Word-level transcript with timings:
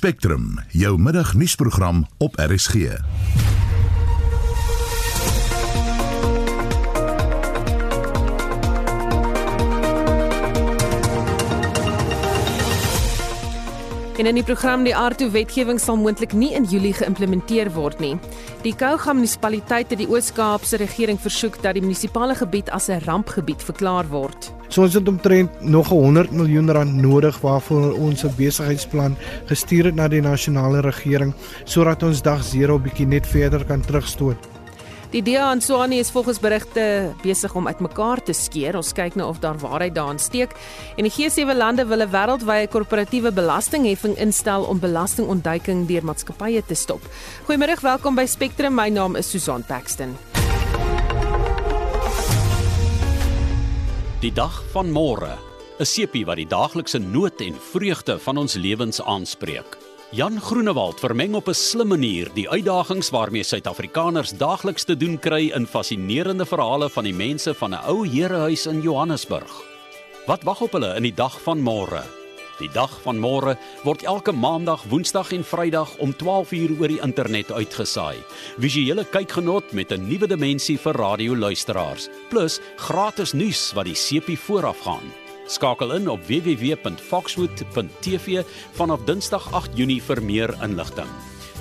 Spectrum, 0.00 0.58
jou 0.68 0.98
middagnuusprogram 0.98 2.06
op 2.18 2.36
RSG. 2.36 2.74
In 14.16 14.34
die 14.34 14.44
program 14.44 14.84
die 14.84 14.96
aardtoe 14.96 15.28
wetgewing 15.30 15.76
sal 15.80 15.96
moontlik 16.00 16.32
nie 16.32 16.54
in 16.56 16.64
Julie 16.64 16.94
geïmplementeer 16.96 17.68
word 17.76 18.00
nie. 18.00 18.14
Die 18.64 18.72
Kouga 18.72 19.12
munisipaliteit 19.12 19.92
het 19.92 20.00
die 20.00 20.08
Oos-Kaapse 20.08 20.80
regering 20.80 21.20
versoek 21.20 21.60
dat 21.60 21.76
die 21.76 21.84
munisipale 21.84 22.34
gebied 22.40 22.72
as 22.72 22.88
'n 22.88 23.04
rampgebied 23.04 23.62
verklaar 23.62 24.08
word. 24.08 24.59
So 24.70 24.84
ons 24.86 24.94
het 24.94 25.08
omtrent 25.08 25.62
nog 25.66 25.88
100 25.90 26.30
miljoen 26.30 26.70
rand 26.70 26.94
nodig 26.94 27.40
waarvoor 27.42 27.96
ons 27.98 28.22
'n 28.24 28.34
besigheidsplan 28.36 29.16
gestuur 29.46 29.84
het 29.84 29.94
na 29.94 30.08
die 30.08 30.20
nasionale 30.20 30.80
regering 30.80 31.34
sodat 31.64 32.02
ons 32.02 32.22
dag 32.22 32.40
0 32.52 32.78
bietjie 32.78 33.06
net 33.06 33.26
verder 33.26 33.64
kan 33.64 33.80
terugstoot. 33.80 34.38
Die 35.10 35.22
DA 35.22 35.52
in 35.52 35.60
Swani 35.60 35.98
is 35.98 36.10
volgens 36.10 36.38
berigte 36.38 37.14
besig 37.22 37.54
om 37.54 37.66
uitmekaar 37.66 38.22
te 38.22 38.32
skeer. 38.32 38.76
Ons 38.76 38.92
kyk 38.92 39.14
nou 39.14 39.28
of 39.28 39.38
daar 39.38 39.58
waarheid 39.58 39.94
daarin 39.94 40.18
steek. 40.18 40.54
En 40.96 41.02
die 41.02 41.10
G7 41.10 41.56
lande 41.56 41.86
wil 41.86 42.02
'n 42.02 42.10
wêreldwye 42.10 42.68
korporatiewe 42.68 43.32
belastingheffing 43.32 44.16
instel 44.18 44.62
om 44.62 44.78
belastingontduiking 44.78 45.86
deur 45.86 46.04
maatskappye 46.04 46.62
te 46.66 46.74
stop. 46.74 47.00
Goeiemôre, 47.46 47.80
welkom 47.80 48.14
by 48.14 48.26
Spectrum. 48.26 48.74
My 48.74 48.88
naam 48.88 49.16
is 49.16 49.30
Susan 49.30 49.64
Paxton. 49.66 50.39
Die 54.20 54.32
dag 54.36 54.52
van 54.74 54.90
môre, 54.92 55.38
'n 55.80 55.86
sepie 55.86 56.26
wat 56.28 56.36
die 56.36 56.44
daaglikse 56.44 56.98
nood 56.98 57.40
en 57.40 57.54
vreugde 57.56 58.18
van 58.18 58.36
ons 58.36 58.54
lewens 58.54 59.00
aanspreek. 59.00 59.78
Jan 60.12 60.40
Groenewald 60.40 61.00
vermeng 61.00 61.34
op 61.34 61.48
'n 61.48 61.54
slim 61.54 61.88
manier 61.88 62.28
die 62.34 62.48
uitdagings 62.48 63.10
waarmee 63.10 63.42
Suid-Afrikaners 63.42 64.36
daagliks 64.36 64.84
te 64.84 64.96
doen 64.96 65.18
kry 65.18 65.50
in 65.54 65.66
fascinerende 65.66 66.44
verhale 66.44 66.90
van 66.90 67.04
die 67.04 67.14
mense 67.14 67.54
van 67.54 67.72
'n 67.72 67.84
ou 67.88 68.06
herehuis 68.06 68.66
in 68.66 68.82
Johannesburg. 68.82 69.62
Wat 70.26 70.42
wag 70.42 70.60
op 70.60 70.72
hulle 70.72 70.96
in 70.96 71.02
die 71.02 71.14
dag 71.14 71.40
van 71.40 71.62
môre? 71.62 72.19
Die 72.60 72.68
dag 72.74 72.90
van 73.06 73.16
môre 73.16 73.54
word 73.86 74.02
elke 74.04 74.34
maandag, 74.36 74.82
woensdag 74.92 75.30
en 75.32 75.40
vrydag 75.44 75.94
om 76.04 76.12
12uur 76.12 76.76
oor 76.76 76.88
die 76.92 77.00
internet 77.00 77.48
uitgesaai. 77.52 78.20
Visuele 78.60 79.04
kykgenot 79.08 79.72
met 79.72 79.92
'n 79.92 80.08
nuwe 80.08 80.26
dimensie 80.28 80.78
vir 80.78 80.94
radioluisteraars, 80.94 82.08
plus 82.28 82.60
gratis 82.76 83.32
nuus 83.32 83.72
wat 83.72 83.84
die 83.84 83.94
sepie 83.94 84.38
voorafgaan. 84.38 85.12
Skakel 85.46 85.92
in 85.92 86.08
op 86.08 86.20
www.foxwood.tv 86.26 88.42
vanaf 88.72 89.04
Dinsdag 89.04 89.52
8 89.52 89.70
Junie 89.74 90.02
vir 90.02 90.22
meer 90.22 90.54
inligting. 90.62 91.08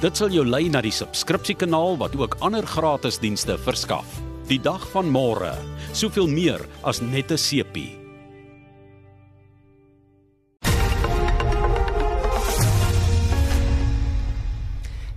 Dit 0.02 0.17
sal 0.17 0.30
jou 0.30 0.45
lei 0.45 0.70
na 0.70 0.81
die 0.81 0.92
subskripsiekanaal 0.92 1.97
wat 1.97 2.16
ook 2.16 2.36
ander 2.39 2.67
gratis 2.67 3.20
dienste 3.20 3.58
verskaf. 3.58 4.05
Die 4.47 4.61
dag 4.61 4.92
van 4.92 5.11
môre, 5.11 5.55
soveel 5.94 6.27
meer 6.27 6.67
as 6.81 7.02
net 7.02 7.31
'n 7.31 7.38
sepie. 7.38 7.98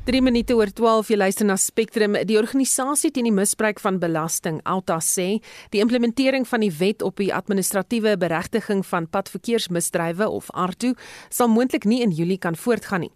3 0.03 0.19
minute 0.19 0.51
oor 0.59 0.67
12 0.67 1.13
jy 1.13 1.17
luister 1.17 1.47
na 1.47 1.55
Spectrum. 1.55 2.17
Die 2.27 2.35
organisasie 2.35 3.13
teen 3.15 3.29
die 3.29 3.35
misbruik 3.35 3.79
van 3.79 4.01
belasting, 4.03 4.57
Alta 4.67 4.97
sê, 4.99 5.37
die 5.71 5.79
implementering 5.79 6.43
van 6.51 6.65
die 6.65 6.73
wet 6.75 7.05
op 7.07 7.21
die 7.23 7.29
administratiewe 7.31 8.17
beregting 8.19 8.83
van 8.89 9.07
padverkeersmisdrywe 9.15 10.27
of 10.27 10.49
ARTU 10.59 10.91
sal 11.31 11.53
moontlik 11.53 11.87
nie 11.87 12.01
in 12.03 12.11
Julie 12.11 12.41
kan 12.43 12.59
voortgaan 12.59 13.05
nie. 13.07 13.13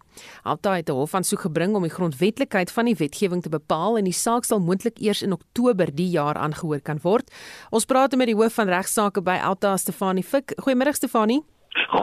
Alta 0.47 0.77
het 0.77 0.87
'n 0.87 0.95
hofaansoek 0.95 1.41
gebring 1.51 1.75
om 1.75 1.83
die 1.83 1.91
grondwetlikheid 1.91 2.71
van 2.71 2.85
die 2.85 2.95
wetgewing 2.95 3.43
te 3.43 3.49
bepaal 3.49 3.97
en 3.97 4.05
die 4.05 4.13
saak 4.15 4.45
sal 4.45 4.59
moontlik 4.59 4.97
eers 5.01 5.21
in 5.21 5.33
Oktober 5.33 5.93
die 5.93 6.09
jaar 6.09 6.35
aangehoor 6.35 6.79
kan 6.79 6.99
word. 7.03 7.29
Ons 7.69 7.85
praat 7.85 8.15
met 8.15 8.27
die 8.27 8.35
hoof 8.35 8.53
van 8.53 8.67
regsaake 8.69 9.21
by 9.21 9.37
Alta, 9.43 9.75
Stefanie 9.77 10.23
Fik. 10.23 10.53
Goeiemôre 10.55 10.93
Stefanie. 10.93 11.43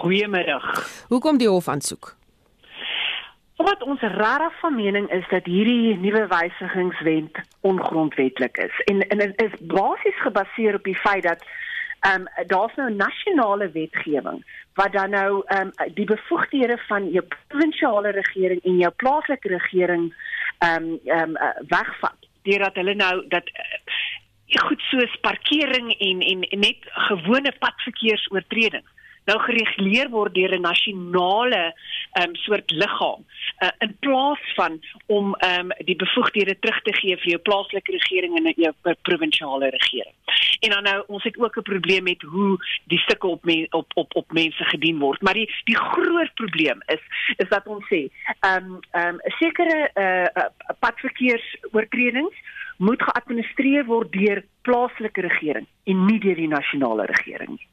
Goeiemôre. 0.02 0.60
Hoekom 1.08 1.38
die 1.38 1.48
hofaansoek? 1.48 2.16
Wat 3.56 3.82
ons 3.82 4.00
regtig 4.00 4.58
van 4.60 4.74
mening 4.74 5.10
is 5.10 5.26
dat 5.30 5.44
hierdie 5.46 5.96
nuwe 5.96 6.26
wysigingswet 6.26 7.38
ongrondwetlik 7.60 8.56
is. 8.56 8.80
En 8.84 9.06
en 9.08 9.18
dit 9.18 9.42
is 9.42 9.52
basies 9.60 10.20
gebaseer 10.20 10.74
op 10.74 10.84
die 10.84 10.98
feit 10.98 11.22
dat 11.22 11.44
ehm 12.00 12.20
um, 12.20 12.46
daar's 12.46 12.74
nou 12.74 12.90
nasionale 12.94 13.70
wetgewing 13.70 14.44
wat 14.74 14.92
dan 14.92 15.10
nou 15.10 15.42
ehm 15.46 15.70
um, 15.78 15.94
die 15.94 16.04
bevoegdhede 16.04 16.78
van 16.86 17.10
jou 17.10 17.24
provinsiale 17.46 18.10
regering 18.10 18.64
en 18.64 18.76
jou 18.76 18.92
plaaslike 18.96 19.48
regering 19.48 20.14
ehm 20.58 20.82
um, 20.82 20.98
ehm 21.04 21.20
um, 21.20 21.36
uh, 21.36 21.54
wegvat 21.68 22.28
deurdat 22.42 22.74
hulle 22.74 22.94
nou 22.94 23.24
dat 23.28 23.48
uh, 23.48 24.60
goed 24.66 24.80
soos 24.80 25.16
parkering 25.20 25.94
en, 25.98 26.20
en 26.20 26.60
net 26.60 26.78
gewone 27.08 27.52
padverkeersoortredings 27.58 28.90
nou 29.24 29.38
gereguleer 29.40 30.10
word 30.10 30.34
deur 30.34 30.54
'n 30.54 30.60
nasionale 30.60 31.74
um, 32.20 32.34
soort 32.34 32.70
liggaam 32.70 33.24
uh, 33.62 33.68
in 33.78 33.96
plaas 34.00 34.42
van 34.54 34.80
om 35.06 35.34
um, 35.40 35.68
die 35.84 35.96
bevoegdhede 35.96 36.58
terug 36.58 36.82
te 36.82 36.92
gee 36.92 37.16
vir 37.16 37.30
jou 37.30 37.40
plaaslike 37.48 37.92
regering 37.92 38.36
en 38.38 38.52
jou 38.56 38.72
provinsiale 39.02 39.70
regering. 39.70 40.14
En 40.60 40.70
dan 40.70 40.82
nou 40.82 41.04
ons 41.06 41.24
het 41.24 41.38
ook 41.38 41.56
'n 41.56 41.62
probleem 41.62 42.02
met 42.02 42.22
hoe 42.22 42.58
die 42.84 42.98
stukke 42.98 43.26
op 43.26 43.44
me, 43.44 43.66
op 43.70 43.90
op 43.94 44.14
op 44.14 44.32
mense 44.32 44.64
gedien 44.64 44.98
word, 44.98 45.22
maar 45.22 45.34
die 45.34 45.50
die 45.64 45.76
groot 45.76 46.34
probleem 46.34 46.82
is 46.86 47.02
is 47.36 47.48
dat 47.48 47.66
ons 47.66 47.84
sê 47.86 48.08
ehm 48.40 48.64
um, 48.64 48.78
ehm 48.90 49.14
um, 49.14 49.18
sekere 49.38 49.90
uh, 49.94 50.42
uh 50.42 50.48
padverkeersoortredings 50.78 52.34
moet 52.76 53.02
geadministreer 53.02 53.84
word 53.84 54.12
deur 54.12 54.44
plaaslike 54.62 55.20
regering 55.20 55.66
en 55.84 56.06
nie 56.06 56.18
deur 56.18 56.36
die 56.36 56.48
nasionale 56.48 57.04
regering 57.04 57.50
nie. 57.50 57.68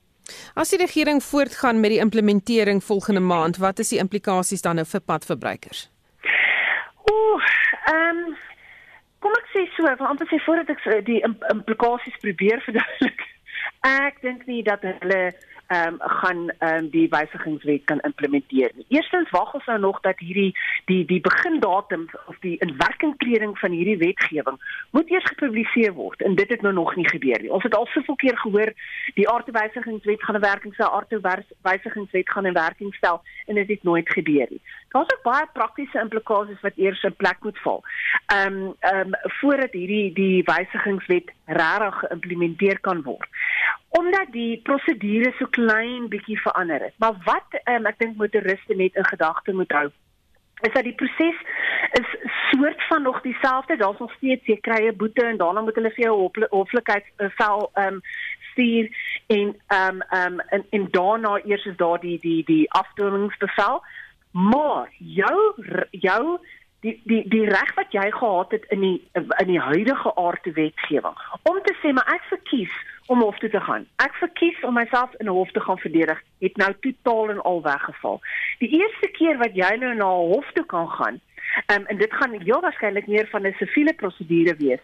As 0.53 0.69
die 0.69 0.79
regering 0.79 1.23
voortgaan 1.23 1.79
met 1.79 1.89
die 1.93 1.99
implementering 1.99 2.83
volgende 2.83 3.19
maand, 3.19 3.57
wat 3.57 3.79
is 3.79 3.89
die 3.89 3.99
implikasies 3.99 4.61
dan 4.61 4.75
nou 4.75 4.85
vir 4.85 5.01
padverbruikers? 5.01 5.89
Ooh, 7.11 7.41
ehm 7.91 8.23
um, 8.25 8.37
kom 9.21 9.33
ek 9.37 9.51
sê 9.53 9.65
so, 9.75 9.85
want 9.85 10.09
amper 10.09 10.29
sê 10.31 10.39
voordat 10.45 10.69
ek 10.73 11.05
die 11.05 11.21
implikasies 11.53 12.17
probeer 12.23 12.61
verduidelik. 12.65 13.25
Ek 13.85 14.21
dink 14.21 14.45
nie 14.49 14.63
dat 14.63 14.81
hulle 14.85 15.21
ehm 15.71 15.93
um, 15.93 15.97
gaan 15.99 16.49
ehm 16.57 16.75
um, 16.75 16.89
die 16.89 17.07
wysigingswet 17.09 17.83
kan 17.83 17.99
implementeer. 17.99 18.71
Eerstens 18.87 19.29
wag 19.29 19.53
ons 19.53 19.65
nou 19.65 19.79
nog 19.79 19.99
dat 19.99 20.19
hierdie 20.19 20.51
die 20.85 21.05
die 21.05 21.21
begindatum 21.21 22.09
of 22.27 22.39
die 22.39 22.57
inwerkingtreding 22.57 23.59
van 23.59 23.71
hierdie 23.71 23.97
wetgewing 23.97 24.57
moet 24.91 25.11
eers 25.11 25.29
gepubliseer 25.29 25.93
word 25.93 26.21
en 26.21 26.35
dit 26.35 26.49
het 26.49 26.61
nou 26.61 26.73
nog 26.73 26.95
nie 26.95 27.07
gebeur 27.07 27.41
nie. 27.41 27.51
Ons 27.51 27.63
het 27.63 27.75
al 27.75 27.87
soveel 27.93 28.15
keer 28.15 28.37
gehoor 28.37 28.73
die 29.13 29.29
aardwysigingswet 29.29 30.23
gaan 30.23 30.35
'n 30.35 30.47
werking 30.49 30.73
stel, 30.73 30.91
aardwysigingswet 30.91 32.29
gaan 32.29 32.47
'n 32.47 32.53
werking 32.53 32.95
stel 32.95 33.21
en 33.45 33.55
dit 33.55 33.67
het 33.67 33.83
nooit 33.83 34.09
gebeur 34.09 34.47
nie. 34.49 34.61
Daar's 34.89 35.13
ook 35.13 35.23
baie 35.23 35.47
praktiese 35.53 35.99
implikasies 35.99 36.61
wat 36.61 36.75
eers 36.75 37.03
in 37.03 37.15
plek 37.15 37.37
moet 37.41 37.59
val. 37.59 37.83
Ehm 38.25 38.53
um, 38.53 38.75
ehm 38.79 38.99
um, 38.99 39.31
voordat 39.39 39.71
hierdie 39.71 40.13
die 40.13 40.43
wysigingswet 40.43 41.31
regtig 41.45 41.99
geïmplementeer 41.99 42.79
kan 42.79 43.01
word 43.01 43.29
omdat 43.99 44.31
die 44.31 44.61
prosedure 44.63 45.33
so 45.37 45.45
klein 45.51 46.07
bietjie 46.09 46.39
verander 46.39 46.79
het. 46.79 46.93
Maar 46.97 47.17
wat 47.25 47.59
um, 47.65 47.85
ek 47.85 47.99
dink 47.99 48.15
motoriste 48.15 48.75
net 48.79 48.95
in 48.95 49.05
gedagte 49.05 49.53
moet 49.53 49.71
hou 49.75 49.89
is 50.61 50.73
dat 50.73 50.83
die 50.83 50.93
proses 50.93 51.37
is 51.91 52.09
soort 52.51 52.87
van 52.87 53.01
nog 53.01 53.21
dieselfde. 53.21 53.75
Daar's 53.77 53.99
nog 53.99 54.13
steeds 54.13 54.45
jy 54.45 54.57
kry 54.61 54.87
'n 54.87 54.95
boete 54.95 55.25
en 55.25 55.37
daarna 55.37 55.61
moet 55.61 55.75
hulle 55.75 55.91
vir 55.91 56.05
jou 56.05 56.29
hoflikheidsbevel 56.49 57.69
ehm 57.73 57.87
um, 57.93 58.01
stuur 58.51 58.85
en 59.27 59.55
ehm 59.67 59.87
um, 59.95 60.01
ehm 60.01 60.33
um, 60.33 60.39
en, 60.39 60.65
en 60.69 60.87
daarna 60.91 61.41
eers 61.45 61.65
is 61.65 61.77
daar 61.77 61.99
die 61.99 62.19
die 62.19 62.43
die 62.45 62.71
afdwingingsbevel. 62.71 63.83
Maar 64.31 64.89
jou 64.97 65.53
jou 65.91 66.39
die 66.81 66.95
die 67.05 67.21
die 67.29 67.45
reg 67.45 67.73
wat 67.77 67.93
jy 67.93 68.07
gehad 68.11 68.51
het 68.51 68.65
in 68.73 68.81
die 68.81 68.97
in 69.13 69.47
die 69.47 69.59
huidige 69.59 70.15
aardte 70.15 70.51
wetgewing 70.57 71.17
om 71.49 71.59
te 71.65 71.75
sê 71.81 71.93
maar 71.93 72.09
ek 72.15 72.25
verkies 72.29 72.73
om 73.11 73.21
hof 73.21 73.37
toe 73.41 73.49
te 73.49 73.59
gaan. 73.59 73.85
Ek 73.99 74.13
verkies 74.21 74.59
om 74.67 74.77
myself 74.79 75.15
in 75.19 75.27
hof 75.27 75.49
te 75.51 75.59
gaan 75.59 75.79
verdedig, 75.81 76.19
het 76.39 76.55
nou 76.61 76.69
totaal 76.85 77.33
en 77.33 77.41
al 77.49 77.59
weggeval. 77.65 78.21
Die 78.61 78.69
eerste 78.79 79.09
keer 79.17 79.41
wat 79.41 79.57
jy 79.57 79.71
nou 79.81 79.91
na 79.97 80.07
hof 80.31 80.47
toe 80.55 80.63
kan 80.73 80.87
gaan, 80.95 81.19
um, 81.73 81.85
en 81.91 81.99
dit 81.99 82.13
gaan 82.19 82.37
heel 82.39 82.61
waarskynlik 82.63 83.09
meer 83.11 83.27
van 83.33 83.47
'n 83.47 83.55
siviele 83.59 83.93
prosedure 83.93 84.55
wees, 84.63 84.79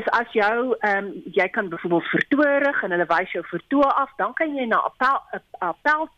is 0.00 0.10
as 0.20 0.32
jou 0.32 0.76
ehm 0.80 1.04
um, 1.04 1.22
jy 1.38 1.48
kan 1.48 1.68
byvoorbeeld 1.68 2.12
vertoorig 2.16 2.82
en 2.82 2.90
hulle 2.90 3.08
wys 3.14 3.32
jou 3.32 3.44
vertoë 3.54 3.90
af, 4.02 4.12
dan 4.16 4.34
kan 4.34 4.54
jy 4.56 4.66
na 4.66 4.76
appel 4.76 5.16
appel 5.58 6.10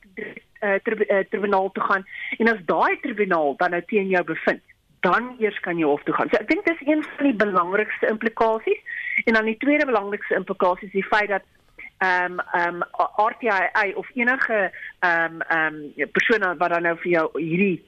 uh, 0.62 1.22
tribunaal 1.30 1.70
toe 1.72 1.84
gaan 1.84 2.06
en 2.38 2.48
as 2.48 2.66
daai 2.66 3.00
tribunaal 3.00 3.54
dan 3.56 3.70
nou 3.70 3.82
teen 3.86 4.08
jou 4.08 4.24
bevind 4.24 4.71
dan 5.02 5.34
eers 5.38 5.58
kan 5.60 5.78
jy 5.78 5.86
hof 5.86 6.02
toe 6.06 6.14
gaan. 6.14 6.30
So 6.30 6.38
ek 6.38 6.48
dink 6.50 6.66
dis 6.66 6.82
een 6.86 7.02
van 7.02 7.26
die 7.26 7.38
belangrikste 7.44 8.10
implikasies. 8.10 8.82
En 9.24 9.34
dan 9.38 9.50
die 9.50 9.58
tweede 9.64 9.86
belangrikste 9.86 10.38
implikasie 10.38 10.88
is 10.88 10.98
die 11.00 11.10
feit 11.10 11.28
dat 11.34 11.48
ehm 12.02 12.38
um, 12.38 12.40
ehm 12.52 12.82
um, 12.82 13.30
RTI 13.30 13.94
of 13.94 14.08
enige 14.14 14.60
ehm 14.98 15.40
um, 15.40 15.40
ehm 15.40 15.80
um, 15.96 16.10
persoon 16.10 16.46
wat 16.58 16.70
dan 16.74 16.82
nou 16.88 16.96
vir 17.02 17.10
jou 17.10 17.26
hierdie 17.38 17.82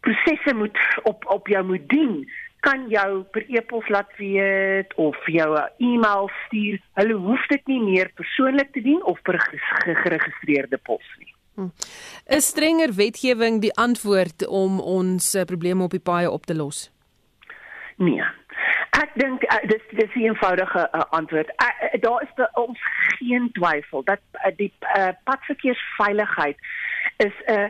prosesse 0.00 0.54
moet 0.54 0.78
op 1.02 1.26
op 1.26 1.48
jou 1.48 1.64
moet 1.64 1.88
dien, 1.88 2.16
kan 2.60 2.88
jou 2.88 3.22
per 3.22 3.44
e-pos 3.48 3.88
laat 3.88 4.16
weet 4.16 4.94
of 4.94 5.26
jou 5.26 5.50
'n 5.58 5.70
e-mail 5.78 6.30
stuur. 6.46 6.78
Hulle 6.94 7.14
hoef 7.14 7.46
dit 7.46 7.66
nie 7.66 7.82
meer 7.82 8.10
persoonlik 8.14 8.72
te 8.72 8.82
doen 8.82 9.02
of 9.02 9.22
per 9.22 9.38
geregistreerde 10.02 10.78
pos 10.78 11.06
nie. 11.18 11.33
Hm. 11.54 11.70
'n 12.26 12.40
Strenger 12.40 12.94
wetgewing 12.94 13.60
die 13.60 13.74
antwoord 13.74 14.46
om 14.46 14.80
ons 14.80 15.34
eh, 15.34 15.44
probleme 15.44 15.82
op 15.82 15.90
die 15.90 16.00
paaie 16.00 16.30
op 16.30 16.46
te 16.46 16.54
los. 16.54 16.90
Nee. 17.96 18.24
Ek 18.90 19.10
dink 19.14 19.42
uh, 19.42 19.60
dis 19.68 19.82
dis 19.90 20.14
'n 20.14 20.20
eenvoudige 20.20 20.88
uh, 20.92 21.00
antwoord. 21.10 21.48
Uh, 21.62 21.66
uh, 21.82 22.00
daar 22.00 22.22
is 22.22 22.34
be, 22.34 22.48
ons 22.52 22.78
geen 23.18 23.50
twyfel 23.52 24.02
dat 24.02 24.20
uh, 24.32 24.50
die 24.56 24.72
uh, 24.96 25.08
padverkeersveiligheid 25.24 26.56
is 27.16 27.34
'n 27.46 27.52
uh, 27.52 27.68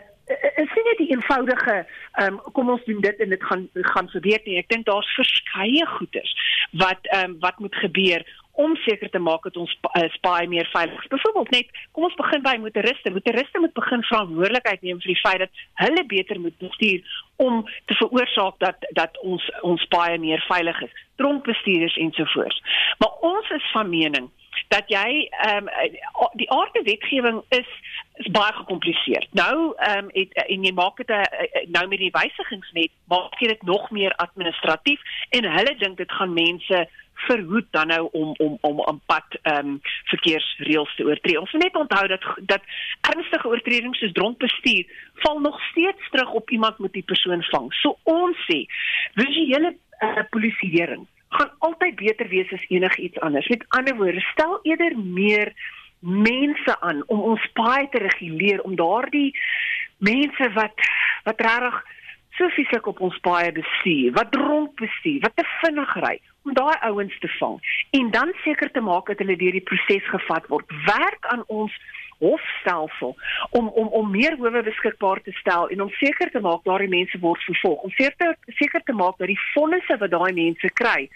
is 0.57 0.71
nie 0.75 0.85
net 0.85 0.99
die 0.99 1.11
eenvoudige 1.13 1.87
um, 2.23 2.41
kom 2.53 2.71
ons 2.71 2.85
doen 2.85 3.01
dit 3.01 3.21
en 3.21 3.29
dit 3.29 3.45
gaan 3.45 3.69
gaan 3.73 4.09
gebeur 4.09 4.41
nie. 4.45 4.59
Ek 4.59 4.69
dink 4.69 4.87
daar's 4.87 5.15
verskeie 5.17 5.87
goeders 5.87 6.33
wat 6.81 7.13
um, 7.17 7.37
wat 7.41 7.59
moet 7.59 7.75
gebeur 7.75 8.25
om 8.55 8.77
seker 8.77 9.11
te 9.11 9.19
maak 9.19 9.43
dat 9.43 9.57
ons 9.57 9.73
uh, 9.83 10.05
spaai 10.15 10.47
meer 10.47 10.69
veilig 10.73 11.01
is. 11.03 11.11
Byvoorbeeld 11.11 11.51
net 11.51 11.81
kom 11.93 12.07
ons 12.07 12.15
begin 12.19 12.43
by 12.43 12.55
motoriste. 12.63 13.11
Motoriste 13.11 13.63
moet 13.63 13.75
begin 13.75 14.05
verantwoordelikheid 14.11 14.83
neem 14.83 15.01
vir 15.03 15.13
die 15.15 15.23
feit 15.23 15.43
dat 15.43 15.65
hulle 15.83 16.07
beter 16.07 16.41
moet 16.41 16.59
bestuur 16.63 17.17
om 17.43 17.65
te 17.91 17.99
veroorsaak 17.99 18.61
dat 18.63 18.87
dat 19.01 19.19
ons 19.23 19.51
ons 19.67 19.83
spaai 19.89 20.19
meer 20.23 20.45
veilig 20.49 20.81
is. 20.87 20.95
Dronkbestuurders 21.19 21.99
ensovoorts. 22.07 22.63
Maar 23.03 23.21
ons 23.35 23.51
is 23.59 23.71
van 23.73 23.91
mening 23.91 24.31
dat 24.69 24.89
jy 24.89 25.29
ehm 25.31 25.67
um, 25.67 26.31
die 26.39 26.51
aardse 26.51 26.83
wetgewing 26.83 27.43
is 27.49 27.71
is 28.23 28.31
baie 28.31 28.53
gekompliseer. 28.53 29.27
Nou 29.31 29.75
ehm 29.77 30.05
um, 30.05 30.11
het 30.13 30.33
en 30.47 30.65
jy 30.65 30.73
maak 30.73 30.97
dit 30.97 31.11
nou 31.75 31.87
met 31.89 31.99
die 31.99 32.15
wysigings 32.15 32.71
net 32.73 32.93
maak 33.11 33.39
jy 33.43 33.51
dit 33.55 33.63
nog 33.63 33.91
meer 33.91 34.15
administratief 34.23 35.01
en 35.31 35.51
hulle 35.57 35.75
dink 35.79 35.99
dit 35.99 36.13
gaan 36.13 36.33
mense 36.33 36.87
verhoed 37.27 37.67
dan 37.71 37.87
nou 37.87 38.09
om 38.13 38.35
om 38.39 38.59
om 38.61 38.83
aan 38.85 39.01
pad 39.07 39.39
ehm 39.43 39.67
um, 39.67 39.81
verkeersreëls 40.13 40.95
te 40.97 41.05
oortree. 41.05 41.41
Ons 41.41 41.53
moet 41.53 41.63
net 41.63 41.77
onthou 41.77 42.07
dat 42.09 42.25
dat 42.53 42.63
ernstige 43.13 43.49
oortredings 43.49 43.99
soos 43.99 44.13
dronkbestuur 44.13 44.85
val 45.25 45.41
nog 45.41 45.61
steeds 45.71 46.11
terug 46.11 46.31
op 46.33 46.51
iemand 46.51 46.79
moet 46.79 46.93
die 46.93 47.07
persoon 47.07 47.43
vang. 47.43 47.73
So 47.81 47.99
ons 48.03 48.47
sê 48.51 48.65
visuele 49.15 49.77
uh, 50.01 50.25
polisieering 50.31 51.07
gaan 51.35 51.51
altyd 51.59 51.97
beter 51.97 52.29
wees 52.29 52.53
as 52.53 52.69
enigiets 52.69 53.21
anders. 53.21 53.49
Met 53.49 53.65
ander 53.69 53.97
woorde, 53.97 54.21
stel 54.21 54.59
eerder 54.63 54.99
meer 54.99 55.53
mense 55.99 56.81
aan 56.81 57.03
om 57.07 57.21
ons 57.21 57.51
paai 57.53 57.89
te 57.91 57.99
reguleer 57.99 58.63
om 58.63 58.77
daardie 58.77 59.33
mense 59.99 60.51
wat 60.53 60.89
wat 61.25 61.41
regtig 61.41 61.77
so 62.37 62.49
fisiek 62.49 62.87
op 62.87 63.01
ons 63.01 63.19
paai 63.23 63.53
bestuur, 63.53 64.13
wat 64.13 64.33
dronk 64.33 64.75
bestuur, 64.81 65.21
wat 65.23 65.37
te 65.37 65.45
vinnig 65.63 65.95
ry, 66.07 66.17
om 66.45 66.55
daai 66.55 66.77
ouens 66.91 67.19
te 67.19 67.29
vang 67.39 67.59
en 67.91 68.11
dan 68.11 68.33
seker 68.45 68.71
te 68.71 68.81
maak 68.81 69.07
dat 69.07 69.21
hulle 69.23 69.37
deur 69.41 69.57
die 69.57 69.69
proses 69.71 70.09
gevat 70.13 70.49
word. 70.53 70.73
Werk 70.87 71.27
aan 71.33 71.45
ons 71.47 71.73
hofstelsel 72.19 73.17
om 73.51 73.69
om 73.69 73.89
om 74.01 74.11
meer 74.11 74.37
howe 74.39 74.63
beskikbaar 74.63 75.21
te 75.23 75.33
stel 75.41 75.69
en 75.69 75.83
om 75.83 75.91
seker 76.01 76.31
te 76.31 76.41
maak 76.41 76.63
daardie 76.69 76.89
mense 76.89 77.19
word 77.21 77.43
vervolg. 77.49 77.83
Om 77.89 77.97
seker 77.99 78.37
seker 78.61 78.85
te 78.85 78.93
maak 78.93 79.19
dat 79.19 79.33
die 79.33 79.41
fondse 79.53 79.99
wat 80.03 80.15
daai 80.15 80.33
mense 80.33 80.71
kry 80.81 81.09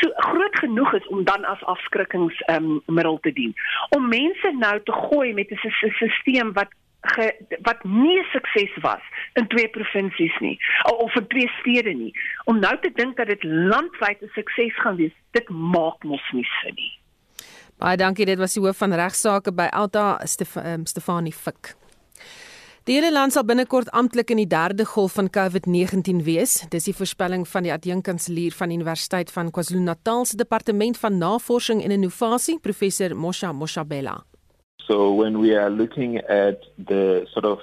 so 0.00 0.10
groot 0.28 0.58
genoeg 0.58 0.94
is 0.98 1.06
om 1.06 1.24
dan 1.24 1.44
as 1.46 1.62
afskrikkingsmiddel 1.70 3.12
um, 3.12 3.22
te 3.22 3.32
dien. 3.32 3.54
Om 3.96 4.08
mense 4.08 4.50
nou 4.58 4.80
te 4.82 4.92
gooi 4.92 5.32
met 5.34 5.50
'n 5.50 5.62
stelsel 5.64 6.52
wat 6.52 6.74
ge, 7.12 7.30
wat 7.66 7.84
nie 7.84 8.22
sukses 8.32 8.72
was 8.82 9.02
in 9.38 9.46
twee 9.52 9.68
provinsies 9.68 10.34
nie 10.40 10.58
of 10.92 11.14
in 11.14 11.26
twee 11.26 11.48
stede 11.60 11.94
nie. 11.94 12.12
Om 12.44 12.58
nou 12.58 12.74
te 12.80 12.90
dink 12.94 13.16
dat 13.16 13.26
dit 13.32 13.44
landwyd 13.44 14.22
'n 14.22 14.30
sukses 14.34 14.74
gaan 14.82 14.96
wees, 14.96 15.12
dit 15.30 15.48
maak 15.48 16.04
mos 16.04 16.24
nie 16.32 16.46
sin 16.62 16.74
nie. 16.74 16.92
Baie 17.78 17.96
dankie, 17.96 18.26
dit 18.26 18.38
was 18.38 18.54
die 18.54 18.62
hoof 18.62 18.76
van 18.76 18.92
regsaake 18.92 19.52
by 19.52 19.66
Alta 19.72 20.20
Stef 20.24 20.56
um, 20.56 20.86
Stefanie 20.86 21.32
Fik. 21.32 21.74
Die 22.84 22.98
hele 22.98 23.08
land 23.12 23.32
sal 23.32 23.46
binnekort 23.48 23.88
amptelik 23.96 24.28
in 24.34 24.42
die 24.42 24.50
derde 24.50 24.84
golf 24.84 25.14
van 25.16 25.30
COVID-19 25.32 26.20
wees. 26.26 26.58
Dis 26.68 26.84
die 26.84 26.92
voorspelling 26.94 27.46
van 27.48 27.64
die 27.64 27.72
adjunkkanselier 27.72 28.52
van 28.52 28.68
die 28.68 28.76
Universiteit 28.76 29.32
van 29.32 29.48
KwaZulu-Natal 29.50 30.28
se 30.28 30.36
departement 30.36 31.00
van 31.00 31.18
navorsing 31.18 31.80
en 31.82 31.90
innovasie, 31.90 32.58
professor 32.60 33.16
Mosha 33.16 33.52
Moshabela. 33.52 34.18
So 34.86 35.12
when 35.14 35.38
we 35.38 35.54
are 35.54 35.70
looking 35.70 36.18
at 36.18 36.60
the 36.78 37.26
sort 37.32 37.44
of 37.44 37.60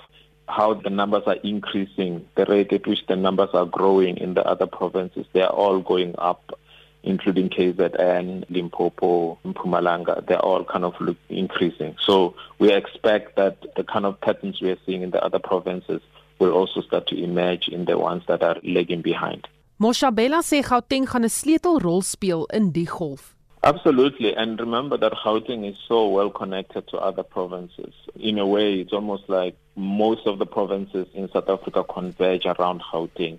how 0.48 0.74
the 0.74 0.90
numbers 0.90 1.24
are 1.28 1.38
increasing, 1.44 2.28
the 2.36 2.46
rate 2.46 2.74
at 2.74 2.88
which 2.88 3.06
the 3.08 3.16
numbers 3.16 3.50
are 3.54 3.66
growing 3.66 4.18
in 4.18 4.34
the 4.34 4.44
other 4.46 4.68
provinces, 4.68 5.26
they 5.34 5.42
are 5.42 5.54
all 5.54 5.80
going 5.80 6.16
up 6.18 6.60
including 7.04 7.50
KZN, 7.50 8.46
Limpopo, 8.50 9.40
Mpumalanga, 9.46 10.26
they're 10.28 10.40
all 10.40 10.64
kind 10.64 10.86
of 10.86 10.94
increasing. 11.30 11.96
So 12.06 12.36
we 12.60 12.72
expect 12.72 13.36
that 13.38 13.58
the 13.76 13.84
kind 13.84 14.06
of 14.06 14.20
patterns 14.22 14.62
we 14.62 14.70
are 14.70 14.78
seeing 14.86 15.02
in 15.02 15.12
the 15.12 15.24
other 15.24 15.40
provinces 15.40 16.02
will 16.40 16.52
also 16.52 16.82
start 16.82 17.08
to 17.08 17.22
emerge 17.22 17.68
in 17.68 17.86
the 17.86 17.98
ones 17.98 18.24
that 18.28 18.44
are 18.44 18.58
lagging 18.64 19.02
behind. 19.02 19.48
Moshabela 19.80 20.44
sê 20.44 20.62
Gauteng 20.62 21.06
gaan 21.06 21.26
'n 21.26 21.30
sleutelrol 21.30 22.04
speel 22.04 22.46
in 22.54 22.72
die 22.72 22.86
golf. 22.86 23.36
Absolutely, 23.64 24.34
and 24.34 24.60
remember 24.60 24.98
that 24.98 25.14
Gauteng 25.14 25.70
is 25.70 25.78
so 25.88 26.08
well 26.08 26.32
connected 26.32 26.88
to 26.88 26.98
other 26.98 27.22
provinces. 27.22 27.94
In 28.16 28.40
a 28.40 28.48
way, 28.48 28.80
it's 28.80 28.92
almost 28.92 29.30
like 29.30 29.56
most 29.76 30.26
of 30.26 30.40
the 30.40 30.48
provinces 30.48 31.08
in 31.14 31.30
South 31.32 31.48
Africa 31.48 31.84
converge 31.84 32.48
around 32.48 32.82
Gauteng. 32.82 33.38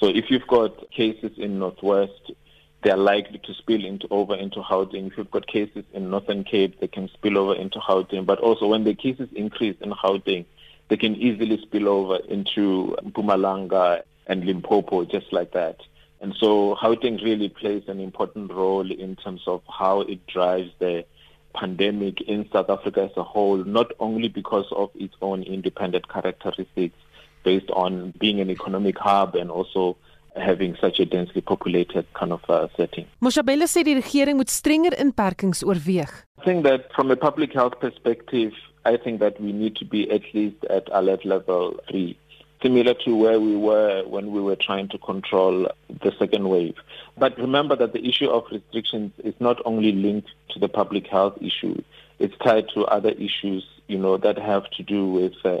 So 0.00 0.08
if 0.08 0.30
you've 0.32 0.48
got 0.48 0.90
cases 0.90 1.30
in 1.38 1.60
Northwest, 1.60 2.32
they 2.82 2.90
are 2.90 2.96
likely 2.96 3.38
to 3.38 3.54
spill 3.54 3.84
into 3.84 4.08
over 4.10 4.34
into 4.34 4.60
Gauteng. 4.62 5.06
If 5.06 5.16
you've 5.16 5.30
got 5.30 5.46
cases 5.46 5.84
in 5.92 6.10
Northern 6.10 6.42
Cape, 6.42 6.80
they 6.80 6.88
can 6.88 7.08
spill 7.10 7.38
over 7.38 7.54
into 7.54 7.78
Gauteng. 7.78 8.26
But 8.26 8.40
also 8.40 8.66
when 8.66 8.82
the 8.82 8.94
cases 8.94 9.28
increase 9.32 9.76
in 9.80 9.92
Gauteng, 9.92 10.44
they 10.88 10.96
can 10.96 11.14
easily 11.14 11.62
spill 11.62 11.88
over 11.88 12.16
into 12.28 12.96
Mpumalanga 13.04 14.02
and 14.26 14.44
Limpopo, 14.44 15.04
just 15.04 15.32
like 15.32 15.52
that. 15.52 15.76
And 16.22 16.34
so 16.38 16.76
Gauteng 16.80 17.22
really 17.22 17.48
plays 17.48 17.82
an 17.88 17.98
important 17.98 18.52
role 18.52 18.88
in 18.90 19.16
terms 19.16 19.42
of 19.48 19.60
how 19.68 20.02
it 20.02 20.24
drives 20.28 20.70
the 20.78 21.04
pandemic 21.52 22.20
in 22.22 22.48
South 22.52 22.70
Africa 22.70 23.08
as 23.10 23.16
a 23.16 23.24
whole, 23.24 23.58
not 23.64 23.90
only 23.98 24.28
because 24.28 24.66
of 24.70 24.90
its 24.94 25.14
own 25.20 25.42
independent 25.42 26.08
characteristics 26.08 26.94
based 27.42 27.70
on 27.72 28.14
being 28.20 28.40
an 28.40 28.50
economic 28.50 28.96
hub 28.98 29.34
and 29.34 29.50
also 29.50 29.96
having 30.36 30.76
such 30.80 31.00
a 31.00 31.04
densely 31.04 31.40
populated 31.40 32.06
kind 32.14 32.32
of 32.32 32.40
uh, 32.48 32.68
setting. 32.76 33.06
Moshabela 33.20 33.66
sê 33.66 33.82
die 33.84 33.94
regering 33.94 34.36
moet 34.36 34.48
strenger 34.48 34.94
inperkings 34.98 35.62
oorweeg. 35.64 36.08
I 36.38 36.44
think 36.44 36.62
that 36.64 36.92
from 36.94 37.10
a 37.10 37.16
public 37.16 37.52
health 37.52 37.80
perspective, 37.80 38.52
I 38.84 38.96
think 38.96 39.20
that 39.20 39.40
we 39.40 39.52
need 39.52 39.76
to 39.76 39.84
be 39.84 40.10
at 40.10 40.22
least 40.32 40.64
at 40.70 40.88
alert 40.92 41.24
level 41.24 41.76
3 41.90 42.16
similar 42.62 42.94
to 42.94 43.16
where 43.16 43.40
we 43.40 43.56
were 43.56 44.04
when 44.06 44.30
we 44.30 44.40
were 44.40 44.56
trying 44.56 44.88
to 44.88 44.98
control 44.98 45.68
the 45.88 46.12
second 46.18 46.48
wave. 46.48 46.76
But 47.18 47.36
remember 47.38 47.76
that 47.76 47.92
the 47.92 48.06
issue 48.06 48.28
of 48.28 48.44
restrictions 48.50 49.12
is 49.24 49.34
not 49.40 49.60
only 49.64 49.92
linked 49.92 50.30
to 50.50 50.58
the 50.58 50.68
public 50.68 51.06
health 51.06 51.38
issue, 51.40 51.82
it's 52.18 52.36
tied 52.38 52.68
to 52.74 52.84
other 52.84 53.10
issues, 53.10 53.66
you 53.88 53.98
know, 53.98 54.16
that 54.18 54.38
have 54.38 54.70
to 54.70 54.82
do 54.82 55.06
with 55.06 55.34
uh, 55.44 55.60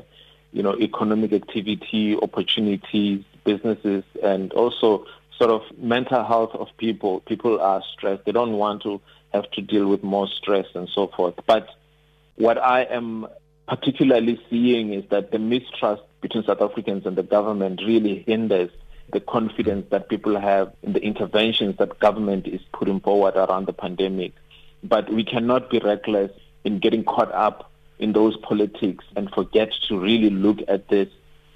you 0.52 0.62
know, 0.62 0.76
economic 0.76 1.32
activity, 1.32 2.16
opportunities, 2.20 3.24
businesses, 3.44 4.04
and 4.22 4.52
also 4.52 5.06
sort 5.38 5.50
of 5.50 5.62
mental 5.78 6.22
health 6.24 6.50
of 6.54 6.68
people. 6.76 7.20
People 7.20 7.60
are 7.60 7.82
stressed. 7.92 8.24
They 8.26 8.32
don't 8.32 8.52
want 8.52 8.82
to 8.82 9.00
have 9.32 9.50
to 9.52 9.62
deal 9.62 9.88
with 9.88 10.02
more 10.02 10.28
stress 10.28 10.66
and 10.74 10.88
so 10.94 11.08
forth. 11.08 11.34
But 11.46 11.68
what 12.36 12.58
I 12.58 12.82
am 12.82 13.26
particularly 13.66 14.40
seeing 14.50 14.92
is 14.92 15.04
that 15.10 15.30
the 15.30 15.38
mistrust 15.38 16.02
between 16.22 16.44
South 16.44 16.62
Africans 16.62 17.04
and 17.04 17.16
the 17.16 17.22
government 17.22 17.82
really 17.86 18.24
hinders 18.26 18.70
the 19.12 19.20
confidence 19.20 19.86
that 19.90 20.08
people 20.08 20.40
have 20.40 20.72
in 20.82 20.94
the 20.94 21.02
interventions 21.02 21.76
that 21.76 21.98
government 21.98 22.46
is 22.46 22.60
putting 22.72 23.00
forward 23.00 23.36
around 23.36 23.66
the 23.66 23.72
pandemic. 23.72 24.32
But 24.82 25.12
we 25.12 25.24
cannot 25.24 25.68
be 25.68 25.78
reckless 25.80 26.30
in 26.64 26.78
getting 26.78 27.04
caught 27.04 27.30
up 27.32 27.70
in 27.98 28.12
those 28.12 28.36
politics 28.38 29.04
and 29.16 29.30
forget 29.30 29.70
to 29.88 29.98
really 29.98 30.30
look 30.30 30.58
at 30.68 30.88
this 30.88 31.08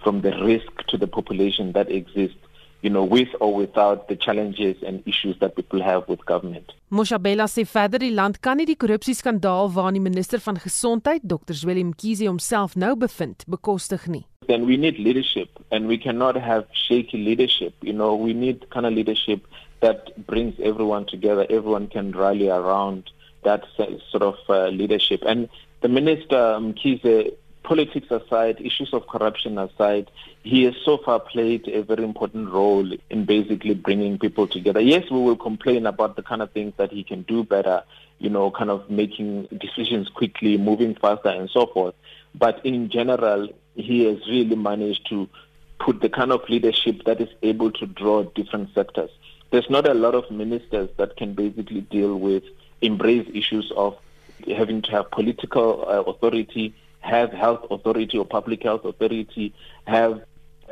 from 0.03 0.21
the 0.21 0.33
risk 0.45 0.87
to 0.89 0.99
the 0.99 1.07
population 1.07 1.73
that 1.73 1.91
exists 1.91 2.37
you 2.83 2.91
know 2.91 3.05
with 3.05 3.29
or 3.41 3.55
without 3.55 4.09
the 4.09 4.17
challenges 4.17 4.77
and 4.87 5.03
issues 5.07 5.37
that 5.41 5.57
people 5.57 5.83
have 5.83 6.07
with 6.09 6.25
government. 6.27 6.73
Moshabela 6.91 7.49
sê 7.49 7.65
verder 7.65 7.99
die 7.99 8.13
land 8.15 8.41
kan 8.41 8.61
nie 8.61 8.69
die 8.69 8.77
korrupsieskandaal 8.77 9.73
waarin 9.75 9.99
die 9.99 10.05
minister 10.05 10.41
van 10.41 10.61
gesondheid 10.63 11.23
Dr. 11.25 11.55
Zweli 11.55 11.85
Mkhize 11.85 12.29
homself 12.29 12.77
nou 12.77 12.95
bevind 12.97 13.45
bekostig 13.49 14.07
nie. 14.07 14.27
Then 14.49 14.67
we 14.67 14.77
need 14.77 14.99
leadership 14.99 15.49
and 15.71 15.89
we 15.89 15.99
cannot 15.99 16.37
have 16.37 16.67
shaky 16.89 17.19
leadership. 17.19 17.75
You 17.81 17.93
know, 17.93 18.15
we 18.15 18.33
need 18.33 18.71
kind 18.71 18.87
of 18.87 18.93
leadership 18.93 19.47
that 19.81 20.27
brings 20.27 20.59
everyone 20.63 21.07
together. 21.07 21.47
Everyone 21.49 21.89
can 21.89 22.13
rally 22.13 22.49
around 22.49 23.11
that 23.45 23.65
sort 23.77 24.23
of 24.23 24.37
uh, 24.49 24.69
leadership 24.69 25.23
and 25.25 25.49
the 25.83 25.89
minister 25.89 26.37
Mkhize 26.37 27.37
politics 27.67 28.07
aside, 28.11 28.61
issues 28.61 28.91
of 28.93 29.07
corruption 29.09 29.59
aside, 29.59 30.11
he 30.43 30.63
has 30.65 30.75
so 30.85 30.99
far 30.99 31.21
played 31.21 31.69
a 31.69 31.83
very 31.83 32.05
important 32.05 32.49
role 32.51 32.89
in 33.11 33.25
basically 33.25 33.75
bringing 33.75 34.19
people 34.19 34.47
together. 34.47 34.81
Yes, 34.81 35.11
we 35.11 35.21
will 35.21 35.37
complain 35.37 35.85
about 35.85 36.17
the 36.17 36.23
kind 36.23 36.43
of 36.43 36.53
things 36.53 36.73
that 36.77 36.93
he 36.93 37.03
can 37.03 37.23
do 37.23 37.43
better, 37.43 37.83
you 38.21 38.31
know, 38.31 38.51
kind 38.51 38.71
of 38.71 38.89
making 38.89 39.49
decisions 39.59 40.09
quickly, 40.09 40.57
moving 40.57 40.95
faster, 40.95 41.29
and 41.29 41.51
so 41.51 41.67
forth. 41.67 41.95
But 42.39 42.65
in 42.65 42.91
general, 42.91 43.49
he 43.75 44.05
has 44.05 44.19
really 44.29 44.57
managed 44.57 45.09
to 45.09 45.29
put 45.81 46.01
the 46.01 46.09
kind 46.09 46.33
of 46.33 46.49
leadership 46.49 47.03
that 47.05 47.21
is 47.21 47.29
able 47.43 47.71
to 47.73 47.87
draw 47.87 48.25
different 48.25 48.75
sectors. 48.75 49.11
There's 49.51 49.71
not 49.71 49.89
a 49.89 49.95
lot 49.95 50.15
of 50.15 50.31
ministers 50.31 50.91
that 50.97 51.17
can 51.17 51.35
basically 51.35 51.83
deal 51.83 52.17
with, 52.17 52.43
embrace 52.83 53.29
issues 53.33 53.73
of 53.77 53.97
having 54.55 54.83
to 54.83 54.91
have 54.91 55.11
political 55.11 55.87
uh, 55.89 56.03
authority, 56.03 56.75
have 57.01 57.33
health 57.33 57.67
authority 57.71 58.19
or 58.19 58.27
public 58.27 58.63
health 58.63 58.85
authority, 58.85 59.55
have 59.87 60.23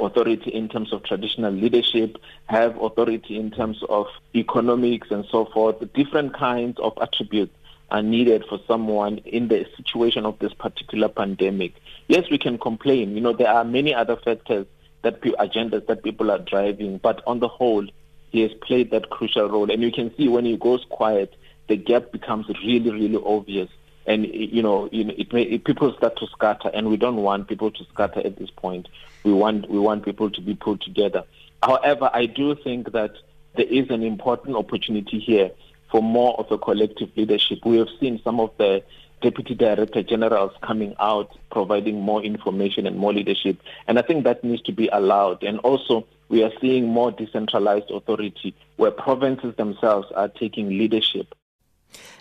authority 0.01 0.51
in 0.51 0.69
terms 0.69 0.93
of 0.93 1.03
traditional 1.05 1.53
leadership, 1.53 2.19
have 2.47 2.77
authority 2.83 3.39
in 3.39 3.51
terms 3.51 3.83
of 3.89 4.07
economics 4.35 5.11
and 5.11 5.25
so 5.31 5.47
forth. 5.47 5.77
Different 5.95 6.35
kinds 6.35 6.79
of 6.81 6.99
attributes 7.01 7.55
are 7.91 8.03
needed 8.03 8.45
for 8.49 8.59
someone 8.67 9.19
in 9.19 9.49
the 9.49 9.67
situation 9.77 10.25
of 10.27 10.39
this 10.39 10.53
particular 10.55 11.09
pandemic. 11.09 11.75
Yes, 12.09 12.25
we 12.31 12.39
can 12.39 12.59
complain. 12.59 13.15
You 13.15 13.21
know, 13.21 13.33
there 13.33 13.49
are 13.49 13.65
many 13.65 13.95
other 13.95 14.17
factors 14.17 14.67
that 15.03 15.21
agendas 15.21 15.87
that 15.87 16.03
people 16.03 16.31
are 16.31 16.39
driving, 16.39 16.99
but 16.99 17.23
on 17.27 17.41
the 17.41 17.49
whole, 17.49 17.87
he 18.31 18.41
has 18.41 18.53
played 18.63 18.91
that 18.91 19.11
crucial 19.11 19.49
role. 19.49 19.71
And 19.71 19.83
you 19.83 19.93
can 19.93 20.15
see 20.17 20.29
when 20.29 20.45
he 20.45 20.57
goes 20.57 20.85
quiet, 20.91 21.35
the 21.69 21.77
gap 21.77 22.11
becomes 22.11 22.49
really, 22.65 22.91
really 22.91 23.23
obvious. 23.25 23.71
And 24.07 24.27
you 24.27 24.63
know, 24.63 24.89
it 24.93 25.33
may, 25.33 25.43
it, 25.43 25.65
people 25.65 25.95
start 25.97 26.19
to 26.19 26.27
scatter, 26.27 26.71
and 26.75 26.89
we 26.89 26.99
don't 26.99 27.17
want 27.17 27.49
people 27.49 27.71
to 27.71 27.85
scatter 27.93 28.21
at 28.21 28.37
this 28.37 28.51
point. 28.51 28.89
We 29.23 29.33
want 29.33 29.71
we 29.71 29.79
want 29.79 30.05
people 30.05 30.31
to 30.31 30.41
be 30.43 30.55
pulled 30.55 30.83
together. 30.83 31.25
However, 31.63 32.11
I 32.13 32.27
do 32.27 32.55
think 32.55 32.93
that 32.93 33.13
there 33.57 33.67
is 33.67 33.89
an 33.89 34.03
important 34.03 34.57
opportunity 34.57 35.21
here 35.21 35.53
for 35.95 36.03
more 36.03 36.35
of 36.41 36.51
a 36.51 36.59
collective 36.59 37.09
leadership. 37.15 37.61
We 37.65 37.77
have 37.77 37.87
seen 38.01 38.21
some 38.25 38.41
of 38.41 38.51
the 38.59 38.83
deputy 39.23 39.55
director 39.55 40.03
generals 40.03 40.51
coming 40.61 40.93
out 40.99 41.31
providing 41.53 42.01
more 42.01 42.21
information 42.25 42.85
and 42.85 42.97
more 42.99 43.15
leadership 43.15 43.57
and 43.87 43.99
i 43.99 44.03
think 44.03 44.25
that 44.25 44.45
needs 44.45 44.61
to 44.61 44.73
be 44.73 44.87
allowed 44.89 45.43
and 45.43 45.59
also 45.61 46.05
we 46.29 46.43
are 46.43 46.53
seeing 46.61 46.85
more 46.89 47.11
decentralized 47.11 47.91
authority 47.91 48.55
where 48.77 48.91
provinces 48.91 49.55
themselves 49.57 50.07
are 50.15 50.29
taking 50.29 50.69
leadership 50.69 51.35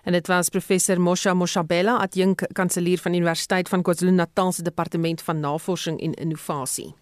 En 0.04 0.12
dit 0.12 0.28
was 0.28 0.50
professor 0.50 1.00
Mosha 1.00 1.34
Moshabela, 1.34 1.98
adjunk 2.00 2.48
kanselier 2.52 2.98
van 2.98 3.14
Universiteit 3.14 3.70
van 3.70 3.82
KwaZulu-Natal 3.82 4.52
se 4.52 4.62
departement 4.62 5.22
van 5.22 5.40
navorsing 5.40 6.02
en 6.02 6.14
innovasie. 6.14 6.94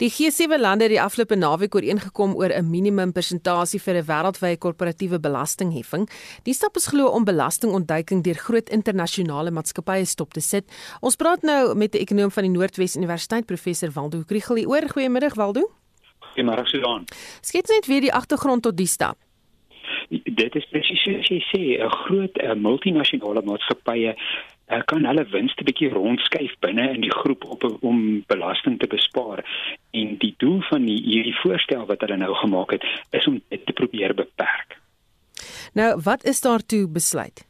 Die 0.00 0.08
G7 0.08 0.56
lande 0.56 0.86
het 0.86 0.94
die 0.94 1.00
afgelope 1.00 1.36
naweek 1.36 1.74
ooreengekom 1.76 2.32
oor 2.32 2.48
'n 2.48 2.70
minimum 2.70 3.12
persentasie 3.12 3.80
vir 3.80 3.94
'n 3.96 4.06
wêreldwye 4.08 4.56
korporatiewe 4.56 5.20
belastingheffing. 5.20 6.08
Die 6.44 6.54
stap 6.54 6.76
is 6.76 6.86
glo 6.86 7.06
om 7.06 7.24
belastingontduiking 7.24 8.22
deur 8.22 8.34
groot 8.34 8.70
internasionale 8.70 9.50
maatskappye 9.50 10.04
stop 10.06 10.32
te 10.32 10.40
sit. 10.40 10.64
Ons 11.00 11.16
praat 11.16 11.42
nou 11.42 11.74
met 11.74 11.94
'n 11.94 11.98
ekonom 11.98 12.30
van 12.30 12.42
die 12.42 12.50
Noordwes 12.50 12.96
Universiteit, 12.96 13.46
professor 13.46 13.90
Waldo 13.92 14.22
Kriegel. 14.26 14.66
Oor 14.66 14.88
goeiemiddag 14.88 15.34
Waldo. 15.34 15.70
Goeiemôre 16.32 16.64
Susan. 16.64 17.04
Skets 17.40 17.70
net 17.70 17.86
weer 17.86 18.00
die 18.00 18.12
agtergrond 18.12 18.62
tot 18.62 18.76
die 18.76 18.86
stap. 18.86 19.18
Dit 20.08 20.54
is 20.54 20.66
presies 20.70 21.02
soos 21.02 21.28
jy 21.28 21.40
sê, 21.52 21.84
'n 21.84 21.90
groot 21.90 22.56
multinasjonale 22.56 23.42
maatskappye 23.42 24.16
kan 24.84 25.04
hulle 25.04 25.24
wins 25.30 25.54
'n 25.56 25.64
bietjie 25.64 25.90
rondskuif 25.90 26.54
binne 26.60 26.90
in 26.94 27.00
die 27.00 27.16
groep 27.20 27.44
op 27.44 27.62
om 27.80 28.24
belasting 28.26 28.78
te 28.78 28.86
bespaar. 28.86 29.44
En 29.90 30.16
die 30.18 30.34
doel 30.38 30.60
van 30.60 30.84
die, 30.84 31.02
hierdie 31.02 31.36
voorstel 31.42 31.86
wat 31.86 32.00
hulle 32.00 32.16
nou 32.16 32.34
gemaak 32.34 32.70
het, 32.70 32.84
is 33.10 33.26
om 33.26 33.40
dit 33.48 33.66
te 33.66 33.72
probeer 33.72 34.14
beperk. 34.14 34.78
Nou, 35.74 36.00
wat 36.04 36.24
is 36.24 36.40
daartoe 36.40 36.88
besluit? 36.88 37.49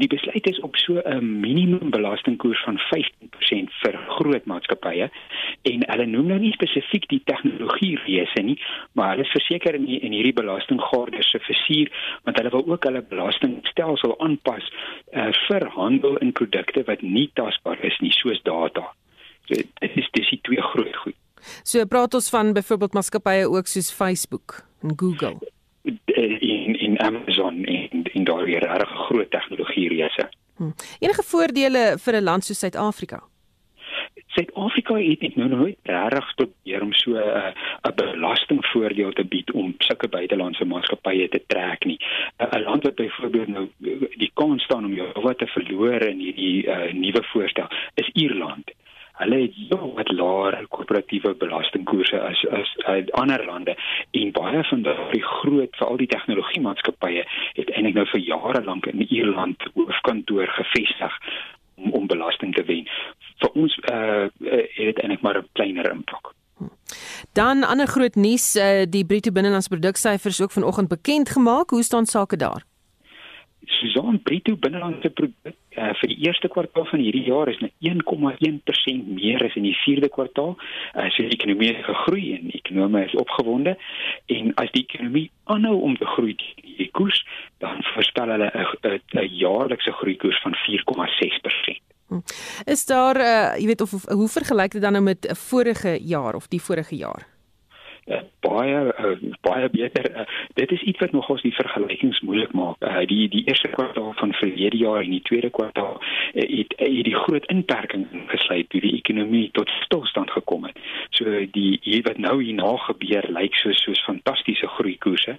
Die 0.00 0.08
besluit 0.08 0.46
is 0.48 0.60
op 0.60 0.76
so 0.76 1.00
'n 1.04 1.40
minimum 1.40 1.90
belastingkoers 1.90 2.62
van 2.64 2.78
15% 2.78 3.72
vir 3.82 3.98
groot 4.08 4.44
maatskappye 4.44 5.10
en 5.62 5.84
hulle 5.90 6.06
noem 6.06 6.26
nou 6.26 6.38
nie 6.38 6.52
spesifiek 6.52 7.08
die 7.08 7.20
tegnologie 7.24 7.98
reëse 8.04 8.42
nie, 8.42 8.56
maar 8.92 9.10
hulle 9.10 9.28
verseker 9.28 9.74
in 9.74 9.84
die, 9.84 10.00
in 10.00 10.12
hierdie 10.12 10.32
belastinggarde 10.32 11.22
se 11.22 11.38
versuur 11.38 11.92
want 12.24 12.36
hulle 12.36 12.50
wil 12.50 12.66
ook 12.66 12.84
hulle 12.84 13.02
belastingstelsel 13.02 14.16
aanpas 14.18 14.72
uh, 15.12 15.28
vir 15.48 15.68
handel 15.68 16.16
in 16.16 16.32
produkte 16.32 16.84
wat 16.86 17.02
nie 17.02 17.30
tasbaar 17.34 17.84
is 17.84 17.98
nie 18.00 18.12
soos 18.12 18.42
data. 18.42 18.88
So 19.44 19.54
dit 19.54 19.96
is 20.00 20.10
dis 20.10 20.30
die 20.30 20.40
twee 20.42 20.62
groot 20.62 20.96
goed. 20.96 21.16
So 21.62 21.84
praat 21.86 22.14
ons 22.14 22.30
van 22.30 22.52
byvoorbeeld 22.52 22.92
maatskappye 22.92 23.48
ook 23.48 23.66
soos 23.66 23.92
Facebook 23.92 24.64
en 24.82 24.96
Google 24.96 25.38
in 25.82 26.78
in 26.78 27.00
Amazon 27.00 27.64
en 27.64 27.99
in 28.20 28.28
daardie 28.28 28.60
regtig 28.60 28.94
groot 29.08 29.30
tegnologie 29.32 29.88
reëse. 29.94 30.28
Hm. 30.60 30.72
Enige 31.00 31.26
voordele 31.32 31.84
vir 32.04 32.14
'n 32.16 32.24
land 32.24 32.44
soos 32.44 32.58
Suid-Afrika? 32.58 33.22
Suid-Afrika 34.34 34.94
het 34.94 35.20
net 35.20 35.36
nou 35.36 35.48
nooit 35.48 35.78
regtig 35.82 36.34
probeer 36.34 36.82
om 36.82 36.92
so 36.92 37.10
'n 37.10 37.54
uh, 37.86 37.94
belastingvoordeel 37.96 39.12
te 39.12 39.24
bied 39.24 39.50
om 39.52 39.74
sulke 39.78 40.08
buitelandse 40.08 40.64
maatskappye 40.64 41.28
te 41.28 41.42
trek 41.46 41.84
nie. 41.84 41.98
'n 42.38 42.62
Land 42.62 42.82
wat 42.82 42.94
byvoorbeeld 42.94 43.48
nou 43.48 43.68
die 44.24 44.30
kans 44.34 44.62
staan 44.62 44.84
om 44.84 44.94
jou 44.94 45.08
wat 45.22 45.38
te 45.38 45.46
verloor 45.46 46.02
in 46.02 46.18
hierdie 46.18 46.66
uh, 46.66 46.92
nuwe 46.92 47.22
voorstel 47.32 47.68
is 47.94 48.10
Ierland 48.12 48.70
hulle 49.20 49.42
het 49.44 49.56
jou 49.70 49.92
wat 49.96 50.10
laer 50.12 50.56
korporatiewe 50.74 51.34
belastingkoerse 51.42 52.20
as 52.20 52.42
as 52.60 52.72
uit 52.88 53.12
ander 53.20 53.44
lande 53.46 53.76
en 54.20 54.32
baie 54.36 54.64
van 54.70 54.82
die 55.12 55.22
groot 55.22 55.76
veral 55.76 56.00
die 56.00 56.10
tegnologie 56.14 56.62
maatskappye 56.64 57.24
het 57.58 57.72
eintlik 57.74 57.98
nou 58.00 58.06
vir 58.12 58.26
jare 58.26 58.64
lank 58.64 58.88
in 58.90 59.06
Ierland 59.08 59.70
hoofkantoor 59.74 60.52
gevestig 60.58 61.18
om 61.80 61.92
om 61.92 62.06
belasting 62.06 62.54
te 62.54 62.64
wen. 62.68 62.88
Vir 63.40 63.50
ons 63.62 63.78
uh 63.92 64.28
het 64.50 64.76
dit 64.76 65.02
eintlik 65.02 65.22
maar 65.22 65.38
'n 65.38 65.48
kleiner 65.52 65.90
impak. 65.90 66.34
Dan 67.32 67.64
ander 67.64 67.86
groot 67.86 68.14
nuus, 68.14 68.56
uh, 68.56 68.82
die 68.88 69.04
bruto 69.06 69.32
binnelandse 69.32 69.68
produksyfers 69.68 70.40
ook 70.42 70.50
vanoggend 70.50 70.88
bekend 70.88 71.28
gemaak. 71.28 71.70
Hoe 71.70 71.82
staan 71.82 72.06
sake 72.06 72.36
daar? 72.36 72.69
Susan 73.66 74.20
Bruto 74.22 74.56
binnelandse 74.56 75.10
produk 75.10 75.54
uh, 75.76 75.92
vir 76.00 76.08
die 76.12 76.18
eerste 76.26 76.48
kwartaal 76.48 76.86
van 76.90 77.02
hierdie 77.02 77.26
jaar 77.26 77.48
is 77.48 77.60
net 77.60 77.72
1,1% 77.86 79.10
meer 79.16 79.44
as 79.44 79.56
in 79.58 79.68
die 79.68 79.76
vierde 79.84 80.08
kwartaal. 80.08 80.56
Uh, 80.94 81.08
so 81.10 81.22
die 81.22 81.36
ekonomie 81.36 81.72
het 81.72 81.84
gegroei 81.84 82.24
en 82.38 82.50
ekonomie 82.56 83.04
is 83.04 83.16
opgewonde 83.20 83.76
en 84.36 84.52
as 84.62 84.72
die 84.76 84.84
ekonomie 84.88 85.28
aanhou 85.52 85.76
om 85.86 85.96
te 85.96 86.08
groei 86.14 86.36
die 86.38 86.90
koers 86.96 87.22
dan 87.64 87.82
voorspel 87.92 88.32
hulle 88.34 88.50
'n 88.82 89.28
jaarlikse 89.28 89.92
groeikoers 89.92 90.40
van 90.42 90.54
4,6%. 90.66 91.82
Hm. 92.10 92.22
Is 92.66 92.86
daar 92.86 93.16
uh, 93.16 93.58
jy 93.60 93.66
weet 93.66 93.80
of, 93.80 93.92
of 93.94 94.04
hoe 94.08 94.28
vergelyk 94.28 94.72
dit 94.72 94.82
dan 94.82 94.92
nou 94.92 95.04
met 95.04 95.26
'n 95.26 95.34
vorige 95.34 95.98
jaar 96.02 96.34
of 96.34 96.48
die 96.48 96.62
vorige 96.62 96.96
jaar? 96.96 97.29
Uh, 98.06 98.20
baie 98.40 98.94
uh, 98.98 99.32
baie 99.40 99.68
beter. 99.68 100.10
Uh, 100.16 100.26
dit 100.54 100.70
is 100.70 100.82
iets 100.82 100.98
wat 100.98 101.12
nogals 101.12 101.42
die 101.42 101.54
vergelykings 101.54 102.20
moeilik 102.20 102.52
maak. 102.52 102.76
Uh, 102.80 103.04
die 103.06 103.28
die 103.28 103.44
eerste 103.46 103.68
kwartaal 103.68 104.12
van 104.12 104.32
verlede 104.32 104.76
jaar 104.76 105.02
en 105.02 105.10
die 105.10 105.22
tweede 105.22 105.50
kwartaal 105.50 106.00
uh, 106.00 106.46
het, 106.58 106.74
het 106.76 107.04
die 107.04 107.16
groot 107.16 107.46
inperking 107.46 108.06
gesluit 108.26 108.68
toe 108.70 108.80
die 108.80 108.96
ekonomie 108.96 109.50
tot 109.52 109.68
stilstand 109.84 110.30
gekom 110.30 110.64
het. 110.64 110.78
So 111.10 111.44
die 111.52 111.78
hier 111.82 112.02
wat 112.02 112.18
nou 112.18 112.42
hierna 112.42 112.76
gebeur 112.88 113.28
lyk 113.28 113.54
soos 113.54 113.82
soos 113.82 114.04
fantastiese 114.04 114.66
groeikoerse 114.66 115.38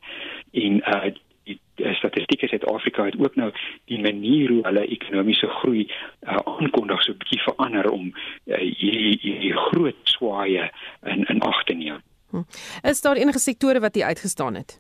en 0.52 0.82
uh, 0.82 1.12
die 1.44 1.60
statistieke 1.98 2.48
Suid-Afrika 2.48 3.06
het 3.06 3.18
ook 3.20 3.36
nou 3.36 3.52
die 3.86 4.00
manier 4.02 4.50
hoe 4.50 4.62
hulle 4.68 4.86
ekonomiese 4.86 5.48
groei 5.48 5.88
uh, 5.88 6.38
aankondig 6.38 7.02
so 7.02 7.12
'n 7.12 7.18
bietjie 7.18 7.42
verander 7.42 7.90
om 7.90 8.14
uh, 8.14 8.58
hierdie 8.58 9.18
hierdie 9.22 9.58
groot 9.58 10.00
swaaye 10.04 10.70
in 11.06 11.26
in 11.26 11.42
ag 11.42 11.64
te 11.64 11.74
neem. 11.74 12.02
Hm. 12.32 12.44
Is 12.82 13.02
daar 13.02 13.16
enige 13.16 13.40
sektore 13.40 13.80
wat 13.80 13.96
hier 13.96 14.06
uitgestaan 14.06 14.56
het? 14.56 14.80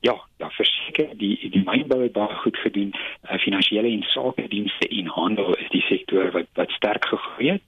Ja, 0.00 0.14
ja, 0.36 0.50
verseker 0.50 1.16
die 1.18 1.50
die 1.50 1.62
mynbou 1.64 2.02
het 2.02 2.12
baie 2.12 2.34
goed 2.34 2.56
gedoen. 2.56 2.94
Uh, 2.94 3.38
Finansiële 3.38 3.88
en 3.88 4.02
sakedienste 4.02 4.88
en 4.88 5.06
handel 5.06 5.54
is 5.56 5.68
die 5.74 5.82
sektor 5.82 6.30
wat 6.30 6.46
wat 6.54 6.70
sterk 6.70 7.04
gegroei 7.04 7.50
het. 7.50 7.62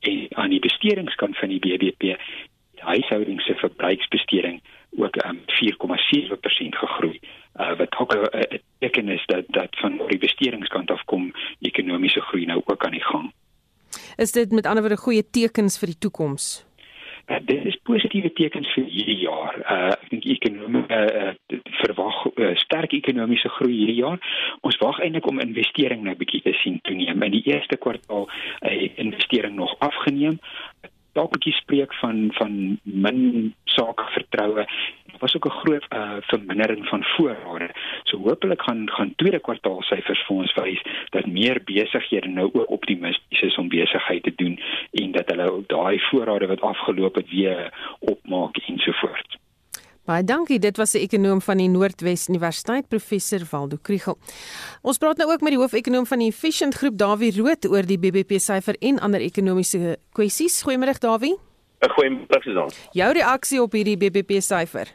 En 0.00 0.26
aan 0.30 0.50
die 0.50 0.60
bestedingskant 0.60 1.38
van 1.38 1.48
die 1.48 1.58
BBP, 1.58 2.16
huishoudings 2.84 3.44
se 3.44 3.54
verbruiksbesteding 3.54 4.62
ook 4.96 5.24
um, 5.24 5.38
4,7% 5.38 6.78
gegroei. 6.78 7.20
Uh, 7.56 7.76
wat 7.76 7.96
ook 7.98 8.12
'n 8.14 8.60
teken 8.78 9.08
is 9.08 9.26
dat 9.26 9.44
dat 9.46 9.68
van 9.70 10.00
die 10.08 10.18
bestedingskant 10.18 10.90
af 10.90 11.04
kom 11.04 11.32
ekonomiese 11.60 12.20
groei 12.20 12.44
nou 12.44 12.62
ook 12.64 12.84
aan 12.84 12.90
die 12.90 13.04
gang. 13.04 13.32
Is 14.16 14.32
dit 14.32 14.50
met 14.50 14.66
ander 14.66 14.82
woorde 14.82 15.02
goeie 15.02 15.30
tekens 15.30 15.78
vir 15.78 15.86
die 15.86 15.98
toekoms? 15.98 16.64
Uh, 17.26 17.36
dit 17.44 17.64
is 17.64 17.76
positiewe 17.82 18.32
tekens 18.32 18.68
vir 18.74 18.84
hierdie 18.84 19.20
jaar. 19.22 19.56
Uh 19.64 19.92
ek 19.94 20.10
dink 20.10 20.26
ekonomie 20.34 20.84
uh, 20.92 21.30
verwag 21.80 22.18
uh, 22.34 22.50
sterk 22.60 22.92
ekonomiese 22.96 23.48
groei 23.56 23.78
hierdie 23.78 24.00
jaar. 24.02 24.20
Ons 24.60 24.76
wag 24.82 25.00
eintlik 25.00 25.28
om 25.30 25.40
investering 25.40 26.04
nou 26.04 26.16
bietjie 26.20 26.42
te 26.44 26.52
sien 26.60 26.80
toeneem. 26.84 27.24
In 27.24 27.36
die 27.38 27.44
eerste 27.48 27.80
kwartaal 27.80 28.28
uh, 28.28 28.74
investering 29.06 29.56
nog 29.56 29.72
afgeneem 29.84 30.40
dalk 31.14 31.30
'n 31.30 31.38
bietjie 31.38 31.52
spreek 31.60 31.94
van 32.02 32.30
van 32.38 32.78
min 32.82 33.54
sake 33.64 34.04
vertroue. 34.16 34.66
Was 35.18 35.36
ook 35.36 35.46
'n 35.46 35.58
groot 35.62 35.86
uh, 35.90 36.16
vermindering 36.20 36.88
van 36.88 37.04
voorrade. 37.04 37.70
So 38.02 38.18
hopelik 38.18 38.62
gaan 38.62 38.90
gaan 38.90 39.14
tweede 39.16 39.40
kwartaal 39.40 39.82
syfers 39.82 40.24
vir 40.26 40.36
ons 40.36 40.54
wys 40.54 40.82
dat 41.10 41.26
meer 41.26 41.62
besighede 41.64 42.28
nou 42.28 42.50
ook 42.52 42.70
optimisties 42.70 43.40
is 43.40 43.56
om 43.56 43.68
besigheid 43.68 44.22
te 44.22 44.34
doen 44.36 44.60
en 44.92 45.12
dat 45.12 45.30
hulle 45.30 45.62
daai 45.66 46.00
voorrade 46.00 46.46
wat 46.46 46.60
afgeloop 46.60 47.14
het 47.14 47.30
weer 47.30 47.72
opmaak 47.98 48.56
ensovoorts. 48.56 49.43
Baie 50.04 50.24
dankie. 50.24 50.58
Dit 50.60 50.76
was 50.76 50.92
'n 50.94 50.98
ekonom 50.98 51.40
van 51.40 51.56
die 51.56 51.68
Noordwes 51.68 52.28
Universiteit, 52.28 52.88
professor 52.88 53.40
Waldo 53.50 53.78
Kriel. 53.82 54.18
Ons 54.82 54.98
praat 54.98 55.16
nou 55.16 55.32
ook 55.32 55.40
met 55.40 55.50
die 55.50 55.58
hoofekonoom 55.58 56.06
van 56.06 56.18
die 56.18 56.28
Efficient 56.28 56.74
Groep, 56.74 56.98
Dawie 56.98 57.32
Rood, 57.36 57.66
oor 57.66 57.86
die 57.86 57.98
BBP 57.98 58.38
syfer 58.38 58.76
en 58.80 59.00
ander 59.00 59.20
ekonomiese 59.20 59.96
kwessies. 60.12 60.62
Goeiemôre, 60.62 60.98
Dawie. 60.98 61.36
Goeiemôre, 61.80 62.42
Susan. 62.42 62.70
Jou 62.92 63.12
reaksie 63.12 63.62
op 63.62 63.72
hierdie 63.72 63.96
BBP 63.96 64.40
syfer? 64.40 64.88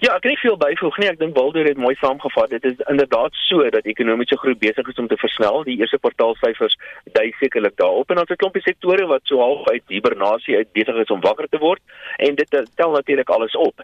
Ja, 0.00 0.14
ek 0.14 0.24
kan 0.24 0.32
nie 0.32 0.40
veel 0.40 0.56
byvoeg 0.56 0.96
nie. 0.98 1.08
Ek 1.12 1.18
dink 1.20 1.36
Waldo 1.36 1.62
het 1.64 1.78
mooi 1.80 1.94
saamgevat. 2.00 2.50
Dit 2.50 2.64
is 2.64 2.80
inderdaad 2.90 3.36
so 3.46 3.68
dat 3.70 3.86
ekonomiese 3.90 4.38
groei 4.40 4.56
besig 4.58 4.88
is 4.88 5.00
om 5.00 5.08
te 5.08 5.18
versnel. 5.20 5.62
Die 5.68 5.76
eerste 5.78 6.00
kwartaalsyfers 6.00 6.76
dui 7.16 7.26
sekerlik 7.38 7.76
daarop 7.80 8.10
en 8.10 8.22
ons 8.22 8.28
het 8.28 8.38
'n 8.38 8.42
klompie 8.42 8.62
sektore 8.62 9.06
wat 9.06 9.20
so 9.24 9.38
half 9.38 9.68
uit 9.68 9.82
hibernasie 9.88 10.56
uit 10.56 10.72
besig 10.72 10.96
is 10.96 11.12
om 11.14 11.20
wakker 11.20 11.48
te 11.48 11.58
word 11.58 11.82
en 12.16 12.34
dit 12.34 12.50
tel 12.74 12.90
natuurlik 12.90 13.28
alles 13.28 13.56
op. 13.56 13.74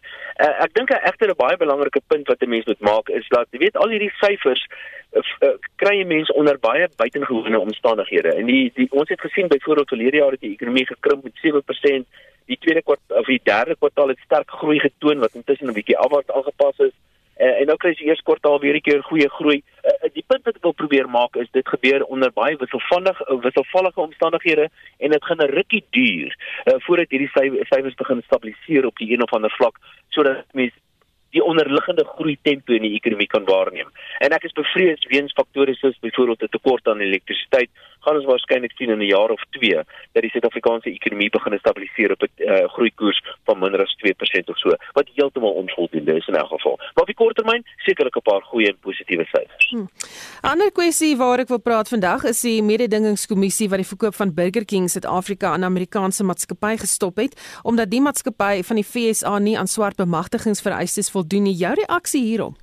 Uh, 0.40 0.64
ek 0.64 0.74
dink 0.74 0.90
egter 0.90 1.28
'n 1.28 1.36
baie 1.36 1.56
belangrike 1.56 2.00
punt 2.06 2.26
wat 2.28 2.42
'n 2.42 2.48
mens 2.48 2.64
moet 2.64 2.80
maak 2.80 3.08
is 3.08 3.28
dat 3.28 3.46
jy 3.50 3.58
weet 3.58 3.76
al 3.76 3.88
hierdie 3.88 4.12
syfers 4.20 4.66
uh, 5.12 5.48
kry 5.76 6.04
mense 6.04 6.32
onder 6.32 6.58
baie 6.58 6.88
buitengewone 6.96 7.58
omstandighede. 7.58 8.34
En 8.34 8.46
die, 8.46 8.72
die 8.74 8.88
ons 8.90 9.08
het 9.08 9.20
gesien 9.20 9.48
byvoorbeeld 9.48 9.88
verlede 9.88 10.16
jaar 10.16 10.30
het 10.30 10.40
die 10.40 10.52
ekonomie 10.52 10.86
gekrimp 10.86 11.22
met 11.22 11.34
7% 11.44 12.06
die 12.50 12.58
tweede 12.58 12.82
kwartaal 12.82 13.22
of 13.22 13.30
die 13.30 13.40
derde 13.44 13.76
kwartaal 13.78 14.12
het 14.12 14.26
sterk 14.26 14.50
groei 14.60 14.78
getoon 14.82 15.22
wat 15.24 15.38
intussen 15.38 15.70
'n 15.70 15.78
bietjie 15.78 15.98
afwaarts 15.98 16.34
aangepas 16.34 16.78
is. 16.88 16.94
Uh, 17.40 17.60
en 17.60 17.66
nou 17.70 17.76
kry 17.80 17.94
jy 17.96 18.08
eers 18.08 18.26
kwartaal 18.28 18.58
weer 18.60 18.76
'n 18.76 18.86
keer 18.86 19.02
goeie 19.02 19.28
groei. 19.38 19.62
Uh, 19.84 20.10
die 20.12 20.24
punt 20.26 20.44
wat 20.44 20.56
ek 20.56 20.66
wil 20.66 20.76
probeer 20.82 21.08
maak 21.08 21.36
is 21.36 21.50
dit 21.52 21.68
gebeur 21.68 22.04
onder 22.04 22.32
baie 22.32 22.56
wisselvallige 22.56 23.24
wisselvallige 23.46 24.00
omstandighede 24.00 24.68
en 24.98 25.10
dit 25.10 25.24
gaan 25.24 25.42
'n 25.42 25.54
rukkie 25.58 25.84
duur 25.90 26.36
uh, 26.36 26.74
voordat 26.84 27.10
hierdie 27.10 27.32
syfers 27.70 27.94
begin 28.02 28.22
stabiliseer 28.22 28.86
op 28.86 28.96
die 28.96 29.12
een 29.12 29.22
of 29.22 29.32
ander 29.32 29.54
vlak 29.58 29.78
sodat 30.08 30.44
mense 30.52 30.76
die 31.30 31.44
onderliggende 31.44 32.04
groei 32.04 32.36
tempo 32.42 32.72
in 32.72 32.82
die 32.82 32.94
ekonomie 32.94 33.26
kan 33.26 33.44
waarneem. 33.44 33.88
En 34.18 34.34
ek 34.36 34.44
is 34.48 34.56
bevrees 34.56 35.06
weens 35.12 35.32
faktore 35.32 35.74
soos 35.74 35.98
byvoorbeeld 36.00 36.42
'n 36.42 36.54
tekort 36.56 36.88
aan 36.88 37.00
elektrisiteit, 37.00 37.70
gaan 38.00 38.16
ons 38.16 38.24
waarskynlik 38.24 38.72
sien 38.76 38.90
in 38.90 38.98
'n 38.98 39.12
jaar 39.12 39.30
of 39.30 39.42
2 39.50 39.74
dat 40.12 40.22
die 40.22 40.30
Suid-Afrikaanse 40.30 40.90
ekonomie 40.90 41.30
begin 41.30 41.58
stabiliseer 41.58 42.12
op 42.12 42.22
'n 42.22 42.30
uh, 42.36 42.68
groeikoers 42.68 43.22
van 43.44 43.58
minder 43.58 43.80
as 43.82 43.96
2% 43.96 44.48
of 44.48 44.58
so, 44.58 44.68
wat 44.92 45.08
heeltemal 45.14 45.52
onvoldoende 45.52 46.16
is 46.16 46.26
in 46.26 46.34
elk 46.34 46.48
geval. 46.48 46.76
Maar 46.76 47.04
op 47.04 47.06
die 47.06 47.14
kort 47.14 47.36
termyn 47.36 47.64
sekerlik 47.76 48.16
'n 48.16 48.22
paar 48.22 48.42
goeie 48.42 48.68
en 48.68 48.78
positiewe 48.80 49.24
syfers. 49.24 49.68
Hm. 49.70 49.86
Ander 50.40 50.72
kwessie 50.72 51.16
waar 51.16 51.38
ek 51.38 51.48
wil 51.48 51.60
praat 51.60 51.88
vandag 51.88 52.24
is 52.24 52.40
die 52.40 52.62
mededingingskommissie 52.62 53.68
wat 53.68 53.78
die 53.78 53.86
verkoop 53.86 54.14
van 54.14 54.34
Burger 54.34 54.64
King 54.64 54.90
Suid-Afrika 54.90 55.52
aan 55.52 55.64
Amerikaanse 55.64 56.24
maatskappy 56.24 56.76
gestop 56.76 57.16
het 57.16 57.60
omdat 57.62 57.90
die 57.90 58.00
maatskappy 58.00 58.62
van 58.62 58.76
die 58.76 58.84
FSA 58.84 59.38
nie 59.38 59.58
aan 59.58 59.66
swart 59.66 59.96
bemagtigingsvereistes 59.96 61.10
voldoen 61.20 61.48
nie. 61.48 61.56
Jou 61.60 61.76
reaksie 61.84 62.24
hierop? 62.24 62.58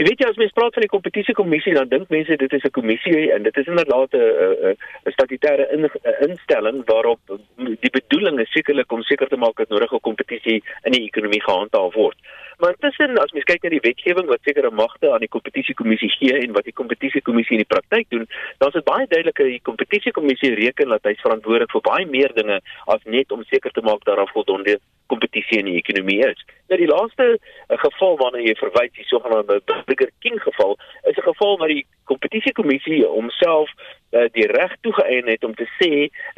Jy 0.00 0.06
weet 0.06 0.22
jy 0.22 0.28
as 0.30 0.38
mens 0.40 0.54
praat 0.56 0.74
van 0.74 0.84
die 0.84 0.90
kompetisiekommissie 0.90 1.74
dan 1.76 1.88
dink 1.90 2.10
mense 2.12 2.36
dit 2.40 2.52
is 2.56 2.64
'n 2.64 2.72
kommissie 2.72 3.32
en 3.34 3.42
dit 3.42 3.56
is 3.56 3.66
inderdaad 3.66 4.14
'n 4.14 4.76
'n 5.06 5.12
statutêre 5.14 5.66
in, 5.74 5.90
instelling 6.28 6.82
waarop 6.86 7.20
die 7.56 7.92
bedoeling 7.98 8.40
is 8.40 8.50
sekerlik 8.50 8.92
om 8.92 9.02
seker 9.02 9.28
te 9.28 9.36
maak 9.36 9.56
dat 9.56 9.68
nodige 9.68 10.00
kompetisie 10.00 10.62
in 10.84 10.92
die 10.92 11.04
ekonomie 11.04 11.42
gehandhaaf 11.42 11.94
word. 11.94 12.16
Maar 12.58 12.70
intussen 12.70 13.18
as 13.18 13.32
mens 13.32 13.44
kyk 13.44 13.62
na 13.62 13.68
die 13.68 13.86
wetgewing 13.88 14.26
wat 14.28 14.42
sekere 14.42 14.70
magte 14.70 15.12
aan 15.12 15.24
die 15.24 15.34
kompetisiekommissie 15.36 16.10
gee 16.18 16.38
en 16.38 16.52
wat 16.52 16.64
die 16.64 16.78
kompetisiekommissie 16.80 17.56
in 17.56 17.64
die 17.64 17.74
praktyk 17.74 18.06
doen, 18.08 18.26
dan 18.58 18.68
is 18.68 18.74
dit 18.74 18.84
baie 18.84 19.06
duidelik 19.06 19.36
dat 19.36 19.46
die 19.46 19.68
kompetisiekommissie 19.70 20.54
reken 20.54 20.88
dat 20.88 21.04
hy 21.04 21.14
verantwoordelik 21.14 21.70
vir 21.70 21.80
baie 21.80 22.06
meer 22.06 22.32
dinge 22.34 22.60
as 22.86 23.04
net 23.04 23.32
om 23.32 23.44
seker 23.44 23.70
te 23.70 23.80
maak 23.80 24.04
dat 24.04 24.16
daar 24.16 24.32
voldoende 24.32 24.78
kompetisie 25.06 25.58
in 25.58 25.70
die 25.72 25.80
ekonomie 25.82 26.20
is. 26.26 26.44
Nou 26.70 26.78
die 26.78 26.90
laaste 26.90 27.24
uh, 27.34 27.78
geval 27.82 28.16
waarna 28.20 28.38
jy 28.44 28.52
verwys, 28.54 28.92
die 28.94 29.06
sogenaamde 29.08 29.56
Burger 29.66 30.10
King 30.22 30.38
geval, 30.42 30.76
is 31.10 31.16
'n 31.18 31.26
geval 31.26 31.58
waar 31.58 31.72
die 31.72 31.86
kompetisiekommissie 32.04 33.00
homself 33.06 33.70
uh, 33.74 34.28
die 34.36 34.46
reg 34.46 34.76
toegeëien 34.80 35.26
het 35.26 35.44
om 35.44 35.54
te 35.54 35.66
sê 35.80 35.90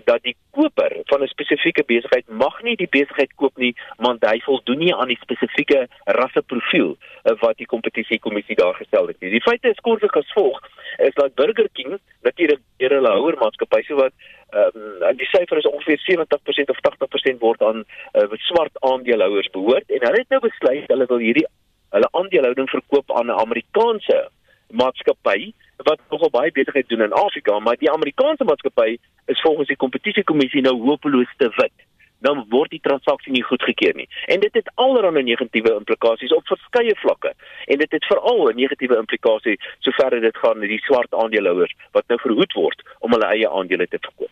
dat 0.08 0.22
die 0.22 0.36
koper 0.56 0.96
van 1.10 1.22
'n 1.22 1.34
spesifieke 1.34 1.84
besigheid 1.84 2.28
mag 2.28 2.62
nie 2.62 2.76
die 2.76 2.88
besigheid 2.88 3.32
koop 3.36 3.56
nie 3.56 3.74
want 3.96 4.24
hy 4.24 4.40
voldoen 4.40 4.78
nie 4.78 4.94
aan 4.94 5.12
die 5.12 5.20
spesifieke 5.20 5.86
rasseprofiel 6.04 6.96
uh, 6.96 7.36
wat 7.44 7.56
die 7.56 7.68
kompetisiekommissie 7.74 8.56
daar 8.56 8.74
gestel 8.74 9.06
het 9.06 9.20
nie. 9.20 9.30
Die 9.30 9.46
feite 9.48 9.68
is 9.68 9.84
kortliks 9.84 10.16
as 10.16 10.32
volg: 10.32 10.60
is 10.98 11.14
dat 11.14 11.34
Burger 11.34 11.68
King 11.72 12.00
natuurlik 12.22 12.60
deur 12.76 12.90
hulle 12.90 13.12
houer 13.18 13.36
maatskappy 13.36 13.82
so 13.82 14.00
wat 14.00 14.12
um, 14.52 15.16
die 15.16 15.30
syfer 15.30 15.56
is 15.62 15.70
ongeveer 15.70 16.00
70% 16.10 16.74
of 16.74 16.78
80% 16.88 17.38
word 17.38 17.62
aan 17.62 17.84
uh, 18.14 18.38
swart 18.48 18.76
aandeelhouers 18.80 19.50
behoort 19.56 19.90
en 19.90 20.06
hulle 20.06 20.22
het 20.22 20.28
nou 20.28 20.40
besluit 20.40 20.88
hulle 20.94 21.06
wil 21.06 21.24
hierdie 21.24 21.46
hulle 21.92 22.08
aandelehouding 22.12 22.70
verkoop 22.70 23.12
aan 23.12 23.26
'n 23.26 23.42
Amerikaanse 23.46 24.28
maatskappy 24.72 25.52
wat 25.76 26.00
nogal 26.10 26.30
baie 26.30 26.52
besigheid 26.52 26.88
doen 26.88 27.02
in 27.02 27.12
Afrika, 27.12 27.58
maar 27.58 27.76
die 27.78 27.90
Amerikaanse 27.90 28.44
maatskappy 28.44 28.96
is 29.26 29.40
volgens 29.40 29.68
die 29.68 29.76
kompetisiekommissie 29.76 30.62
nou 30.62 30.76
hopeloos 30.80 31.32
te 31.36 31.50
wit. 31.56 31.86
Dan 32.22 32.44
word 32.48 32.70
die 32.70 32.80
transaksie 32.80 33.32
nie 33.34 33.42
goedgekeur 33.42 33.96
nie. 33.98 34.08
En 34.30 34.40
dit 34.40 34.54
het 34.54 34.70
allerlei 34.74 35.24
negatiewe 35.26 35.74
implikasies 35.74 36.34
op 36.34 36.46
verskeie 36.46 36.94
vlakke. 36.96 37.32
En 37.66 37.82
dit 37.82 37.90
het 37.90 38.04
veral 38.04 38.48
'n 38.50 38.56
negatiewe 38.56 38.96
implikasie 38.96 39.58
sover 39.78 40.20
dit 40.20 40.36
gaan 40.36 40.58
met 40.58 40.68
die 40.68 40.84
swart 40.86 41.14
aandeelhouers 41.14 41.74
wat 41.90 42.04
nou 42.06 42.20
verhoed 42.20 42.52
word 42.52 42.82
om 42.98 43.10
hulle 43.10 43.26
eie 43.26 43.50
aandele 43.50 43.88
te 43.88 43.98
verkoop. 44.00 44.30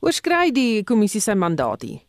Oorskry 0.00 0.52
die 0.54 0.82
kommissie 0.84 1.20
sy 1.20 1.34
mandaat 1.34 1.86
hier? 1.86 2.02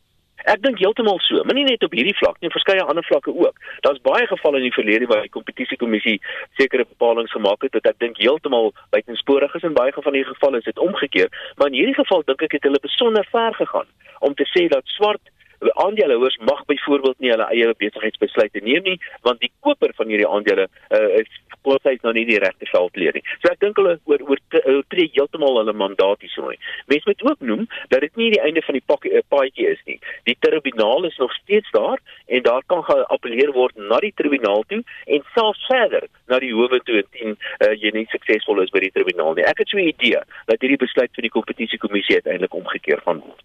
Ek 0.48 0.62
dink 0.64 0.80
heeltemal 0.80 1.18
so, 1.26 1.42
maar 1.44 1.58
nie 1.58 1.66
net 1.68 1.82
op 1.84 1.96
hierdie 1.98 2.16
vlak 2.16 2.38
nie, 2.40 2.52
verskeie 2.54 2.84
ander 2.84 3.04
vlakke 3.04 3.34
ook. 3.36 3.58
Daar's 3.84 4.00
baie 4.06 4.28
gevalle 4.30 4.62
in 4.62 4.68
die 4.70 4.76
verlede 4.76 5.10
waar 5.12 5.26
die 5.26 5.34
kompetisiekommissie 5.34 6.22
sekere 6.60 6.86
bepalinge 6.88 7.34
gemaak 7.34 7.66
het 7.66 7.76
wat 7.76 7.90
ek 7.92 7.98
dink 8.04 8.22
heeltemal 8.22 8.72
buitensporig 8.96 9.56
is 9.60 9.66
en 9.68 9.76
baie 9.76 9.92
van 9.96 10.16
die 10.16 10.24
gevalle 10.28 10.62
is 10.62 10.70
dit 10.70 10.80
omgekeer, 10.80 11.28
maar 11.58 11.74
in 11.74 11.80
hierdie 11.82 11.98
geval 11.98 12.24
dink 12.30 12.46
ek 12.48 12.56
het 12.60 12.70
hulle 12.70 12.80
besonder 12.84 13.28
ver 13.34 13.58
gegaan 13.60 13.90
om 14.24 14.38
te 14.38 14.48
sê 14.54 14.70
dat 14.72 14.88
swart 14.96 15.34
aandeelhouers 15.60 16.38
mag 16.38 16.66
byvoorbeeld 16.66 17.20
nie 17.20 17.32
hulle 17.34 17.48
eie 17.50 17.74
besigheidsbesluite 17.82 18.62
neem 18.62 18.84
nie 18.86 18.98
want 19.26 19.42
die 19.42 19.52
koper 19.66 19.94
van 19.98 20.12
hierdie 20.12 20.30
aandele 20.30 20.68
uh, 20.68 21.08
is 21.20 21.30
koophuis 21.68 22.04
nou 22.06 22.14
nie 22.16 22.26
die 22.30 22.40
regte 22.44 22.70
veld 22.72 23.00
leer 23.02 23.18
nie. 23.18 23.24
So 23.42 23.52
ek 23.52 23.62
dink 23.64 23.80
hulle 23.82 23.98
oor 24.10 24.24
oor 24.32 24.84
tree 24.94 25.10
heeltemal 25.16 25.60
hulle 25.62 25.76
mandaat 25.84 26.24
hierso. 26.26 26.52
Mens 26.92 27.08
moet 27.10 27.26
ook 27.30 27.44
noem 27.52 27.66
dat 27.94 28.06
dit 28.06 28.22
nie 28.22 28.30
die 28.36 28.42
einde 28.44 28.64
van 28.66 28.78
die 28.78 28.86
pakkie 28.92 29.14
uh, 29.18 29.24
paadjie 29.34 29.68
is 29.74 29.82
nie. 29.90 29.98
Die 30.30 30.38
tribunaal 30.46 31.10
is 31.10 31.18
nog 31.24 31.34
steeds 31.42 31.72
daar 31.76 32.00
en 32.26 32.46
daar 32.48 32.64
kan 32.72 32.84
geappeleer 32.88 33.54
word 33.58 33.76
na 33.92 34.00
die 34.04 34.14
tribunaal 34.16 34.64
toe 34.72 34.84
en 35.06 35.28
selfs 35.36 35.66
verder 35.72 36.08
na 36.32 36.40
die 36.44 36.54
howe 36.56 36.80
toe 36.88 37.02
indien 37.04 37.36
uh, 37.36 37.74
jy 37.74 37.94
nie 37.96 38.08
suksesvol 38.14 38.64
is 38.64 38.74
by 38.74 38.84
die 38.88 38.94
tribunaal 38.96 39.38
nie. 39.38 39.48
Ek 39.48 39.64
het 39.64 39.70
so 39.70 39.78
'n 39.78 39.92
idee 39.92 40.24
dat 40.48 40.62
hierdie 40.62 40.84
besluit 40.86 41.14
van 41.14 41.28
die 41.28 41.36
kompetisiekommissie 41.38 42.20
uiteindelik 42.20 42.54
omgekeer 42.54 43.02
gaan 43.06 43.24
word. 43.26 43.44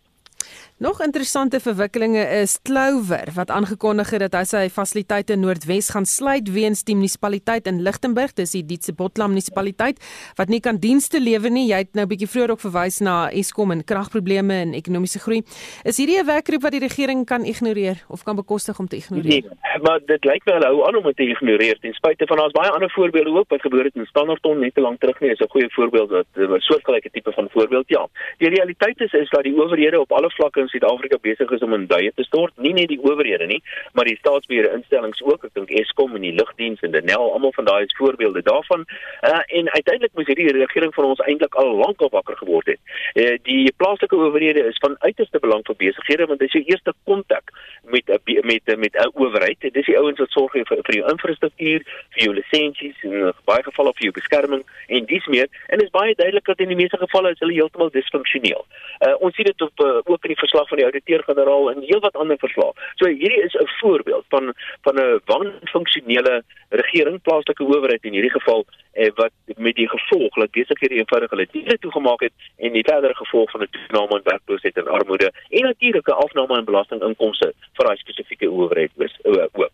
Nog 0.79 1.01
interessante 1.01 1.61
verwikkelinge 1.61 2.23
is 2.41 2.59
Clover 2.63 3.29
wat 3.35 3.51
aangekondig 3.51 4.11
het 4.11 4.23
dat 4.25 4.35
hy 4.35 4.43
sy 4.49 4.63
fasiliteite 4.73 5.37
in 5.37 5.45
Noordwes 5.45 5.93
gaan 5.95 6.07
sluit 6.09 6.49
weens 6.51 6.81
die 6.89 6.97
munisipaliteit 6.97 7.69
in 7.71 7.83
Lichtenburg, 7.87 8.33
dis 8.35 8.57
die 8.57 8.65
Dietse 8.67 8.95
Botlam 8.97 9.31
munisipaliteit 9.31 10.01
wat 10.41 10.51
nie 10.51 10.59
kan 10.65 10.81
dienste 10.83 11.21
lewer 11.23 11.53
nie. 11.55 11.69
Jy 11.69 11.79
het 11.85 11.95
nou 11.95 12.03
'n 12.03 12.09
bietjie 12.09 12.27
vroeër 12.27 12.51
ook 12.51 12.65
verwys 12.65 12.99
na 13.01 13.31
Eskom 13.31 13.71
en 13.71 13.85
kragprobleme 13.85 14.55
en 14.55 14.75
ekonomiese 14.75 15.21
groei. 15.21 15.43
Is 15.85 15.99
hierdie 15.99 16.19
'n 16.19 16.27
werkgroep 16.27 16.63
wat 16.63 16.73
die 16.73 16.81
regering 16.81 17.27
kan 17.27 17.45
ignoreer 17.45 18.03
of 18.09 18.25
kan 18.25 18.35
bekostig 18.35 18.79
om 18.79 18.89
te 18.89 18.97
ignoreer? 18.97 19.45
Nee, 19.45 19.45
maar 19.83 20.01
dit 20.07 20.25
lyk 20.25 20.43
hulle 20.45 20.67
hou 20.67 20.89
aan 20.89 20.97
om 20.97 21.05
dit 21.05 21.17
te 21.17 21.29
ignoreer 21.29 21.79
ten 21.79 21.93
spyte 21.93 22.27
van 22.27 22.37
daar's 22.37 22.53
baie 22.53 22.71
ander 22.71 22.91
voorbeelde 22.91 23.31
ook 23.31 23.49
wat 23.49 23.61
gebeur 23.61 23.85
het 23.85 23.95
in 23.95 24.07
Standerton 24.07 24.59
net 24.59 24.75
te 24.75 24.81
lank 24.81 25.01
terug 25.01 25.21
nie. 25.21 25.31
Is 25.31 25.39
'n 25.39 25.49
goeie 25.49 25.71
voorbeeld 25.71 26.11
wat 26.11 26.27
'n 26.35 26.59
soortgelyke 26.59 27.11
tipe 27.11 27.33
van 27.33 27.49
voorbeeld 27.53 27.89
ja. 27.89 28.09
Die 28.39 28.49
realiteit 28.49 29.01
is 29.01 29.13
is 29.13 29.31
dat 29.31 29.43
die 29.43 29.55
owerhede 29.55 30.01
op 30.01 30.13
alle 30.13 30.31
vlakke 30.31 30.72
Suid-Afrika 30.73 31.19
besig 31.23 31.51
is 31.57 31.65
om 31.65 31.77
in 31.77 31.87
duie 31.91 32.13
te 32.15 32.25
stort, 32.27 32.55
nie 32.57 32.73
net 32.77 32.91
die 32.93 33.01
owerhede 33.01 33.47
nie, 33.47 33.61
maar 33.93 34.09
die 34.09 34.17
staatsbeheerde 34.21 34.73
instellings 34.79 35.23
ook. 35.23 35.45
Ek 35.49 35.55
dink 35.59 35.73
Eskom 35.83 36.17
en 36.19 36.25
die 36.27 36.35
lugdiens 36.37 36.81
en 36.83 36.95
Denel, 36.97 37.29
almal 37.33 37.55
van 37.57 37.69
daai 37.69 37.85
is 37.85 37.97
voorbeelde 37.99 38.43
daarvan. 38.47 38.87
Uh, 39.23 39.41
en 39.59 39.71
uiteindelik 39.71 40.15
moet 40.19 40.33
hierdie 40.33 40.53
regering 40.57 40.95
van 40.95 41.11
ons 41.13 41.25
eintlik 41.27 41.55
al 41.61 41.75
lank 41.85 42.01
op 42.01 42.17
wakker 42.19 42.37
geword 42.43 42.73
het. 42.75 42.81
Uh, 43.15 43.37
die 43.49 43.73
plaaslike 43.77 44.17
owerhede 44.17 44.65
is 44.67 44.81
van 44.85 44.97
uiterste 44.99 45.41
belang 45.43 45.65
vir 45.69 45.79
besighede 45.85 46.27
want 46.27 46.41
dit 46.41 46.49
is 46.49 46.59
jou 46.61 46.65
eerste 46.73 46.95
kontak 47.05 47.53
met 47.95 48.09
met 48.43 48.77
met 48.77 48.95
'n 48.95 49.11
owerheid. 49.15 49.61
Dit 49.61 49.77
is 49.77 49.87
die 49.87 49.99
ouens 49.99 50.19
wat 50.19 50.31
sorg 50.31 50.53
vir 50.53 50.65
vir 50.67 50.95
jou 50.95 51.11
infrastruktuur, 51.11 51.83
vir 52.15 52.23
jou 52.25 52.35
lisensies 52.35 52.97
en 53.03 53.35
baie 53.45 53.63
gevalle 53.63 53.93
vir 53.95 54.03
jou 54.09 54.13
beskerming 54.13 54.63
en 54.87 55.05
dis 55.05 55.27
meer. 55.27 55.49
En 55.67 55.79
dit 55.79 55.87
is 55.87 55.99
baie 55.99 56.15
duidelik 56.15 56.45
dat 56.45 56.59
in 56.59 56.69
die 56.69 56.77
meeste 56.77 56.97
gevalle 56.97 57.31
is 57.31 57.39
hulle 57.39 57.53
heeltemal 57.53 57.91
disfunksioneel. 57.91 58.65
Uh, 59.07 59.15
ons 59.21 59.35
sien 59.35 59.45
dit 59.45 59.63
op 59.63 59.85
uh, 59.85 60.01
ook 60.05 60.25
in 60.25 60.35
die 60.35 60.43
verslag 60.53 60.69
van 60.69 60.79
die 60.79 60.87
ouditeur-generaal 60.87 61.71
en 61.71 61.85
heelwat 61.87 62.17
ander 62.17 62.39
verslae. 62.39 62.73
So 63.01 63.09
hierdie 63.09 63.43
is 63.43 63.55
'n 63.55 63.69
voorbeeld 63.81 64.25
van 64.29 64.55
van 64.83 64.95
'n 65.01 65.21
wanfunksionele 65.25 66.43
regering, 66.69 67.23
plaaslike 67.23 67.65
owerheid 67.65 68.05
in 68.05 68.13
hierdie 68.13 68.31
geval 68.39 68.65
eh, 68.93 69.11
wat 69.15 69.33
met 69.57 69.75
die 69.75 69.89
gevolg 69.89 70.35
dat 70.35 70.51
besighede 70.51 70.95
eenvoudig 70.95 71.31
hulle 71.31 71.49
diere 71.51 71.79
toegemaak 71.79 72.21
het 72.21 72.33
en 72.57 72.73
die 72.73 72.85
verdere 72.85 73.15
gevolg 73.15 73.51
van 73.51 73.63
'n 73.63 73.69
toename 73.71 74.17
in 74.17 74.25
werkloosheid 74.25 74.77
en 74.77 74.89
armoede 74.89 75.33
en 75.49 75.63
natuurlik 75.63 76.09
'n 76.09 76.23
afname 76.25 76.59
in 76.59 76.65
belastinginkomste 76.65 77.53
vir 77.73 77.87
daai 77.87 77.97
spesifieke 77.97 78.51
owerheid 78.51 78.91
is 78.97 79.19
ook. 79.23 79.71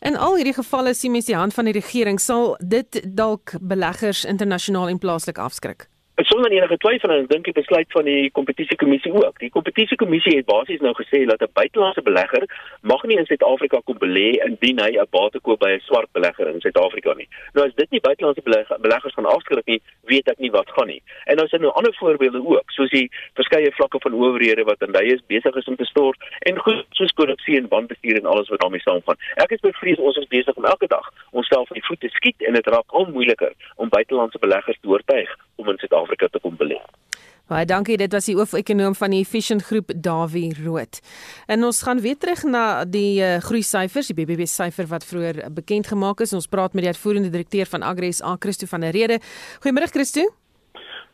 In 0.00 0.16
al 0.16 0.36
hierdie 0.36 0.54
gevalle 0.54 0.94
sien 0.94 1.10
mens 1.10 1.24
die 1.24 1.36
hand 1.36 1.54
van 1.54 1.64
die 1.64 1.72
regering 1.72 2.20
sal 2.20 2.56
dit 2.58 3.16
dalk 3.16 3.52
beleggers 3.60 4.24
internasionaal 4.24 4.88
en 4.88 4.98
plaaslik 4.98 5.38
afskrik 5.38 5.88
sonder 6.24 6.50
enige 6.50 6.76
twyfel 6.80 7.10
en 7.12 7.24
ek 7.26 7.28
dink 7.28 7.44
die 7.44 7.52
besluit 7.52 7.90
van 7.92 8.06
die 8.08 8.30
kompetisiekommissie 8.32 9.10
ook. 9.12 9.36
Die 9.42 9.50
kompetisiekommissie 9.52 10.38
het 10.38 10.46
basies 10.48 10.80
nou 10.80 10.94
gesê 10.96 11.26
dat 11.28 11.42
'n 11.44 11.52
buitelandse 11.52 12.02
belegger 12.02 12.44
mag 12.80 13.02
nie 13.04 13.18
in 13.18 13.26
Suid-Afrika 13.26 13.80
kom 13.84 13.98
belê 13.98 14.40
indien 14.48 14.80
hy 14.80 14.96
'n 14.96 15.06
bate 15.10 15.40
koop 15.40 15.60
by 15.60 15.70
'n 15.76 15.80
swart 15.84 16.08
belegger 16.12 16.48
in 16.48 16.60
Suid-Afrika 16.60 17.12
nie. 17.14 17.28
Nou 17.52 17.66
as 17.66 17.74
dit 17.74 17.90
nie 17.90 18.00
buitelandse 18.00 18.42
beleggers 18.80 19.14
gaan 19.14 19.26
afskrik 19.26 19.66
nie, 19.66 19.82
weet 20.04 20.28
ek 20.28 20.38
nie 20.38 20.50
wat 20.50 20.70
gaan 20.70 20.86
nie. 20.86 21.02
En 21.26 21.36
nou 21.36 21.44
is 21.44 21.50
daar 21.50 21.60
nou 21.60 21.72
ander 21.72 21.94
voorbeelde 21.94 22.46
ook, 22.46 22.70
soos 22.70 22.90
die 22.90 23.10
verskeie 23.34 23.72
vlakke 23.72 24.00
van 24.00 24.14
owerhede 24.14 24.64
wat 24.64 24.80
in 24.80 24.94
hulle 24.94 25.12
is 25.14 25.26
besig 25.26 25.54
is 25.54 25.68
om 25.68 25.76
te 25.76 25.84
stort 25.84 26.18
en 26.38 26.58
goed 26.58 26.86
soos 26.90 27.12
korrupsie 27.12 27.56
en 27.56 27.68
wanbestuur 27.68 28.16
en 28.16 28.26
alles 28.26 28.48
wat 28.48 28.60
daarmee 28.60 28.80
saamgaan. 28.80 29.16
Ek 29.34 29.50
is 29.50 29.60
bevrees 29.60 29.98
ons 29.98 30.16
is 30.16 30.28
besig 30.28 30.54
om 30.54 30.64
elke 30.64 30.86
dag 30.86 31.12
onsself 31.32 31.68
van 31.68 31.74
die 31.74 31.86
voete 31.86 32.08
skiet 32.08 32.40
en 32.40 32.54
dit 32.54 32.66
raak 32.66 32.88
al 32.88 33.04
moeiliker 33.04 33.52
om 33.76 33.88
buitelandse 33.88 34.38
beleggers 34.38 34.78
te 34.80 34.88
oortuig 34.88 35.36
om 35.56 35.68
in 35.68 35.78
Suid-Afrika 35.78 36.05
Suid-Afrika 36.06 36.28
te 36.28 36.40
kom 36.40 36.56
belê. 36.56 36.78
Baie 37.46 37.66
dankie, 37.66 37.96
dit 37.96 38.10
was 38.10 38.26
die 38.26 38.34
hoofekonoom 38.34 38.94
van 38.98 39.12
die 39.14 39.20
Efficient 39.22 39.62
Groep, 39.62 39.92
Dawie 39.94 40.50
Rood. 40.64 40.98
En 41.46 41.62
ons 41.64 41.82
gaan 41.82 42.00
weer 42.02 42.16
terug 42.18 42.42
na 42.42 42.84
die 42.84 43.20
uh, 43.22 43.36
groei 43.38 43.62
syfers, 43.62 44.10
die 44.10 44.16
BBB 44.18 44.48
syfer 44.50 44.88
wat 44.90 45.06
vroeër 45.06 45.44
bekend 45.54 45.86
gemaak 45.86 46.20
is. 46.20 46.34
Ons 46.34 46.50
praat 46.50 46.74
met 46.74 46.82
die 46.82 46.90
uitvoerende 46.90 47.30
direkteur 47.30 47.70
van 47.70 47.86
Agres, 47.86 48.22
A 48.22 48.34
Christo 48.38 48.66
van 48.66 48.82
der 48.82 48.90
Rede. 48.90 49.20
Goeiemôre 49.62 49.90
Christo. 49.94 50.26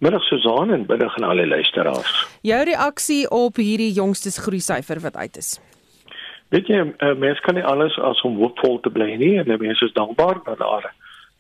Middag 0.01 0.25
Susan 0.25 0.73
en 0.73 0.87
middag 0.89 1.17
aan 1.21 1.29
alle 1.29 1.47
luisteraars. 1.47 2.15
Jou 2.43 2.63
reaksie 2.65 3.29
op 3.31 3.61
hierdie 3.61 3.93
jongste 3.93 4.33
groei 4.41 4.61
syfer 4.61 5.03
wat 5.05 5.21
uit 5.21 5.37
is. 5.37 5.59
Weet 6.49 6.69
jy, 6.69 6.81
uh, 6.81 7.13
mense 7.17 7.45
kan 7.45 7.61
nie 7.61 7.65
alles 7.65 7.95
as 8.01 8.21
om 8.25 8.41
hoopvol 8.41 8.81
te 8.81 8.91
bly 8.93 9.15
nie 9.21 9.37
en 9.41 9.53
mense 9.53 9.85
is 9.85 9.93
dankbaar 9.97 10.41
dat 10.49 10.59
daar 10.65 10.89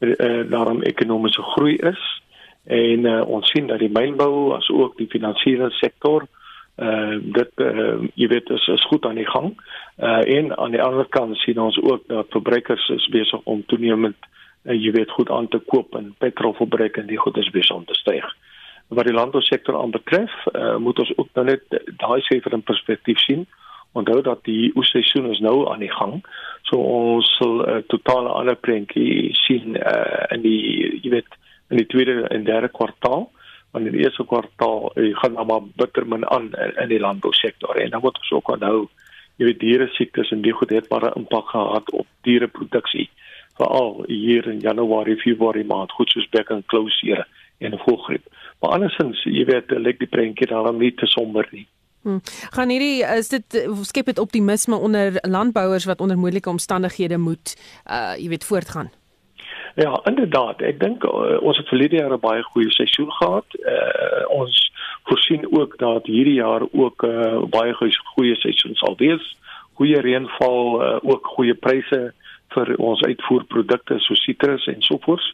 uh, 0.04 0.44
daarom 0.52 0.84
ekonomiese 0.84 1.42
groei 1.56 1.80
is 1.80 2.00
en 2.64 3.06
uh, 3.06 3.20
ons 3.26 3.50
sien 3.50 3.66
dat 3.66 3.80
die 3.82 3.90
mynbou 3.90 4.54
as 4.56 4.68
ook 4.70 4.96
die 4.98 5.10
finansiële 5.10 5.70
sektor 5.80 6.28
uh 6.80 7.18
dit 7.20 7.50
uh, 7.60 8.00
jy 8.14 8.28
weet 8.28 8.50
is, 8.50 8.66
is 8.66 8.84
goed 8.88 9.04
aan 9.04 9.18
die 9.20 9.28
gang. 9.28 9.52
Uh 9.98 10.22
en 10.36 10.56
aan 10.58 10.70
die 10.72 10.82
ander 10.82 11.06
kant 11.08 11.36
sien 11.36 11.58
ons 11.60 11.76
ook 11.82 12.06
dat 12.08 12.30
verbruikers 12.30 12.88
is 12.88 13.08
besig 13.12 13.40
om 13.44 13.64
toenemend 13.66 14.16
uh, 14.64 14.72
jy 14.72 14.92
weet 14.92 15.10
goed 15.10 15.30
aan 15.30 15.48
te 15.48 15.58
koop 15.58 15.94
en 15.94 16.14
petrolverbruik 16.18 16.96
en 16.96 17.06
die 17.06 17.18
goed 17.18 17.36
is 17.36 17.50
te 17.50 17.98
styg. 18.00 18.24
Wat 18.88 19.04
die 19.04 19.14
landbousektor 19.14 19.76
aanbetref, 19.80 20.32
uh 20.54 20.76
moet 20.76 20.98
ons 20.98 21.12
ook 21.16 21.28
nou 21.34 21.44
net 21.44 21.62
daai 21.96 22.20
syfer 22.20 22.52
in 22.52 22.62
perspektief 22.62 23.18
sien. 23.18 23.46
Onthou 23.92 24.22
dat 24.22 24.44
die 24.44 24.72
oesseisoen 24.74 25.30
is 25.30 25.40
nou 25.40 25.68
aan 25.68 25.84
die 25.84 25.92
gang. 25.92 26.24
So 26.62 26.76
ons 26.80 27.36
sal 27.36 27.68
uh, 27.68 27.82
totale 27.86 28.28
ander 28.28 28.56
prentjie 28.56 29.34
sien 29.44 29.76
uh 29.76 30.24
in 30.30 30.40
die 30.40 31.00
jy 31.02 31.10
weet 31.10 31.41
in 31.72 31.80
die 31.80 31.88
tweede 31.94 32.28
en 32.28 32.44
derde 32.44 32.68
kwartaal 32.68 33.30
want 33.72 33.88
in 33.88 33.96
die 33.96 34.04
eerste 34.04 34.24
kwartaal 34.28 34.90
jy 35.00 35.12
gaan 35.20 35.36
nou 35.38 35.46
maar 35.48 35.64
bitter 35.80 36.06
min 36.06 36.26
aan 36.28 36.50
in, 36.52 36.76
in 36.84 36.92
die 36.92 37.00
landbousektor 37.00 37.80
en 37.80 37.90
dan 37.94 38.04
moet 38.04 38.20
ons 38.20 38.32
ook 38.36 38.54
onthou 38.56 38.78
jy 39.40 39.48
weet 39.48 39.60
diere 39.64 39.88
siektes 39.96 40.32
en 40.36 40.44
die 40.44 40.54
goed 40.56 40.74
het 40.76 40.90
maar 40.92 41.08
'n 41.08 41.18
impak 41.24 41.48
gehad 41.54 41.90
op 41.90 42.06
diereproduksie 42.28 43.08
veral 43.56 44.04
hier 44.06 44.46
in 44.48 44.60
Januarie, 44.60 45.16
Februarie 45.16 45.64
maand 45.64 45.92
goed 45.92 46.10
soos 46.10 46.28
bek 46.28 46.50
en 46.50 46.64
klousere 46.66 47.26
en 47.58 47.78
voelgriep 47.84 48.24
maar 48.60 48.76
andersins 48.78 49.24
jy 49.24 49.44
weet 49.44 49.70
lyk 49.70 49.98
die 49.98 50.12
prentjie 50.16 50.46
dan 50.46 50.78
nie 50.78 50.94
te 50.94 51.06
somber 51.06 51.48
nie 51.50 51.66
Hmm. 52.02 52.20
Gaan 52.50 52.68
hierdie 52.68 53.04
is 53.06 53.28
dit 53.28 53.58
skep 53.86 54.08
dit 54.10 54.18
optimisme 54.18 54.74
onder 54.74 55.18
landbouers 55.20 55.84
wat 55.84 56.00
onder 56.00 56.18
moeilike 56.18 56.50
omstandighede 56.50 57.18
moet 57.18 57.54
uh 57.86 58.18
jy 58.18 58.28
weet 58.28 58.44
voortgaan. 58.44 58.90
Ja, 59.74 60.00
inderdaad. 60.04 60.60
Ek 60.60 60.80
dink 60.80 61.04
uh, 61.04 61.38
ons 61.40 61.56
het 61.56 61.68
verlede 61.68 61.96
jaar 61.96 62.12
'n 62.12 62.20
baie 62.20 62.42
goeie 62.42 62.70
seisoen 62.70 63.12
gehad. 63.12 63.46
Uh, 63.58 64.28
ons 64.28 64.72
voorsien 65.08 65.46
ook 65.58 65.78
dat 65.78 66.06
hierdie 66.06 66.40
jaar 66.40 66.62
ook 66.72 67.02
'n 67.02 67.08
uh, 67.08 67.42
baie 67.48 67.74
goeie 68.14 68.36
seisoen 68.36 68.74
sal 68.74 68.94
wees. 68.96 69.36
Goeie 69.74 70.00
reënval, 70.00 70.82
uh, 70.82 70.98
ook 71.02 71.26
goeie 71.26 71.54
pryse 71.54 72.12
vir 72.48 72.74
ons 72.76 73.02
uitvoerprodukte 73.02 73.98
so 73.98 74.14
sitrus 74.14 74.66
en 74.66 74.82
sovoorts. 74.82 75.32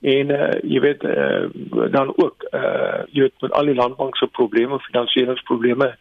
En 0.00 0.30
uh, 0.30 0.52
jy 0.62 0.80
weet 0.80 1.02
uh, 1.04 1.44
dan 1.90 2.12
ook 2.16 2.46
uh, 2.50 3.02
jy 3.12 3.20
weet 3.26 3.40
met 3.40 3.52
al 3.52 3.64
die 3.64 3.74
landbank 3.74 4.16
se 4.16 4.26
probleme, 4.26 4.78
finansieringsprobleme, 4.78 5.96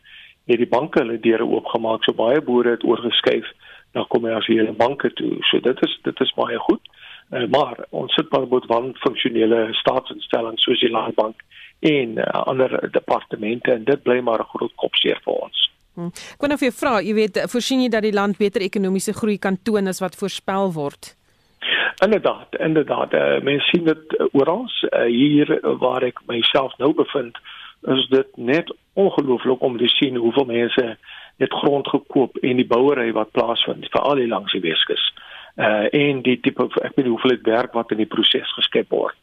het 0.46 0.58
die 0.58 0.70
banke 0.70 1.00
hulle 1.00 1.20
deure 1.20 1.46
oopgemaak. 1.46 2.04
So 2.04 2.14
baie 2.14 2.42
boere 2.42 2.70
het 2.70 2.84
oorgeskuif 2.84 3.50
na 3.94 4.06
kommersiële 4.08 4.72
banke 4.72 5.14
toe. 5.14 5.38
So 5.50 5.60
dit 5.60 5.84
is 5.84 6.00
dit 6.04 6.20
is 6.20 6.34
baie 6.38 6.58
goed. 6.58 6.82
Uh, 7.30 7.46
maar 7.48 7.78
ons 7.90 8.14
sit 8.14 8.32
maar 8.32 8.48
met 8.50 8.66
van 8.66 8.90
funksionele 8.94 9.68
staatsinstellings 9.72 10.64
soos 10.64 10.80
die 10.82 10.90
landbank 10.90 11.44
en 11.80 12.18
uh, 12.18 12.24
ander 12.50 12.90
departemente 12.92 13.72
en 13.72 13.84
dit 13.84 14.02
bly 14.04 14.20
maar 14.20 14.40
'n 14.40 14.50
groot 14.54 14.76
kopseer 14.76 15.20
vir 15.24 15.34
ons. 15.34 15.72
Hm. 15.94 16.10
Ek 16.34 16.40
wou 16.42 16.48
nou 16.48 16.58
vir 16.58 16.70
jou 16.70 16.78
vra, 16.80 17.02
jy 17.02 17.14
weet, 17.14 17.38
voorsien 17.52 17.82
jy 17.82 17.90
dat 17.90 18.02
die 18.02 18.14
land 18.14 18.38
beter 18.38 18.62
ekonomiese 18.62 19.14
groei 19.14 19.38
kan 19.38 19.58
toon 19.64 19.88
as 19.88 20.00
wat 20.00 20.16
voorspel 20.16 20.74
word? 20.74 21.16
Inderdaad, 22.04 22.56
inderdaad. 22.60 23.14
Uh, 23.14 23.42
mens 23.42 23.70
sien 23.70 23.84
dit 23.84 24.18
uh, 24.18 24.26
oral 24.32 24.66
uh, 24.66 25.06
hier 25.06 25.60
waar 25.80 26.04
ek 26.04 26.22
myself 26.26 26.78
nou 26.78 26.94
bevind, 26.94 27.38
is 27.82 28.08
dit 28.10 28.38
net 28.38 28.74
ongelooflik 28.94 29.62
om 29.62 29.78
te 29.78 29.88
sien 29.88 30.16
hoeveel 30.16 30.46
mense 30.46 30.98
net 31.38 31.54
grond 31.54 31.88
gekoop 31.88 32.38
en 32.38 32.56
die 32.56 32.68
bouery 32.68 33.12
wat 33.12 33.32
plaasvind, 33.32 33.88
veral 33.92 34.18
hier 34.18 34.28
langs 34.28 34.52
die 34.52 34.66
Weskus 34.66 35.14
uh 35.14 35.29
en 35.60 36.22
die 36.24 36.40
tipe 36.40 36.70
ek 36.84 36.96
weet 36.96 37.10
hoeveel 37.12 37.36
dit 37.36 37.48
werk 37.50 37.74
wat 37.74 37.92
in 37.92 37.98
die 37.98 38.08
proses 38.08 38.54
geskep 38.56 38.90
word. 38.96 39.16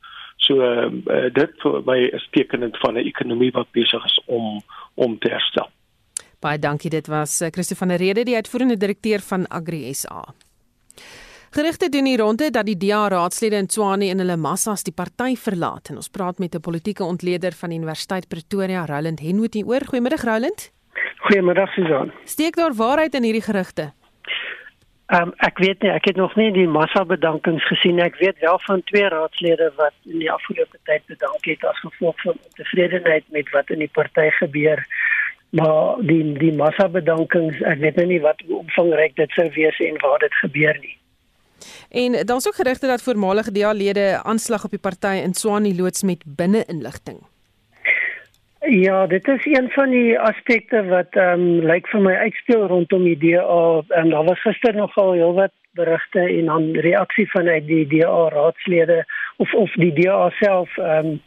So 0.44 0.60
uh, 0.60 0.90
dit 1.32 1.54
vir 1.62 1.78
my 1.86 1.96
is 2.12 2.26
tekenend 2.36 2.76
van 2.82 2.94
'n 2.94 3.06
ekonomie 3.08 3.52
wat 3.52 3.72
besig 3.72 4.04
is 4.04 4.20
om 4.26 4.60
om 4.94 5.18
te 5.18 5.30
herstel. 5.32 5.68
Baie 6.40 6.58
dankie 6.58 6.90
dit 6.90 7.06
was 7.06 7.40
uh, 7.40 7.48
Christo 7.48 7.74
van 7.74 7.88
der 7.88 7.98
Rede 7.98 8.24
die 8.24 8.36
uitvoerende 8.36 8.76
direkteur 8.76 9.20
van 9.20 9.46
Agri 9.48 9.94
SA. 9.94 10.24
Gerigte 11.50 11.88
doen 11.88 12.04
die 12.04 12.16
ronde 12.16 12.50
dat 12.50 12.66
die 12.66 12.76
DA 12.76 13.08
raadslede 13.08 13.56
in 13.56 13.66
Tshwane 13.66 14.10
in 14.12 14.18
hulle 14.18 14.36
massas 14.36 14.82
die 14.82 14.92
party 14.92 15.36
verlaat 15.36 15.88
en 15.88 15.96
ons 15.96 16.08
praat 16.08 16.38
met 16.38 16.54
'n 16.54 16.60
politieke 16.60 17.04
ontleder 17.04 17.52
van 17.52 17.70
die 17.70 17.78
Universiteit 17.78 18.28
Pretoria, 18.28 18.84
Roland 18.84 19.20
Henwood 19.20 19.54
hier 19.54 19.66
oor. 19.66 19.80
Goeiemiddag 19.80 20.24
Roland. 20.24 20.70
Goeiemiddag 21.18 21.72
Susan. 21.72 22.12
Steek 22.24 22.56
daar 22.56 22.74
waarheid 22.74 23.14
in 23.14 23.22
hierdie 23.22 23.42
gerigte? 23.42 23.92
Ehm 25.06 25.22
um, 25.22 25.32
ek 25.46 25.58
weet 25.62 25.82
nie, 25.82 25.90
ek 25.94 26.08
het 26.10 26.16
nog 26.18 26.32
nie 26.34 26.48
die 26.50 26.66
massa 26.66 27.04
bedankings 27.06 27.66
gesien. 27.70 28.00
Ek 28.02 28.16
weet 28.18 28.40
wel 28.42 28.58
van 28.64 28.82
twee 28.90 29.06
raadslede 29.08 29.68
wat 29.76 29.94
in 30.02 30.18
die 30.18 30.30
afgelope 30.32 30.78
tyd 30.82 31.04
bedank 31.06 31.46
het 31.46 31.62
as 31.64 31.78
gevolg 31.78 32.18
van 32.24 32.34
ontevredenheid 32.48 33.24
met 33.36 33.50
wat 33.54 33.70
in 33.70 33.84
die 33.84 33.92
party 33.98 34.26
gebeur. 34.40 34.82
Maar 35.54 36.02
die 36.02 36.32
die 36.40 36.50
massa 36.58 36.88
bedankings, 36.90 37.62
ek 37.62 37.78
weet 37.84 38.02
nou 38.02 38.08
nie 38.10 38.20
wat 38.24 38.42
omvangryk 38.50 39.14
dit 39.22 39.38
sou 39.38 39.46
wees 39.54 39.78
en 39.78 40.02
waar 40.02 40.18
dit 40.26 40.34
gebeur 40.42 40.82
nie. 40.82 40.96
En 42.02 42.26
daar's 42.26 42.50
ook 42.50 42.58
gerugte 42.58 42.86
dat 42.86 43.02
voormalige 43.02 43.52
DA-lede 43.52 44.20
aanslag 44.22 44.64
op 44.64 44.74
die 44.74 44.82
party 44.82 45.22
in 45.22 45.34
Swani 45.34 45.76
loods 45.76 46.02
met 46.02 46.26
binne-inligting. 46.26 47.22
Ja, 48.68 49.06
dit 49.06 49.28
is 49.28 49.44
een 49.44 49.70
van 49.70 49.90
die 49.90 50.18
aspekte 50.18 50.84
wat 50.84 51.14
ehm 51.14 51.40
um, 51.40 51.66
lyk 51.70 51.86
vir 51.86 52.00
my 52.02 52.14
uitspeel 52.26 52.64
rondom 52.66 53.04
die 53.06 53.18
DA 53.18 53.82
en 53.88 54.08
daar 54.10 54.24
was 54.26 54.40
gister 54.42 54.74
nogal 54.74 55.12
heelwat 55.12 55.52
berigte 55.78 56.20
en 56.20 56.44
dan 56.44 56.72
reaksie 56.86 57.30
vanuit 57.30 57.66
die 57.66 57.86
DA 57.86 58.28
raadslede 58.28 59.04
of 59.36 59.54
of 59.54 59.72
die 59.72 59.92
DA 59.92 60.30
self 60.40 60.78
ehm 60.78 61.06
um, 61.06 61.20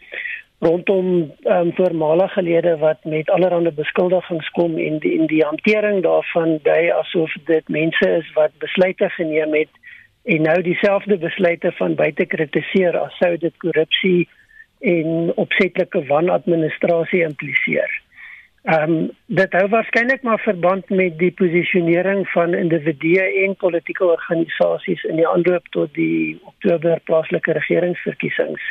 rondom 0.60 1.32
ehm 1.44 1.68
um, 1.68 1.72
voormalige 1.76 2.42
lede 2.42 2.78
wat 2.78 3.04
met 3.04 3.30
allerlei 3.30 3.72
beskuldigings 3.72 4.50
kom 4.50 4.78
en 4.78 5.00
die 5.00 5.14
in 5.14 5.32
die 5.32 5.44
hantering 5.46 6.04
daarvan 6.04 6.60
dui 6.64 6.92
asof 6.92 7.38
dit 7.46 7.68
mense 7.68 8.10
is 8.18 8.34
wat 8.34 8.52
besluite 8.58 9.10
geneem 9.10 9.54
het 9.54 9.72
en 10.24 10.42
nou 10.42 10.62
dieselfde 10.62 11.18
besluite 11.18 11.72
van 11.72 11.96
buite 11.96 12.26
kritiseer 12.26 13.00
as 13.00 13.18
sou 13.18 13.38
dit 13.38 13.58
korrupsie 13.58 14.28
en 14.80 15.32
opsetlike 15.36 16.06
wanadministrasie 16.08 17.24
impliseer. 17.24 17.92
Ehm 18.64 18.92
um, 18.92 19.12
dit 19.26 19.54
hou 19.56 19.68
waarskynlik 19.72 20.22
maar 20.22 20.40
verband 20.40 20.90
met 20.90 21.18
die 21.18 21.32
posisionering 21.32 22.28
van 22.30 22.54
individue 22.54 23.24
en 23.46 23.56
politieke 23.56 24.06
organisasies 24.06 25.04
in 25.04 25.16
die 25.16 25.28
aanloop 25.28 25.68
tot 25.76 25.94
die 25.94 26.40
Oktober 26.44 27.00
plaaslike 27.04 27.52
regeringsverkiesings. 27.52 28.62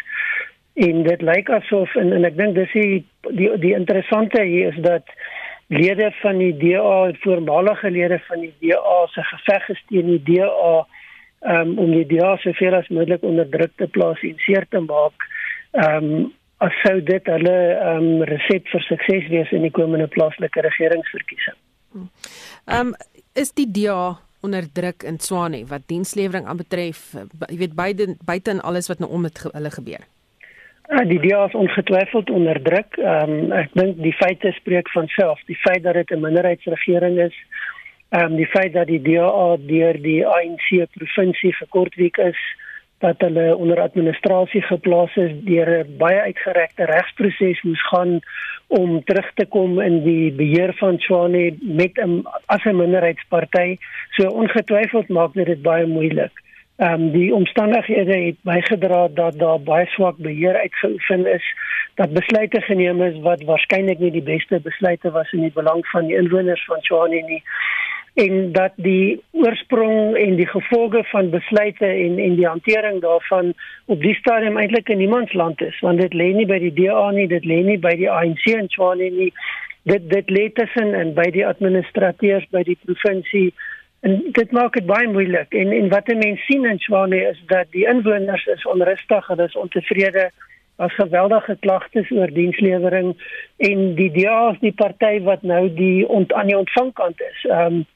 En 0.75 1.03
dit 1.03 1.23
lyk 1.23 1.51
asof 1.51 1.95
en, 1.97 2.13
en 2.13 2.25
ek 2.29 2.37
dink 2.37 2.55
dis 2.55 2.77
die, 2.77 3.01
die 3.31 3.49
die 3.65 3.75
interessante 3.75 4.45
hier 4.45 4.75
is 4.75 4.83
dat 4.85 5.09
lede 5.69 6.13
van 6.21 6.39
die 6.39 6.53
DA, 6.57 7.13
voormalige 7.25 7.91
lede 7.91 8.21
van 8.29 8.45
die 8.45 8.55
DA 8.61 9.01
se 9.07 9.25
geveg 9.33 9.65
gesteen 9.65 10.07
die 10.13 10.23
DA 10.37 10.87
um, 11.41 11.79
om 11.79 11.91
die 11.97 12.07
DA 12.07 12.37
soveel 12.45 12.77
as 12.79 12.89
moontlik 12.89 13.23
onder 13.23 13.49
druk 13.49 13.73
te 13.77 13.89
plaas 13.89 14.23
en 14.23 14.39
seer 14.45 14.67
te 14.69 14.81
maak. 14.81 15.27
Ehm 15.73 16.05
um, 16.05 16.33
as 16.59 16.75
sou 16.83 17.01
dit 17.07 17.27
hulle 17.31 17.57
ehm 17.79 18.07
um, 18.07 18.23
resep 18.27 18.67
vir 18.73 18.83
sukses 18.89 19.29
wees 19.31 19.51
in 19.55 19.63
die 19.63 19.75
komende 19.75 20.09
plaaslike 20.11 20.61
regeringsverkiesing. 20.67 21.59
Ehm 21.95 22.89
um, 22.89 22.95
is 23.35 23.53
die 23.55 23.69
DA 23.71 24.19
onder 24.43 24.67
druk 24.73 25.03
in 25.03 25.19
Swane 25.19 25.65
wat 25.67 25.87
dienslewering 25.87 26.47
aanbetref, 26.47 27.15
jy 27.49 27.59
weet 27.59 27.75
beide 27.75 28.15
buite 28.27 28.51
en 28.51 28.61
alles 28.61 28.89
wat 28.91 28.99
nou 29.03 29.11
om 29.11 29.27
met 29.27 29.39
hulle 29.43 29.71
gebeur. 29.71 30.05
Ja, 30.89 31.03
die 31.05 31.21
DA 31.21 31.45
is 31.45 31.55
ongetwyfeld 31.55 32.31
onder 32.31 32.63
druk. 32.63 32.97
Ehm 32.97 33.33
um, 33.33 33.53
ek 33.53 33.75
dink 33.77 33.99
die 34.03 34.15
feite 34.17 34.53
spreek 34.57 34.89
van 34.95 35.11
self. 35.15 35.43
Die 35.47 35.59
feit 35.67 35.83
dat 35.83 35.95
dit 35.95 36.11
'n 36.11 36.21
minderheidsregering 36.21 37.19
is, 37.29 37.37
ehm 38.09 38.33
um, 38.33 38.37
die 38.37 38.47
feit 38.47 38.73
dat 38.73 38.87
die 38.87 39.03
DA 39.03 39.57
deur 39.61 40.03
die 40.03 40.27
ANC 40.27 40.89
provinsie 40.97 41.53
vir 41.59 41.69
kort 41.69 41.95
week 41.95 42.17
is, 42.17 42.41
dat 42.99 43.15
hulle 43.19 43.57
onder 43.57 43.81
administrasie 43.81 44.63
geplaas 44.63 45.17
is 45.17 45.33
deur 45.45 45.69
'n 45.85 45.97
baie 45.99 46.21
uitgerekte 46.21 46.85
regsproses 46.85 47.63
moes 47.63 47.83
gaan 47.89 48.21
om 48.67 49.05
terug 49.05 49.31
te 49.35 49.47
kom 49.47 49.81
in 49.81 50.03
die 50.05 50.33
beheer 50.33 50.75
van 50.75 50.99
Swane 50.99 51.57
met 51.61 51.99
'n 51.99 52.27
as 52.47 52.65
'n 52.65 52.77
minderheidsparty. 52.77 53.77
So 54.11 54.29
ongetwyfeld 54.29 55.09
maak 55.09 55.33
dit 55.33 55.47
dit 55.47 55.63
baie 55.63 55.87
moeilik. 55.87 56.33
Ehm 56.77 56.93
um, 56.93 57.11
die 57.11 57.35
omstandighede 57.35 58.19
het 58.19 58.37
bygedra 58.43 59.09
dat 59.09 59.39
daar 59.39 59.61
baie 59.61 59.87
swak 59.87 60.17
beheer 60.17 60.57
uitgeoefen 60.57 61.27
is, 61.27 61.55
dat 61.95 62.13
besluite 62.13 62.61
geneem 62.61 63.03
is 63.03 63.19
wat 63.21 63.43
waarskynlik 63.43 63.99
nie 63.99 64.11
die 64.11 64.23
beste 64.23 64.61
besluite 64.61 65.11
was 65.11 65.33
in 65.33 65.41
die 65.41 65.53
belang 65.55 65.87
van 65.87 66.07
die 66.07 66.17
inwoners 66.17 66.65
van 66.65 66.81
Swane 66.81 67.23
nie 67.27 67.43
en 68.19 68.53
dat 68.53 68.73
die 68.83 69.23
oorsprong 69.31 70.17
en 70.19 70.35
die 70.37 70.47
gevolge 70.47 71.05
van 71.11 71.31
besluite 71.31 71.87
en 71.87 72.19
en 72.19 72.35
die 72.35 72.47
hantering 72.47 73.01
daarvan 73.01 73.53
op 73.87 74.01
die 74.03 74.15
stadium 74.15 74.57
eintlik 74.59 74.89
in 74.89 74.99
niemand 74.99 75.31
se 75.31 75.37
land 75.37 75.61
is 75.63 75.79
want 75.87 76.01
dit 76.01 76.15
lê 76.21 76.33
nie 76.35 76.47
by 76.51 76.59
die 76.59 76.73
DA 76.81 77.11
nie 77.15 77.29
dit 77.31 77.45
lê 77.47 77.61
nie 77.67 77.79
by 77.79 77.93
die 78.01 78.09
ANC 78.11 78.49
en 78.51 78.67
Tshwane 78.67 79.11
nie. 79.15 79.29
Dit 79.87 80.09
dit 80.11 80.31
lê 80.35 80.49
tussen 80.55 80.91
en 80.99 81.13
by 81.15 81.29
die 81.37 81.47
administrateurs 81.47 82.47
by 82.51 82.65
die 82.67 82.79
provinsie. 82.87 83.53
En 84.03 84.19
dit 84.35 84.51
maak 84.57 84.75
dit 84.75 84.87
baie 84.87 85.07
moeilik. 85.13 85.55
En 85.55 85.71
en 85.77 85.87
wat 85.93 86.11
mense 86.11 86.43
sien 86.49 86.67
in 86.67 86.83
Tshwane 86.83 87.21
is 87.29 87.39
dat 87.53 87.71
die 87.77 87.87
inwoners 87.93 88.47
is 88.57 88.67
onrustig 88.67 89.29
hulle 89.31 89.47
is 89.47 89.57
ontevrede 89.63 90.31
as 90.79 90.95
geweldige 90.95 91.57
klagtes 91.61 92.11
oor 92.11 92.35
dienslewering 92.35 93.15
en 93.71 93.95
die 93.95 94.11
DA 94.19 94.51
is 94.51 94.59
die 94.67 94.75
party 94.83 95.21
wat 95.31 95.43
nou 95.43 95.69
die 95.75 96.03
ont, 96.09 96.33
aan 96.33 96.51
die 96.51 96.59
ontvangkant 96.59 97.23
is. 97.31 97.47
Ehm 97.47 97.79
um, 97.79 97.87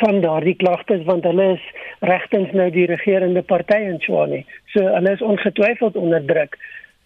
van 0.00 0.20
daardie 0.20 0.56
klagtes 0.56 1.04
want 1.04 1.24
hulle 1.28 1.52
is 1.56 1.64
regtens 2.00 2.52
nou 2.52 2.70
die 2.70 2.86
regerende 2.90 3.42
party 3.42 3.80
in 3.90 3.98
Tshwane. 3.98 4.44
So 4.74 4.84
hulle 4.94 5.12
is 5.12 5.22
ongetwyfeld 5.22 5.96
onder 5.96 6.24
druk. 6.26 6.58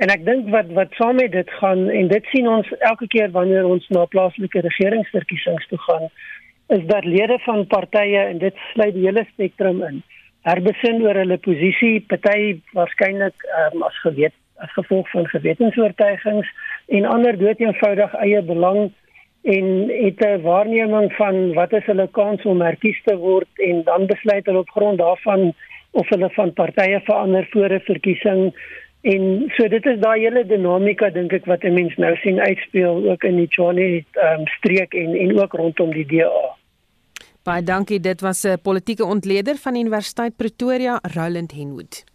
En 0.02 0.10
ek 0.12 0.24
dink 0.26 0.48
wat 0.54 0.70
wat 0.76 0.94
saam 0.98 1.20
met 1.20 1.32
dit 1.32 1.50
gaan 1.60 1.88
en 1.90 2.08
dit 2.10 2.30
sien 2.34 2.48
ons 2.48 2.68
elke 2.78 3.06
keer 3.06 3.30
wanneer 3.30 3.68
ons 3.68 3.88
na 3.94 4.04
plaaslike 4.14 4.64
regeringsverkiesings 4.66 5.68
toe 5.70 5.78
gaan 5.88 6.08
is 6.72 6.84
dat 6.88 7.04
lede 7.04 7.38
van 7.44 7.66
partye 7.66 8.18
en 8.32 8.38
dit 8.38 8.56
sluit 8.72 8.94
die 8.94 9.04
hele 9.06 9.24
spektrum 9.32 9.82
in 9.84 10.02
herbesin 10.48 11.02
oor 11.04 11.18
hulle 11.20 11.38
posisie, 11.38 12.00
party 12.10 12.56
waarskynlik 12.76 13.46
um, 13.58 13.84
as 13.86 13.98
gewet 14.06 14.34
as 14.62 14.72
gevolg 14.76 15.08
van 15.10 15.26
gewetensoortuigings 15.26 16.48
en 16.96 17.06
ander 17.10 17.38
dood 17.38 17.60
eenvoudig 17.62 18.14
eie 18.24 18.42
belang 18.46 18.90
en 19.42 19.88
het 19.88 20.20
'n 20.20 20.42
waarneming 20.42 21.12
van 21.12 21.52
wat 21.54 21.72
is 21.72 21.84
hulle 21.84 22.08
kans 22.10 22.42
om 22.44 22.60
herkies 22.60 23.02
te 23.04 23.16
word 23.16 23.48
en 23.56 23.82
dan 23.82 24.06
besluit 24.06 24.46
hulle 24.46 24.58
op 24.58 24.70
grond 24.70 24.98
daarvan 24.98 25.54
of 25.90 26.08
hulle 26.08 26.30
van 26.30 26.52
partye 26.52 27.00
verander 27.00 27.46
voor 27.50 27.68
'n 27.72 27.80
verkiesing 27.80 28.54
en 29.00 29.52
so 29.56 29.68
dit 29.68 29.86
is 29.86 29.98
daai 29.98 30.20
hele 30.20 30.46
dinamika 30.46 31.10
dink 31.10 31.32
ek 31.32 31.44
wat 31.44 31.64
'n 31.64 31.74
mens 31.74 31.96
nou 31.96 32.16
sien 32.16 32.40
uitspeel 32.40 33.10
ook 33.10 33.24
in 33.24 33.36
die 33.36 33.48
Tshwane 33.48 34.04
um, 34.12 34.46
streek 34.46 34.94
en 34.94 35.14
en 35.14 35.40
ook 35.40 35.52
rondom 35.52 35.92
die 35.92 36.06
DA. 36.06 36.56
Baie 37.42 37.62
dankie 37.62 38.00
dit 38.00 38.20
was 38.20 38.44
'n 38.44 38.60
politieke 38.62 39.04
ontleder 39.04 39.56
van 39.56 39.76
Universiteit 39.76 40.36
Pretoria 40.36 41.00
Roland 41.14 41.52
Henwood. 41.52 42.11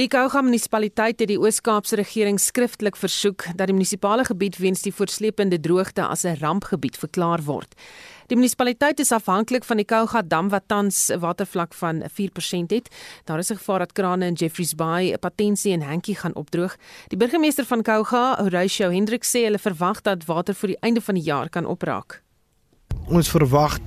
Die 0.00 0.08
Gouga 0.08 0.40
munisipaliteit 0.40 1.18
het 1.20 1.28
die 1.28 1.36
Oos-Kaapse 1.36 1.98
regering 1.98 2.38
skriftelik 2.40 2.96
versoek 2.96 3.42
dat 3.52 3.68
die 3.68 3.74
munisipale 3.76 4.24
gebied 4.24 4.56
weens 4.56 4.80
die 4.80 4.94
voortsleepende 4.96 5.58
droogte 5.60 6.06
as 6.06 6.24
'n 6.24 6.38
rampgebied 6.40 6.96
verklaar 6.96 7.42
word. 7.44 7.74
Die 8.28 8.36
munisipaliteit 8.36 9.00
is 9.00 9.12
afhanklik 9.12 9.64
van 9.64 9.76
die 9.76 9.84
Gouga 9.84 10.22
dam 10.22 10.48
wat 10.48 10.68
tans 10.68 11.10
'n 11.10 11.18
watervlak 11.18 11.74
van 11.74 12.02
4% 12.08 12.70
het. 12.70 12.88
Daar 13.24 13.38
is 13.38 13.50
'n 13.50 13.56
gevaar 13.56 13.78
dat 13.78 13.92
krane 13.92 14.26
in 14.26 14.34
Jeffreys 14.34 14.74
Bay, 14.74 15.18
Patensie 15.18 15.72
en 15.72 15.82
Hankie 15.82 16.16
gaan 16.16 16.34
opdroog. 16.34 16.76
Die 17.08 17.18
burgemeester 17.18 17.66
van 17.66 17.84
Gouga, 17.84 18.36
Horatio 18.42 18.90
Hendrik, 18.90 19.24
sê 19.24 19.44
hulle 19.44 19.58
verwag 19.58 20.00
dat 20.00 20.24
water 20.24 20.54
voor 20.54 20.68
die 20.68 20.80
einde 20.80 21.00
van 21.00 21.14
die 21.14 21.24
jaar 21.24 21.48
kan 21.48 21.66
opraak. 21.66 22.22
Ons 23.10 23.26
verwag 23.32 23.80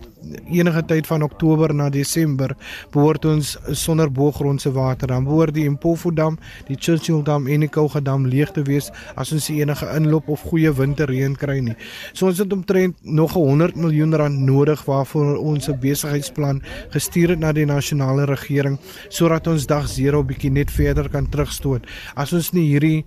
enige 0.52 0.82
tyd 0.88 1.08
van 1.08 1.24
Oktober 1.24 1.72
na 1.76 1.90
Desember 1.92 2.52
behoort 2.92 3.26
ons 3.28 3.54
sonder 3.80 4.12
boogrondse 4.12 4.72
water 4.76 5.08
dan 5.08 5.24
behoort 5.28 5.56
die 5.56 5.64
Impofu 5.68 6.12
dam, 6.16 6.38
die 6.68 6.76
Churchill 6.80 7.24
dam 7.24 7.48
en 7.48 7.64
die 7.64 7.70
Kouga 7.72 8.02
dam 8.04 8.26
leeg 8.28 8.52
te 8.56 8.64
wees 8.68 8.90
as 9.20 9.32
ons 9.36 9.50
enige 9.54 9.88
inloop 9.96 10.28
of 10.34 10.44
goeie 10.50 10.72
winterreën 10.76 11.36
kry 11.40 11.60
nie. 11.64 11.76
So 12.12 12.28
ons 12.28 12.42
het 12.44 12.54
omtrent 12.54 13.00
nog 13.04 13.36
100 13.40 13.80
miljoen 13.80 14.16
rand 14.20 14.44
nodig 14.44 14.84
waarvoor 14.88 15.38
ons 15.38 15.70
'n 15.70 15.80
besigheidsplan 15.80 16.62
gestuur 16.92 17.30
het 17.30 17.40
na 17.40 17.52
die 17.52 17.66
nasionale 17.66 18.26
regering 18.26 18.80
sodat 19.10 19.48
ons 19.48 19.66
dag 19.66 19.88
0 19.88 20.24
bietjie 20.24 20.52
net 20.52 20.72
verder 20.72 21.10
kan 21.10 21.30
terugstoot. 21.30 21.86
As 22.16 22.34
ons 22.34 22.52
nie 22.52 22.68
hierdie 22.68 23.06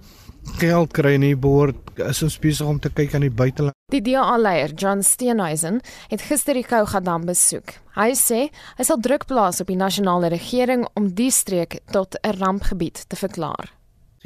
geld 0.61 0.93
kry 0.97 1.17
nie 1.21 1.35
behoort 1.37 2.01
is 2.09 2.23
ons 2.23 2.39
besig 2.39 2.67
om 2.67 2.79
te 2.81 2.91
kyk 2.93 3.15
aan 3.15 3.27
die 3.27 3.33
buiteland. 3.33 3.75
Die 3.93 4.03
DA-leier, 4.03 4.75
John 4.75 5.03
Steenhuisen, 5.03 5.81
het 6.11 6.25
gister 6.27 6.57
die 6.59 6.67
Kougadam 6.67 7.27
besoek. 7.29 7.77
Hy 7.97 8.11
sê 8.19 8.41
hy 8.77 8.87
sal 8.87 9.01
druk 9.01 9.27
plaas 9.31 9.63
op 9.63 9.71
die 9.73 9.79
nasionale 9.79 10.31
regering 10.33 10.87
om 10.95 11.13
die 11.15 11.31
streek 11.31 11.81
tot 11.93 12.17
'n 12.23 12.39
rampgebied 12.39 13.05
te 13.09 13.17
verklaar. 13.17 13.73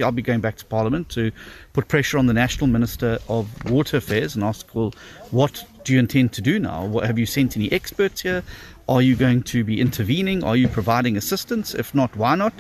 I'll 0.02 0.12
be 0.12 0.22
going 0.22 0.40
back 0.40 0.56
to 0.56 0.64
Parliament 0.64 1.08
to 1.10 1.30
put 1.72 1.88
pressure 1.88 2.18
on 2.18 2.26
the 2.26 2.32
National 2.32 2.68
Minister 2.68 3.18
of 3.28 3.46
Water 3.70 3.98
Affairs 3.98 4.34
and 4.34 4.44
ask, 4.44 4.74
well, 4.74 4.92
what 5.30 5.64
do 5.84 5.92
you 5.92 5.98
intend 5.98 6.32
to 6.32 6.42
do 6.42 6.58
now? 6.58 6.84
What, 6.84 7.04
have 7.04 7.18
you 7.18 7.26
sent 7.26 7.56
any 7.56 7.70
experts 7.72 8.22
here? 8.22 8.42
Are 8.90 9.00
you 9.00 9.14
going 9.14 9.44
to 9.44 9.62
be 9.62 9.80
intervening? 9.80 10.42
Are 10.42 10.56
you 10.56 10.66
providing 10.66 11.16
assistance? 11.16 11.74
If 11.74 11.94
not, 11.94 12.16
why 12.16 12.34
not? 12.34 12.52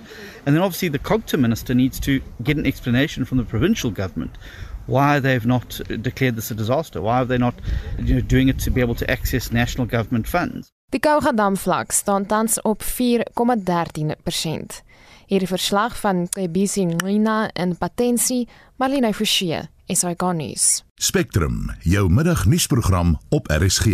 And 0.46 0.54
then 0.54 0.62
obviously 0.62 0.88
the 0.88 1.00
COGTA 1.00 1.40
minister 1.40 1.74
needs 1.74 1.98
to 2.00 2.20
get 2.44 2.56
an 2.56 2.66
explanation 2.66 3.24
from 3.24 3.38
the 3.38 3.44
provincial 3.44 3.90
government 3.90 4.38
why 4.86 5.18
they've 5.18 5.46
not 5.46 5.80
declared 6.02 6.36
this 6.36 6.52
a 6.52 6.54
disaster. 6.54 7.02
Why 7.02 7.22
are 7.22 7.24
they 7.24 7.38
not 7.38 7.54
you 7.98 8.14
know, 8.14 8.20
doing 8.20 8.48
it 8.48 8.60
to 8.60 8.70
be 8.70 8.80
able 8.80 8.94
to 8.94 9.10
access 9.10 9.50
national 9.50 9.86
government 9.86 10.28
funds? 10.28 10.70
Die 10.90 11.00
Kouga 11.00 11.32
damvlak 11.32 11.92
staan 11.92 12.26
tans 12.26 12.62
op 12.62 12.82
4,13%. 12.82 14.82
Hierdie 15.26 15.50
verslag 15.50 15.98
van 15.98 16.28
KBC 16.28 16.76
Nina 17.02 17.50
en 17.54 17.78
Patensie, 17.78 18.48
Marlene 18.76 19.14
Forsie, 19.14 19.60
SAK 19.86 20.22
nuus. 20.34 20.84
Spectrum, 20.94 21.70
jou 21.82 22.10
middagnuusprogram 22.10 23.18
op 23.28 23.50
RSG. 23.50 23.86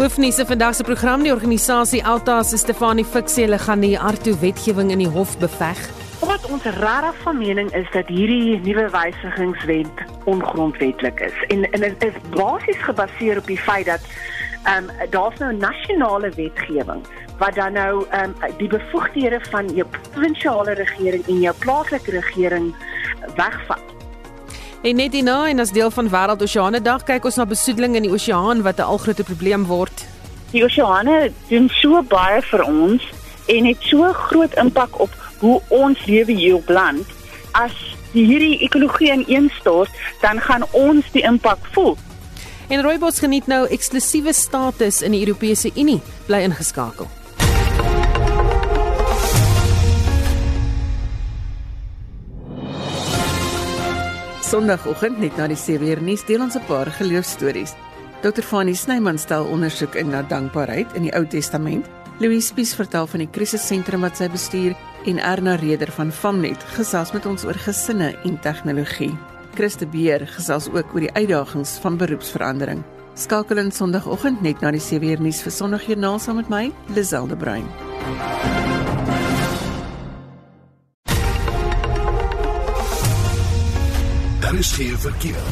Hoofnuus 0.00 0.34
se 0.34 0.46
vandag 0.46 0.74
se 0.74 0.84
program 0.84 1.22
die 1.22 1.32
organisasie 1.32 1.98
Alta 2.04 2.42
se 2.42 2.56
Stefanie 2.56 3.04
Fixie 3.04 3.42
hulle 3.44 3.58
gaan 3.60 3.82
die 3.84 3.98
Arto 3.98 4.32
wetgewing 4.40 4.88
in 4.94 5.02
die 5.02 5.08
hof 5.12 5.34
beveg. 5.42 5.82
Wat 6.24 6.46
ons 6.48 6.64
regtig 6.64 7.18
van 7.26 7.36
mening 7.36 7.68
is 7.76 7.90
dat 7.92 8.08
hierdie 8.08 8.56
nuwe 8.64 8.86
wysigingswet 8.94 10.00
ongrondwetlik 10.24 11.20
is 11.28 11.36
en 11.52 11.68
en 11.68 11.84
dit 11.84 12.08
is 12.08 12.16
basies 12.30 12.80
gebaseer 12.86 13.42
op 13.42 13.52
die 13.52 13.60
feit 13.60 13.92
dat 13.92 14.08
ehm 14.64 14.88
um, 14.88 15.10
daar's 15.12 15.38
nou 15.44 15.52
nasionale 15.52 16.32
wetgewing 16.40 17.04
wat 17.44 17.60
dan 17.60 17.76
nou 17.76 18.06
ehm 18.08 18.32
um, 18.40 18.56
die 18.56 18.72
bevoegdhede 18.72 19.44
van 19.52 19.68
jou 19.68 19.88
provinsiale 20.00 20.80
regering 20.80 21.28
en 21.28 21.44
jou 21.44 21.56
plaaslike 21.58 22.10
regering 22.10 22.72
wegvat. 23.36 23.99
En 24.80 24.96
net 24.96 25.12
hierna 25.12 25.48
en 25.48 25.58
as 25.60 25.74
deel 25.76 25.90
van 25.92 26.06
Wêreldoseane 26.08 26.78
Dag 26.80 27.02
kyk 27.04 27.26
ons 27.28 27.36
na 27.36 27.44
besoedeling 27.44 27.98
in 27.98 28.06
die 28.06 28.12
oseaan 28.16 28.62
wat 28.64 28.78
'n 28.80 28.88
algroot 28.88 29.20
probleem 29.28 29.66
word. 29.68 30.06
Die 30.52 30.64
oseane 30.64 31.32
doen 31.48 31.68
so 31.68 32.02
baie 32.02 32.40
vir 32.42 32.64
ons 32.64 33.02
en 33.46 33.64
het 33.64 33.76
so 33.80 34.12
groot 34.12 34.54
impak 34.54 35.00
op 35.00 35.10
hoe 35.38 35.60
ons 35.68 35.98
lewe 36.06 36.32
hier 36.32 36.54
op 36.54 36.68
land. 36.68 37.06
As 37.52 37.72
die 38.12 38.24
hierdie 38.24 38.58
ekologie 38.58 39.12
ineenstort, 39.12 39.90
dan 40.20 40.40
gaan 40.40 40.64
ons 40.70 41.04
die 41.12 41.22
impak 41.22 41.58
voel. 41.72 41.96
En 42.68 42.82
rooibos 42.82 43.18
geniet 43.18 43.46
nou 43.46 43.66
eksklusiewe 43.68 44.32
status 44.32 45.02
in 45.02 45.12
die 45.12 45.20
Europese 45.26 45.70
Unie. 45.74 46.00
Bly 46.26 46.40
ingeskakel. 46.42 47.19
Sondagoggend 54.50 55.20
net 55.22 55.36
na 55.38 55.44
die 55.46 55.54
7 55.54 55.86
uur 55.86 56.00
nuus 56.02 56.24
deel 56.26 56.42
ons 56.42 56.56
'n 56.58 56.64
paar 56.66 56.88
geloofstories. 56.90 57.76
Dr. 58.22 58.42
Fanny 58.42 58.74
Snyman 58.74 59.18
stel 59.18 59.44
ondersoek 59.44 59.94
in 59.94 60.10
na 60.10 60.22
dankbaarheid 60.22 60.92
in 60.94 61.02
die 61.02 61.14
Ou 61.14 61.24
Testament. 61.26 61.86
Louis 62.18 62.46
Spies 62.46 62.74
vertel 62.74 63.06
van 63.06 63.20
die 63.20 63.30
krisissentrum 63.30 64.00
wat 64.00 64.16
sy 64.16 64.28
bestuur 64.28 64.74
en 65.06 65.18
Erna 65.18 65.54
Reder 65.54 65.92
van 65.92 66.12
Famnet 66.12 66.64
gesels 66.64 67.12
met 67.12 67.26
ons 67.26 67.44
oor 67.44 67.54
gesinne 67.54 68.16
en 68.24 68.40
tegnologie. 68.40 69.16
Christe 69.54 69.86
Beer 69.86 70.26
gesels 70.26 70.68
ook 70.68 70.94
oor 70.94 71.00
die 71.00 71.14
uitdagings 71.14 71.78
van 71.78 71.96
beroepsverandering. 71.96 72.82
Skakel 73.14 73.58
in 73.58 73.70
Sondagoggend 73.70 74.42
net 74.42 74.60
na 74.60 74.70
die 74.70 74.80
7 74.80 75.08
uur 75.08 75.20
nuus 75.20 75.42
vir 75.42 75.52
Sondagjoernaal 75.52 76.18
saam 76.18 76.36
met 76.36 76.48
my, 76.48 76.72
Liselde 76.88 77.36
Brein. 77.36 77.66
Geen 84.62 84.98
verkeer. 84.98 85.42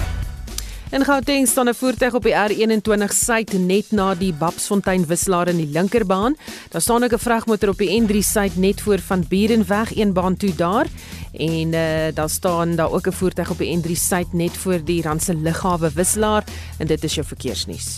In 0.91 1.05
Gauteng 1.05 1.49
staan 1.49 1.69
'n 1.69 1.75
voertuig 1.75 2.15
op 2.15 2.23
die 2.23 2.33
R21 2.33 3.13
suid 3.13 3.53
net 3.53 3.91
na 3.91 4.15
die 4.15 4.33
Babsfontein 4.33 5.07
wisselaar 5.07 5.49
in 5.49 5.57
die 5.57 5.69
linkerbaan. 5.73 6.37
Daar 6.69 6.81
staan 6.81 7.05
ook 7.05 7.13
'n 7.13 7.19
vragmotor 7.19 7.69
op 7.69 7.79
die 7.79 8.03
N3 8.03 8.17
suid 8.21 8.57
net 8.57 8.81
voor 8.81 8.99
van 8.99 9.25
Burenweg 9.29 9.97
een 9.97 10.13
baan 10.13 10.37
toe 10.37 10.55
daar. 10.55 10.87
En 11.33 11.73
uh, 11.73 12.15
daar 12.15 12.31
staan 12.31 12.77
daar 12.77 12.93
ook 12.93 13.07
'n 13.07 13.13
voertuig 13.13 13.51
op 13.51 13.59
die 13.59 13.79
N3 13.79 13.93
suid 13.93 14.33
net 14.33 14.57
voor 14.57 14.85
die 14.85 15.03
Randse 15.03 15.35
lughawe 15.35 15.91
wisselaar 15.95 16.45
en 16.79 16.87
dit 16.87 17.05
is 17.05 17.15
jou 17.15 17.27
verkeersnuus. 17.27 17.97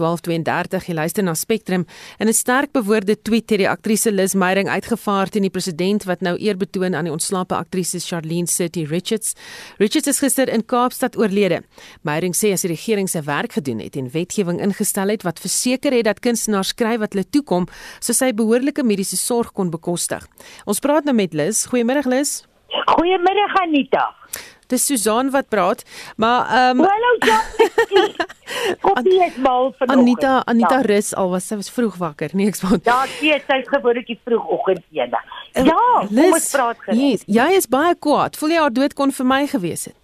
12:32 0.00 0.86
jy 0.88 0.94
luister 0.96 1.24
na 1.24 1.34
Spectrum 1.34 1.84
in 2.18 2.28
'n 2.28 2.32
sterk 2.32 2.72
bewoorde 2.72 3.16
tweet 3.22 3.50
het 3.50 3.58
die 3.58 3.68
aktrise 3.68 4.10
Liz 4.12 4.34
Meyering 4.34 4.68
uitgevaar 4.68 5.28
teen 5.28 5.42
die 5.42 5.50
president 5.50 6.04
wat 6.04 6.20
nou 6.20 6.36
eer 6.38 6.56
betoon 6.56 6.94
aan 6.94 7.04
die 7.04 7.12
ontslape 7.12 7.54
aktrise 7.54 8.00
Charlene 8.00 8.46
City 8.46 8.84
Richards. 8.84 9.34
Richards 9.78 10.08
is 10.08 10.18
gister 10.18 10.48
in 10.48 10.64
Kaapstad 10.64 11.16
oorlede. 11.16 11.62
Meyering 12.02 12.34
sê 12.34 12.52
as 12.52 12.62
die 12.62 12.70
regering 12.70 13.08
sy 13.08 13.22
werk 13.22 13.52
gedoen 13.52 13.78
het 13.78 13.96
en 13.96 14.10
wetgewing 14.10 14.60
ingestel 14.60 15.08
het 15.08 15.22
wat 15.22 15.40
verseker 15.40 15.92
het 15.92 16.04
dat 16.04 16.20
kunstenaars 16.20 16.68
skryf 16.68 17.00
wat 17.00 17.12
hulle 17.12 17.28
toekom, 17.30 17.66
so 18.00 18.12
sy 18.12 18.32
behoorlike 18.32 18.82
mediese 18.82 19.16
sorg 19.16 19.52
kon 19.52 19.70
bekostig. 19.70 20.26
Ons 20.66 20.80
praat 20.80 21.04
nou 21.04 21.14
met 21.14 21.34
Liz. 21.34 21.66
Goeiemôre 21.66 22.06
Liz. 22.06 22.42
Goeiemiddag 22.86 23.54
Anita. 23.62 24.19
Dis 24.70 24.86
Susan 24.86 25.30
wat 25.34 25.48
praat, 25.50 25.84
maar 26.16 26.46
ehm 26.46 26.80
um, 26.80 26.86
Hallo 26.86 27.10
ja. 27.26 27.40
Koffie 28.80 29.24
is 29.24 29.36
mal 29.36 29.72
vanoggend. 29.78 29.90
Anita, 29.90 30.42
Anita 30.46 30.78
ja. 30.80 30.86
rus 30.86 31.14
al 31.14 31.30
was 31.30 31.46
sy 31.46 31.58
was 31.60 31.70
vroeg 31.70 31.96
wakker. 31.98 32.34
Nee, 32.34 32.50
ek 32.50 32.58
sê. 32.58 32.70
Ja, 32.86 33.00
sy 33.18 33.32
is 33.36 33.46
sy's 33.48 33.70
gewoonlik 33.70 34.10
vroegoggend 34.24 34.84
ene. 34.94 35.22
Ja, 35.54 35.80
Liz, 36.10 36.30
kom 36.30 36.36
ons 36.38 36.50
praat 36.54 36.84
gerus. 36.84 37.00
Yes, 37.00 37.24
jy 37.26 37.48
is 37.58 37.66
baie 37.70 37.96
kwaad. 37.98 38.38
Voel 38.38 38.54
jy 38.54 38.60
haar 38.62 38.74
dood 38.74 38.94
kon 38.98 39.14
vir 39.14 39.26
my 39.26 39.42
gewees 39.50 39.88
het? 39.90 39.96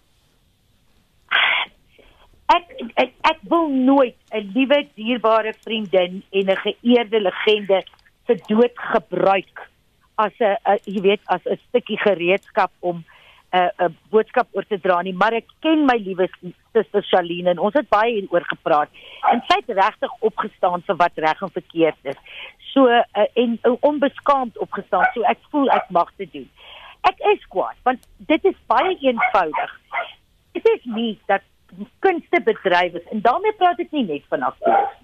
Ek 2.54 2.74
ek, 3.02 3.14
ek 3.26 3.40
wil 3.50 3.70
nooit 3.70 4.16
'n 4.30 4.50
liewe 4.54 4.82
dierbare 4.94 5.54
vriendin 5.66 6.22
en 6.30 6.50
'n 6.50 6.60
geëerde 6.66 7.20
legende 7.20 7.82
se 8.26 8.38
dood 8.46 8.74
gebruik 8.92 9.66
as 10.16 10.32
'n 10.40 10.56
jy 10.84 11.00
weet 11.02 11.22
as 11.26 11.42
'n 11.46 11.58
stukkie 11.68 11.98
gereedskap 11.98 12.72
om 12.80 13.04
'n 13.52 13.58
uh, 13.58 13.88
'n 13.88 13.96
boodskap 14.10 14.48
oor 14.52 14.64
te 14.68 14.78
dra 14.80 15.02
nie, 15.02 15.14
maar 15.14 15.32
ek 15.32 15.46
ken 15.60 15.84
my 15.86 15.96
liewe 15.96 16.28
suster 16.72 17.02
Shaline 17.02 17.50
en 17.50 17.58
ons 17.58 17.74
het 17.74 17.88
baie 17.88 18.12
hieroor 18.18 18.44
gepraat. 18.50 18.90
En 19.32 19.42
sy 19.48 19.60
het 19.60 19.78
regtig 19.78 20.12
opgestaan 20.20 20.82
vir 20.86 20.96
wat 20.96 21.22
reg 21.26 21.42
en 21.42 21.50
verkeerd 21.50 22.10
is. 22.12 22.18
So 22.72 22.88
uh, 22.88 23.02
en 23.34 23.58
uh, 23.62 23.74
onbeskaamd 23.80 24.58
opgestaan. 24.58 25.06
So 25.14 25.22
ek 25.22 25.38
voel 25.50 25.70
ek 25.70 25.90
mag 25.90 26.12
dit 26.16 26.32
doen. 26.32 26.48
Ek 27.08 27.18
is 27.32 27.42
kwaad 27.48 27.78
want 27.88 28.06
dit 28.18 28.44
is 28.44 28.58
baie 28.66 28.96
eenvoudig. 29.00 29.72
Dit 30.52 30.68
is 30.74 30.84
nie 30.84 31.18
dat 31.26 31.42
kunste 31.98 32.40
bedryf 32.42 32.94
is 32.94 33.10
en 33.14 33.20
daarmee 33.20 33.52
praat 33.52 33.80
ek 33.82 33.92
nie 33.92 34.06
net 34.06 34.24
van 34.28 34.42
akteurs. 34.42 34.94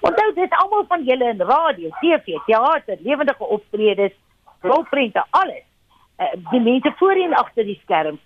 Onthou 0.00 0.32
dit 0.34 0.54
almal 0.62 0.84
van 0.88 1.04
julle 1.04 1.28
in 1.34 1.40
radio, 1.40 1.90
TV, 2.00 2.38
teater, 2.46 2.98
lewendige 3.00 3.44
optredes, 3.44 4.14
rolprente, 4.62 5.24
alles 5.30 5.64
uh, 5.64 5.71
die 6.50 6.60
mense 6.60 6.92
voor 6.98 7.18
en 7.24 7.34
agter 7.34 7.64
die 7.64 7.78
skerms. 7.82 8.20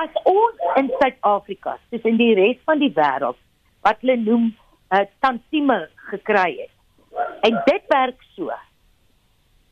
As 0.00 0.22
ons 0.24 0.64
in 0.76 0.90
Suid-Afrika, 0.98 1.76
soos 1.90 2.08
in 2.10 2.18
die 2.18 2.34
res 2.34 2.58
van 2.66 2.82
die 2.82 2.92
wêreld, 2.96 3.38
wat 3.86 4.02
hulle 4.02 4.16
noem 4.16 4.50
'n 4.50 5.00
uh, 5.00 5.06
tantieme 5.20 5.88
gekry 6.10 6.50
het. 6.58 6.74
En 7.46 7.62
dit 7.64 7.84
werk 7.88 8.22
so. 8.36 8.50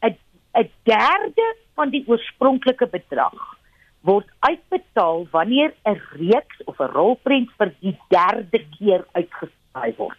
'n 0.00 0.16
'n 0.54 0.70
derde 0.82 1.56
van 1.74 1.90
die 1.90 2.04
oorspronklike 2.06 2.86
bedrag 2.86 3.58
word 4.00 4.28
uitbetaal 4.40 5.26
wanneer 5.30 5.74
'n 5.84 6.00
reeks 6.12 6.64
of 6.64 6.78
'n 6.78 6.92
rolprent 6.92 7.50
vir 7.58 7.74
die 7.80 7.96
derde 8.08 8.60
keer 8.78 9.04
uitgesaai 9.12 9.94
word. 9.96 10.18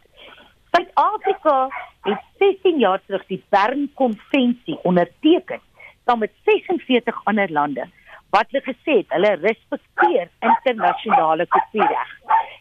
Suid-Afrika 0.72 1.70
het 2.02 2.22
16 2.38 2.80
jaar 2.80 3.02
terug 3.06 3.26
die 3.28 3.44
Bern 3.50 3.90
Konvensie 3.94 4.78
onderteken 4.84 5.62
saam 6.10 6.20
met 6.20 6.32
46 6.44 7.22
ander 7.24 7.52
lande 7.52 7.86
wat 8.34 8.50
hulle 8.50 8.62
gesê 8.66 9.00
het 9.02 9.14
hulle 9.14 9.30
respekteer 9.42 10.30
internasionale 10.46 11.46
kopiereg. 11.54 12.10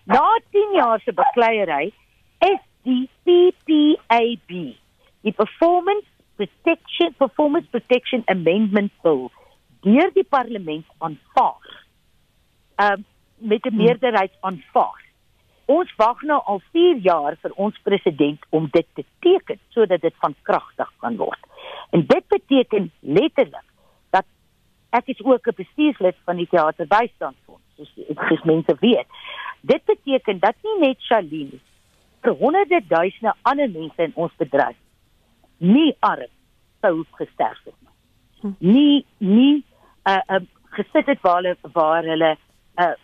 Na 0.05 0.25
10 0.53 0.77
jaar 0.77 1.01
se 1.05 1.13
bekleierery 1.13 1.93
is 2.45 2.61
die 2.89 3.09
PPAB, 3.25 4.55
die 5.27 5.35
Performance 5.37 6.07
Protection 6.37 7.13
Performance 7.19 7.69
Protection 7.71 8.23
Amendment 8.27 8.93
Bill, 9.03 9.29
deur 9.85 10.13
die 10.17 10.25
parlement 10.29 10.87
aanvaar. 10.99 11.77
Um 12.77 13.05
met 13.39 13.67
'n 13.67 13.77
meerderheid 13.77 14.33
aanvaar. 14.41 15.05
Ons 15.65 15.93
wag 15.97 16.23
nou 16.23 16.41
al 16.45 16.61
4 16.73 16.97
jaar 16.97 17.37
vir 17.43 17.53
ons 17.55 17.79
president 17.83 18.41
om 18.49 18.69
dit 18.71 18.87
te 18.95 19.05
teken 19.21 19.61
sodat 19.69 20.01
dit 20.01 20.15
van 20.19 20.35
kragtig 20.43 20.93
kan 20.99 21.17
word. 21.17 21.39
En 21.91 22.05
dit 22.07 22.25
beteken 22.29 22.91
letterlik 23.01 23.65
dat 24.11 24.25
ek 24.91 25.07
is 25.07 25.25
ook 25.25 25.47
'n 25.47 25.57
bestuurslid 25.57 26.17
van 26.25 26.37
die 26.37 26.49
teaterbystandsfonds, 26.49 27.65
soos 27.77 27.93
soos 28.29 28.43
mense 28.43 28.77
weet. 28.81 29.07
Dit 29.61 29.85
beteken 29.85 30.39
dat 30.39 30.55
nie 30.63 30.89
net 30.89 31.01
Shaline 31.01 31.59
vir 32.21 32.33
honderde 32.33 32.81
duisende 32.87 33.35
ander 33.43 33.71
mense 33.71 34.03
in 34.03 34.13
ons 34.15 34.33
bedryf 34.37 34.77
nie 35.59 35.97
arm 36.01 36.31
sou 36.81 37.05
gesterf 37.19 37.59
het 37.65 37.75
nie. 37.81 37.95
Hm. 38.41 38.53
Nie 38.59 39.07
nie 39.19 39.65
uh, 40.05 40.21
uh 40.27 40.45
gesit 40.77 41.07
het 41.07 41.21
waar 41.21 41.43
hulle 41.43 41.57
waar 41.73 42.05
hulle 42.05 42.37
uh 42.79 42.95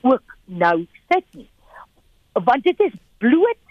ook 0.00 0.36
nou 0.44 0.86
sit 1.08 1.24
nie. 1.32 1.48
Want 2.32 2.62
dit 2.62 2.80
is 2.80 2.92
bloot 3.18 3.63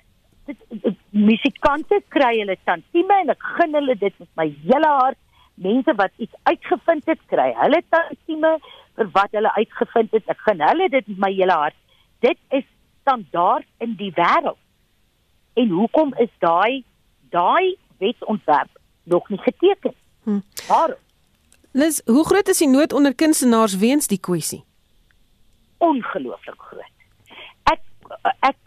musikante 1.14 2.00
kry 2.10 2.38
hulle 2.40 2.56
tantieme 2.66 3.20
en 3.24 3.34
ek 3.34 3.46
gun 3.58 3.78
hulle 3.78 3.96
dit 4.00 4.16
met 4.20 4.30
my 4.40 4.48
hele 4.66 4.92
hart. 5.00 5.20
Mense 5.64 5.94
wat 6.00 6.12
iets 6.18 6.34
uitgevind 6.50 7.06
het, 7.12 7.22
kry 7.30 7.52
hulle 7.60 7.82
tantieme 7.94 8.56
vir 8.98 9.12
wat 9.18 9.36
hulle 9.38 9.52
uitgevind 9.58 10.16
het. 10.18 10.30
Ek 10.34 10.42
gun 10.48 10.64
hulle 10.66 10.90
dit 10.90 11.12
met 11.14 11.22
my 11.28 11.32
hele 11.34 11.58
hart. 11.64 11.78
Dit 12.26 12.40
is 12.50 12.66
standaard 13.04 13.68
in 13.84 13.96
die 14.00 14.12
wêreld. 14.18 14.60
En 15.60 15.70
hoekom 15.70 16.16
is 16.24 16.32
daai 16.42 16.84
daai 17.34 17.76
wetsontwerp 18.02 18.70
nog 19.10 19.30
nie 19.30 19.42
geteken? 19.42 19.94
Hm. 20.24 20.42
Waarom? 20.68 21.00
Lis, 21.74 22.02
hoe 22.06 22.26
groot 22.26 22.48
is 22.48 22.62
die 22.62 22.70
nood 22.70 22.94
onder 22.94 23.16
kunstenaars 23.16 23.78
weens 23.82 24.08
die 24.08 24.20
kwessie? 24.22 24.62
Ongelooflik 25.78 26.62
groot 26.62 26.94
ek, 27.72 27.82
ek 28.50 28.63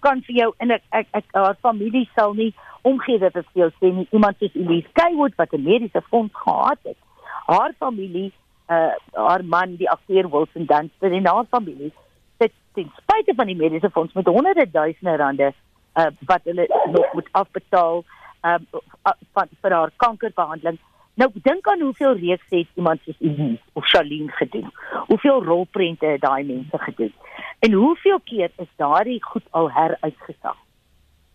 kan 0.00 0.22
vir 0.26 0.36
jou 0.36 0.50
en 0.58 0.70
ek 0.70 0.82
ek, 0.90 1.08
ek 1.12 1.24
haar 1.32 1.56
familie 1.62 2.08
sal 2.16 2.34
nie 2.34 2.52
omgee 2.82 3.18
dat 3.18 3.34
dit 3.38 3.46
vir 3.52 3.62
jou 3.62 3.70
sê 3.78 3.92
nie 3.94 4.06
iemand 4.10 4.38
soos 4.38 4.54
Elise 4.58 4.90
Kaywood 4.98 5.34
wat 5.38 5.52
'n 5.52 5.62
mediese 5.62 6.02
fonds 6.10 6.34
gehad 6.44 6.78
het. 6.82 6.98
Haar 7.46 7.72
familie, 7.78 8.32
uh 8.68 8.94
haar 9.12 9.44
man, 9.44 9.76
die 9.76 9.90
akteur 9.90 10.30
Wilson 10.30 10.66
Dunster 10.66 11.12
en 11.12 11.26
haar 11.26 11.46
familie 11.50 11.92
sit 12.38 12.52
ten 12.74 12.90
spyte 12.96 13.34
van 13.36 13.46
die 13.46 13.56
mediese 13.56 13.90
fonds 13.90 14.12
met 14.12 14.26
honderde 14.26 14.70
duisende 14.70 15.16
rande 15.16 15.52
uh 15.96 16.10
wat 16.26 16.40
hulle 16.44 16.66
nog 16.92 17.12
moet 17.12 17.28
afbetaal 17.32 18.04
um 18.42 18.66
uh, 19.06 19.12
van 19.32 19.48
vir 19.60 19.72
haar 19.72 19.90
kankerbehandeling. 19.96 20.78
Nou 21.14 21.28
dink 21.44 21.66
aan 21.68 21.80
hoeveel 21.80 22.16
reeks 22.16 22.46
het 22.48 22.68
iemand 22.74 23.00
soos 23.04 23.16
Elise 23.20 23.60
of 23.72 23.88
Charlene 23.88 24.32
gedoen. 24.32 24.70
Hoeveel 25.06 25.44
rolprente 25.44 26.06
het 26.06 26.20
daai 26.20 26.44
mense 26.44 26.78
gedoen? 26.78 27.12
En 27.58 27.72
hoeveel 27.72 28.20
keer 28.24 28.50
is 28.56 28.70
daardie 28.76 29.22
goed 29.24 29.44
al 29.50 29.72
heruitgesaag? 29.72 30.56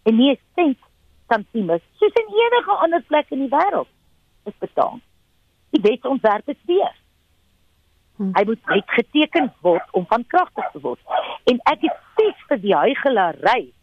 En 0.03 0.15
nie 0.15 0.31
'n 0.31 0.39
sent 0.55 0.77
santimes 1.27 1.81
soos 1.99 2.13
in 2.13 2.33
enige 2.33 2.71
ander 2.71 3.01
plek 3.01 3.29
in 3.29 3.39
die 3.39 3.49
wêreld 3.49 3.87
is 4.43 4.57
betaal. 4.59 4.99
Die 5.69 5.81
wetsontwerp 5.81 6.49
is 6.49 6.61
weer. 6.65 6.95
Hm. 8.15 8.31
Hy 8.33 8.43
moet 8.45 8.65
net 8.65 8.83
geteken 8.85 9.53
word 9.61 9.87
om 9.91 10.05
van 10.07 10.25
krag 10.27 10.49
te 10.53 10.79
word. 10.79 10.99
En 11.43 11.59
ek 11.63 11.81
is 11.81 11.97
steeds 12.11 12.45
vir 12.47 12.61
die 12.61 12.75
huigelary 12.75 13.73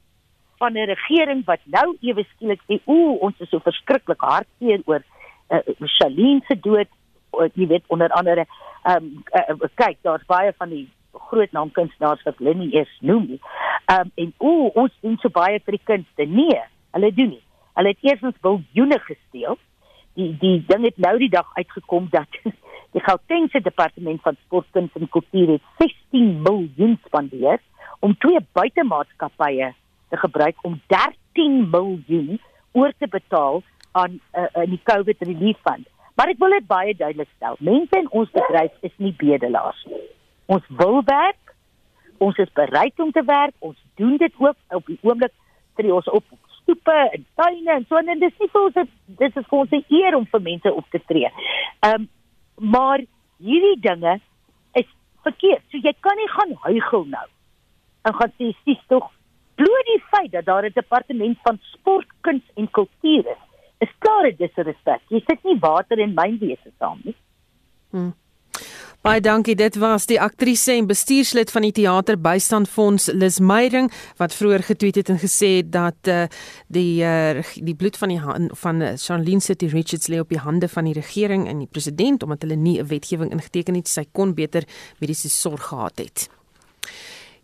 van 0.59 0.73
'n 0.73 0.87
regering 0.87 1.45
wat 1.45 1.61
nou 1.65 1.97
ewe 2.01 2.25
skielik 2.25 2.61
sê, 2.67 2.81
"Ooh, 2.85 3.23
ons 3.23 3.41
is 3.41 3.49
so 3.49 3.59
verskriklik 3.59 4.21
hartseer 4.21 4.81
oor 4.85 5.03
uh, 5.51 5.89
Charlene 5.99 6.43
se 6.49 6.59
dood." 6.61 6.91
Uh, 7.35 7.49
jy 7.55 7.67
weet 7.67 7.85
onder 7.87 8.11
andere, 8.11 8.47
ehm 8.83 9.05
um, 9.05 9.25
uh, 9.61 9.71
kyk, 9.75 9.99
daar's 10.03 10.27
baie 10.27 10.53
van 10.57 10.69
die 10.71 10.87
groot 11.31 11.53
naam 11.53 11.71
kunstenaars 11.71 12.23
wat 12.23 12.39
hulle 12.39 12.55
nie 12.55 12.71
eens 12.77 12.95
noem 13.01 13.27
nie. 13.27 13.41
Ehm 13.87 14.01
um, 14.01 14.13
en 14.15 14.33
ooh, 14.39 14.71
ons 14.75 14.93
doen 15.01 15.19
so 15.19 15.29
baie 15.29 15.61
vir 15.65 15.79
die 15.79 15.87
kunste. 15.93 16.27
Nee, 16.27 16.63
Hulle 16.95 17.11
doen 17.15 17.33
nie. 17.35 17.43
Hulle 17.75 17.91
het 17.91 18.07
eersens 18.07 18.37
biljoene 18.41 18.99
gesteel. 19.03 19.59
Die 20.15 20.31
die 20.39 20.59
ding 20.69 20.85
het 20.87 20.99
nou 21.03 21.17
die 21.19 21.31
dag 21.31 21.49
uitgekom 21.59 22.07
dat 22.11 22.39
die 22.95 23.03
Gautengse 23.03 23.61
departement 23.61 24.23
van 24.23 24.37
sport, 24.45 24.69
kuns 24.71 24.95
en 24.95 25.09
kultuur 25.11 25.57
het 25.57 25.65
16 25.83 26.43
miljoen 26.43 26.99
spandeer 27.07 27.59
om 27.99 28.15
twee 28.23 28.39
buitemaatskappye 28.53 29.73
te 30.09 30.21
gebruik 30.23 30.63
om 30.63 30.79
13 30.93 31.57
miljoen 31.73 32.39
oor 32.79 32.93
te 32.99 33.09
betaal 33.11 33.63
aan 33.95 34.19
uh, 34.35 34.47
uh, 34.47 34.67
die 34.71 34.81
COVID 34.91 35.23
relief 35.29 35.59
fund. 35.67 35.87
Maar 36.15 36.31
ek 36.35 36.41
wil 36.43 36.55
dit 36.55 36.67
baie 36.71 36.95
duidelik 36.95 37.31
stel. 37.37 37.59
Mense 37.59 37.99
in 37.99 38.11
ons 38.11 38.31
bedryf 38.35 38.75
is 38.87 38.95
nie 39.03 39.15
bedelaars 39.19 39.81
nie. 39.91 40.03
Ons 40.55 40.67
wil 40.81 41.01
werk. 41.09 41.55
Ons 42.23 42.39
is 42.43 42.51
bereid 42.55 43.01
om 43.03 43.11
te 43.15 43.25
werk. 43.27 43.55
Ons 43.59 43.79
doen 43.99 44.17
dit 44.21 44.35
ook 44.39 44.59
op 44.79 44.91
die 44.91 44.99
oomblik 45.03 45.35
vir 45.79 45.91
ons 45.95 46.11
op 46.15 46.27
stoepe 46.61 46.95
en 47.17 47.25
tuine 47.37 47.73
en 47.75 47.87
so 47.89 47.99
en 48.01 48.21
dis 48.21 48.37
nie 48.41 48.51
vir 48.53 48.61
ons 48.61 48.93
dis 49.21 49.41
is 49.41 49.49
vir 49.51 49.59
ons 49.59 49.73
'n 49.73 49.85
eer 49.91 50.17
om 50.17 50.27
vir 50.27 50.41
mense 50.41 50.73
op 50.73 50.87
te 50.91 51.01
tree. 51.09 51.31
Ehm 51.81 51.95
um, 51.95 52.09
maar 52.75 53.03
hierdie 53.39 53.81
dinge 53.81 54.21
is 54.73 54.89
verkeerd. 55.23 55.63
So 55.71 55.79
jy 55.79 55.95
kan 56.01 56.17
nie 56.17 56.31
gaan 56.37 56.55
huigel 56.69 57.05
nou. 57.05 57.27
En 58.07 58.15
gaan 58.15 58.33
sê 58.39 58.55
dis 58.65 58.87
tog 58.89 59.11
bloot 59.55 59.91
die 59.91 60.03
feit 60.11 60.31
dat 60.33 60.45
daar 60.45 60.65
'n 60.65 60.75
departement 60.75 61.39
van 61.43 61.59
sport, 61.73 62.09
kuns 62.21 62.43
en 62.55 62.71
kultuur 62.71 63.27
is. 63.27 63.43
Is 63.85 63.95
klare 64.03 64.33
disrespek. 64.39 65.03
Jy 65.13 65.21
sit 65.29 65.45
nie 65.45 65.59
water 65.61 66.01
in 66.01 66.15
myn 66.17 66.39
wese 66.41 66.71
saam 66.79 67.01
nie. 67.05 67.17
Hmm. 67.93 68.13
Baie 69.05 69.21
dankie. 69.21 69.53
Dit 69.53 69.75
was 69.77 70.07
die 70.09 70.17
aktrise 70.17 70.73
en 70.73 70.87
bestuurslid 70.89 71.51
van 71.53 71.67
die 71.67 71.75
Theater 71.77 72.17
Bystandfonds 72.17 73.11
Lis 73.13 73.37
Meyering 73.37 73.91
wat 74.17 74.33
vroeër 74.33 74.65
getweet 74.65 74.97
het 75.03 75.11
en 75.13 75.19
gesê 75.21 75.51
het 75.59 75.69
dat 75.75 76.09
uh, 76.09 76.23
die 76.73 77.03
uh, 77.05 77.43
die 77.61 77.75
bloed 77.77 77.99
van 78.01 78.15
die 78.15 78.21
van 78.63 78.81
uh, 78.81 78.95
Charlene 78.97 79.45
City 79.45 79.69
Richards 79.69 80.09
lê 80.09 80.23
op 80.23 80.33
die 80.33 80.41
hande 80.41 80.71
van 80.73 80.89
die 80.89 80.97
regering 80.97 81.45
en 81.51 81.61
die 81.61 81.69
president 81.69 82.25
omdat 82.25 82.47
hulle 82.47 82.57
nie 82.57 82.79
'n 82.81 82.89
wetgewing 82.89 83.33
ingeteken 83.37 83.77
het 83.77 83.93
sy 83.93 84.07
kon 84.13 84.33
beter 84.35 84.65
mediese 85.01 85.29
sorg 85.29 85.69
gehad 85.69 85.99
het. 86.01 86.29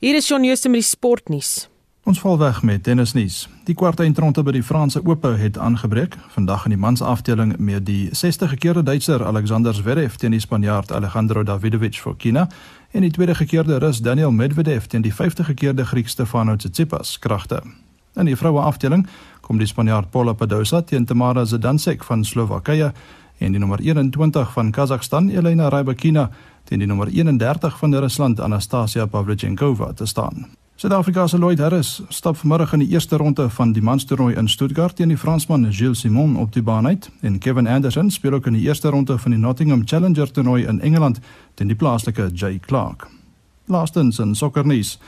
Hier 0.00 0.16
is 0.16 0.26
Shaun 0.26 0.44
Jooste 0.44 0.68
met 0.68 0.80
die 0.80 0.88
sportnuus. 0.88 1.68
Ons 2.04 2.20
val 2.20 2.38
weg 2.38 2.62
met 2.62 2.82
tennisnuus. 2.82 3.48
Die 3.68 3.74
kwart 3.76 4.00
eindronde 4.00 4.40
by 4.42 4.54
die 4.56 4.62
Franse 4.64 5.02
Ope 5.04 5.34
het 5.36 5.58
aangebreek. 5.60 6.14
Vandag 6.32 6.64
in 6.64 6.72
die 6.72 6.80
mans 6.80 7.02
afdeling 7.04 7.52
met 7.58 7.84
die 7.86 8.08
60 8.16 8.54
gekeerde 8.54 8.82
Duitser 8.82 9.24
Alexander 9.24 9.74
Zverev 9.74 10.16
teen 10.16 10.32
die 10.32 10.40
Spanjaard 10.40 10.92
Alejandro 10.92 11.42
Davidovich 11.42 12.00
Fokina 12.00 12.48
en 12.90 13.04
die 13.04 13.10
tweede 13.10 13.34
gekeerde 13.34 13.78
Rus 13.78 14.00
Daniel 14.00 14.32
Medvedev 14.32 14.86
teen 14.88 15.04
die 15.04 15.14
50 15.14 15.46
gekeerde 15.46 15.84
Griek 15.84 16.08
Stefanos 16.08 16.56
Tsitsipas 16.56 17.18
kragte. 17.18 17.60
In 18.16 18.24
die 18.24 18.36
vroue 18.36 18.62
afdeling 18.64 19.04
kom 19.40 19.58
die 19.58 19.68
Spanjaard 19.68 20.10
Paula 20.10 20.32
Badosa 20.34 20.80
teen 20.82 21.04
Tamara 21.04 21.44
Zidansek 21.44 22.04
van 22.04 22.24
Slowakye 22.24 22.92
en 23.38 23.52
die 23.52 23.60
nommer 23.60 23.80
21 23.80 24.52
van 24.52 24.70
Kazakhstan 24.70 25.28
Elena 25.30 25.68
Rybakina 25.68 26.30
teen 26.64 26.80
die 26.80 26.88
nommer 26.88 27.12
31 27.12 27.78
van 27.78 27.94
Rusland 27.94 28.40
Anastasia 28.40 29.06
Pavlyuchenkova 29.06 29.92
te 29.92 30.06
staan. 30.06 30.48
Suid-Afrika 30.80 31.26
se 31.26 31.38
Lloyd 31.38 31.58
Harris 31.58 32.02
stap 32.08 32.36
vanmiddag 32.40 32.70
in 32.72 32.80
die 32.80 32.88
eerste 32.88 33.16
ronde 33.20 33.50
van 33.52 33.72
die 33.76 33.82
manstoernooi 33.84 34.32
in 34.40 34.46
Stuttgart 34.48 34.96
teen 34.96 35.10
die 35.12 35.16
Fransman 35.18 35.66
Gilles 35.72 36.00
Simon 36.00 36.36
op 36.40 36.52
die 36.52 36.62
baan 36.62 36.86
uit 36.86 37.10
en 37.20 37.38
Kevin 37.38 37.66
Anderson 37.68 38.08
speel 38.10 38.32
ook 38.32 38.46
in 38.46 38.54
die 38.56 38.62
eerste 38.62 38.88
ronde 38.88 39.18
van 39.18 39.30
die 39.30 39.40
Nottingham 39.40 39.82
Challenger 39.84 40.30
toernooi 40.32 40.64
in 40.64 40.80
Engeland 40.80 41.20
teen 41.54 41.68
die 41.68 41.76
plaaslike 41.76 42.30
Jay 42.32 42.58
Clark. 42.58 43.06
Laastens 43.66 44.18
in 44.18 44.34
sokkernuus. 44.34 44.98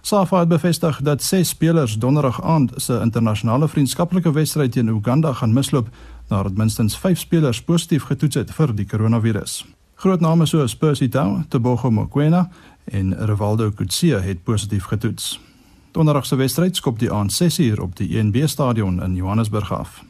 SAFA 0.00 0.38
het 0.38 0.48
bevestig 0.48 1.00
dat 1.02 1.22
ses 1.22 1.48
spelers 1.48 1.94
donderdag 1.98 2.42
aand 2.42 2.72
se 2.76 3.00
internasionale 3.00 3.68
vriendskaplike 3.68 4.32
wedstryd 4.32 4.72
teen 4.72 4.88
Uganda 4.92 5.32
gaan 5.32 5.52
misloop 5.52 5.88
nadat 6.28 6.56
minstens 6.56 6.98
5 6.98 7.18
spelers 7.18 7.62
positief 7.62 8.04
getoets 8.12 8.36
het 8.36 8.52
vir 8.52 8.76
die 8.76 8.86
koronavirus. 8.86 9.64
Groot 9.94 10.20
name 10.20 10.46
soos 10.46 10.76
Percy 10.76 11.08
Tau, 11.08 11.42
Tebogo 11.48 11.90
Mokoena 11.90 12.50
en 12.84 13.26
Rivaldo 13.26 13.70
Kutsia 13.70 14.20
het 14.20 14.42
positief 14.42 14.84
getoets. 14.84 15.40
Donderdag 15.92 16.26
se 16.26 16.36
wedstryd 16.36 16.76
skop 16.76 16.98
die 16.98 17.12
aand 17.12 17.42
6uur 17.42 17.80
op 17.80 17.96
die 17.96 18.18
ENB 18.18 18.46
stadion 18.46 19.02
in 19.02 19.14
Johannesburg 19.14 19.72
af. 19.72 20.04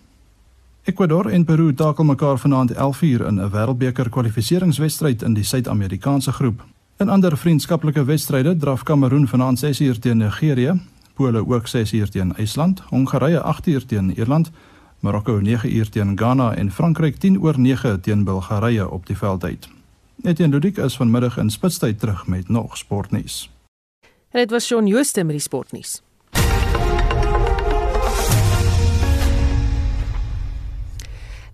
Ecuador 0.84 1.26
en 1.26 1.44
Peru 1.44 1.74
takel 1.74 2.04
mekaar 2.04 2.38
vanaand 2.38 2.72
11uur 2.72 3.26
in 3.26 3.34
'n 3.34 3.50
Wêreldbeker 3.50 4.08
kwalifikasiewedstryd 4.08 5.22
in 5.22 5.34
die 5.34 5.44
Suid-Amerikaanse 5.44 6.32
groep. 6.32 6.64
In 6.96 7.08
ander 7.08 7.36
vriendskaplike 7.36 8.04
wedstryde 8.04 8.56
draf 8.56 8.82
Kameroen 8.82 9.28
vanaand 9.28 9.64
6uur 9.64 9.98
teen 9.98 10.16
Nigerië, 10.16 10.80
Pole 11.14 11.46
ook 11.46 11.68
6uur 11.68 12.08
teen 12.08 12.36
IJsland, 12.36 12.80
Hongarye 12.80 13.42
8uur 13.42 13.86
teen 13.86 14.18
Ierland, 14.18 14.50
Marokko 15.00 15.40
9uur 15.40 15.88
teen 15.90 16.18
Ghana 16.18 16.54
en 16.54 16.70
Frankryk 16.70 17.16
10 17.16 17.40
oor 17.40 17.60
9 17.60 18.00
teen 18.00 18.24
Bulgarië 18.24 18.82
op 18.82 19.06
die 19.06 19.16
veldheid. 19.16 19.68
Etienne 20.22 20.54
Ludik 20.54 20.76
is 20.76 20.96
vanmiddag 20.96 21.36
in 21.36 21.50
Spitstyd 21.50 22.00
terug 22.00 22.26
met 22.26 22.48
nog 22.48 22.76
sportnuus. 22.76 23.50
En 24.30 24.40
dit 24.40 24.50
was 24.50 24.66
Shaun 24.66 24.86
Jooste 24.86 25.24
met 25.24 25.30
die 25.30 25.40
sportnuus. 25.40 26.02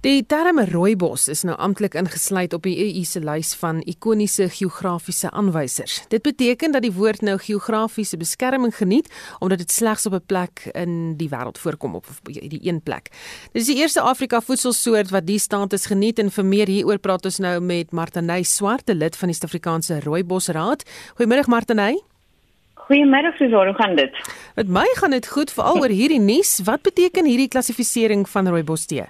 Die 0.01 0.23
term 0.25 0.57
rooibos 0.65 1.27
is 1.29 1.43
nou 1.45 1.53
amptelik 1.61 1.93
ingesluit 2.01 2.55
op 2.57 2.65
die 2.65 2.73
EU 2.81 3.03
se 3.05 3.21
lys 3.21 3.51
van 3.61 3.83
ikoniese 3.85 4.47
geografiese 4.49 5.29
aanwysers. 5.37 5.99
Dit 6.09 6.25
beteken 6.25 6.73
dat 6.73 6.87
die 6.87 6.93
woord 6.97 7.21
nou 7.21 7.35
geografiese 7.37 8.17
beskerming 8.17 8.73
geniet 8.73 9.11
omdat 9.45 9.61
dit 9.61 9.71
slegs 9.71 10.07
op 10.09 10.17
'n 10.17 10.25
plek 10.27 10.71
in 10.73 11.19
die 11.21 11.29
wêreld 11.29 11.61
voorkom 11.61 11.95
op 12.01 12.07
die 12.25 12.61
een 12.65 12.81
plek. 12.81 13.13
Dit 13.53 13.61
is 13.63 13.69
die 13.69 13.77
eerste 13.77 14.01
Afrika 14.01 14.41
voedselsoort 14.41 15.11
wat 15.11 15.27
die 15.27 15.39
status 15.39 15.87
geniet 15.87 16.19
en 16.19 16.31
vir 16.31 16.45
meer 16.45 16.67
hieroor 16.67 16.99
praat 16.99 17.25
ons 17.25 17.39
nou 17.39 17.61
met 17.61 17.93
Martiney 17.93 18.43
Swarte 18.43 18.95
lid 18.95 19.17
van 19.17 19.29
die 19.29 19.37
Suid-Afrikaanse 19.37 20.01
Rooibosraad. 20.01 20.83
Goeiemôre 21.19 21.47
Martiney. 21.47 22.01
Goeiemôre 22.75 23.37
Suzor, 23.37 23.67
hoe 23.67 23.75
gaan 23.75 23.97
dit? 23.97 24.13
Met 24.55 24.69
my 24.69 24.87
gaan 24.95 25.11
dit 25.11 25.27
goed 25.27 25.51
veral 25.51 25.79
oor 25.79 25.89
hierdie 25.89 26.21
nuus. 26.21 26.61
Wat 26.65 26.83
beteken 26.83 27.25
hierdie 27.25 27.49
klassifisering 27.49 28.29
van 28.29 28.49
rooibos 28.49 28.87
tee? 28.87 29.05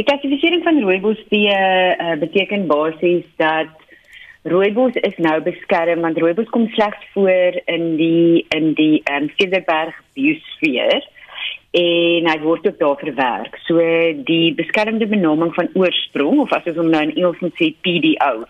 Die 0.00 0.06
klassifisering 0.08 0.62
van 0.64 0.78
rooibos 0.80 1.18
die 1.28 1.50
uh, 1.52 2.14
beteken 2.16 2.62
basies 2.70 3.26
dat 3.36 3.82
rooibos 4.48 4.96
is 4.96 5.18
nou 5.20 5.34
beskerm 5.44 6.06
want 6.06 6.16
rooibos 6.22 6.48
kom 6.54 6.70
slegs 6.72 7.02
voor 7.12 7.58
in 7.68 7.84
die 7.98 8.46
in 8.56 8.72
die 8.78 9.02
um, 9.12 9.28
Cederberg 9.36 9.98
biosfeer 10.16 11.04
en 11.76 12.32
hy 12.32 12.38
word 12.46 12.70
ook 12.70 12.80
daar 12.80 12.96
verwerk. 13.04 13.60
So 13.68 13.76
die 14.32 14.54
beskermde 14.56 15.04
benaming 15.04 15.52
van 15.58 15.68
oorsprong 15.76 16.46
of 16.46 16.56
as 16.56 16.72
ons 16.72 16.80
hom 16.80 16.88
nou 16.96 17.04
in 17.04 17.16
Engels 17.18 17.44
moet 17.44 17.60
sê 17.60 17.68
PDO 17.84 18.48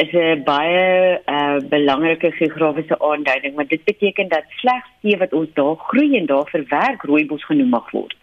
is 0.00 0.16
'n 0.16 0.44
baie 0.48 1.20
uh, 1.28 1.58
belangrike 1.76 2.32
geografiese 2.40 2.96
aanduiding 3.12 3.60
want 3.60 3.68
dit 3.68 3.84
beteken 3.84 4.32
dat 4.32 4.48
slegs 4.64 4.88
die 5.04 5.20
wat 5.20 5.36
ons 5.36 5.52
daar 5.60 5.76
groei 5.92 6.16
en 6.16 6.32
daar 6.32 6.48
verwerk 6.48 7.04
rooibos 7.04 7.44
genoem 7.44 7.76
mag 7.76 7.92
word. 7.92 8.16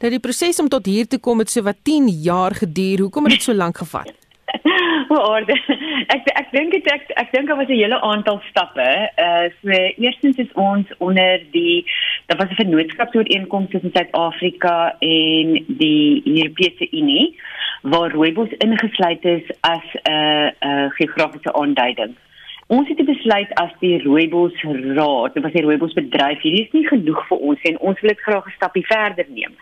Nou 0.00 0.08
die 0.08 0.20
proses 0.24 0.56
om 0.62 0.68
tot 0.72 0.86
hier 0.88 1.04
te 1.06 1.18
kom 1.20 1.42
het 1.42 1.50
so 1.52 1.60
wat 1.66 1.82
10 1.84 2.06
jaar 2.24 2.54
geduur. 2.56 3.02
Hoekom 3.04 3.26
het 3.28 3.36
dit 3.36 3.42
so 3.44 3.54
lank 3.54 3.76
gevat? 3.84 4.08
O 5.10 5.16
orde. 5.16 5.54
Ek 6.14 6.28
ek 6.38 6.48
dink 6.54 6.72
dit 6.72 6.86
ek 6.92 7.08
ek 7.18 7.32
dink 7.34 7.48
daar 7.50 7.58
was 7.58 7.68
'n 7.68 7.78
hele 7.80 7.98
aantal 8.00 8.38
stappe. 8.48 8.86
Uh 9.18 9.50
so 9.60 9.70
eerstens 10.06 10.36
is 10.38 10.52
ons 10.54 10.86
onder 10.98 11.42
die 11.52 11.84
daar 12.26 12.38
was 12.38 12.50
'n 12.50 12.60
vennootskapsooreenkoms 12.62 13.70
tussen 13.70 13.90
Suid-Afrika 13.92 14.96
en 14.98 15.64
die 15.66 16.22
Europese 16.24 16.88
Unie 16.90 17.36
waar 17.82 18.10
rooibos 18.10 18.52
ingesluit 18.58 19.24
is 19.24 19.44
as 19.60 19.86
'n 19.94 20.12
uh, 20.12 20.48
uh, 20.60 20.90
geografiese 20.90 21.52
aanduiding. 21.52 22.14
Ons 22.70 22.86
het 22.86 23.00
besluit 23.02 23.50
as 23.58 23.70
die 23.80 23.96
rooibos 24.04 24.54
raad, 24.62 25.34
dit 25.34 25.42
was 25.42 25.54
die 25.56 25.62
rooibos 25.64 25.94
bedryf, 25.96 26.38
hierdie 26.44 26.68
is 26.68 26.74
nie 26.76 26.86
genoeg 26.86 27.24
vir 27.26 27.40
ons 27.50 27.64
en 27.66 27.78
ons 27.90 28.02
wil 28.02 28.12
dit 28.12 28.20
graag 28.26 28.46
'n 28.46 28.58
stapie 28.58 28.86
verder 28.86 29.26
neem. 29.28 29.56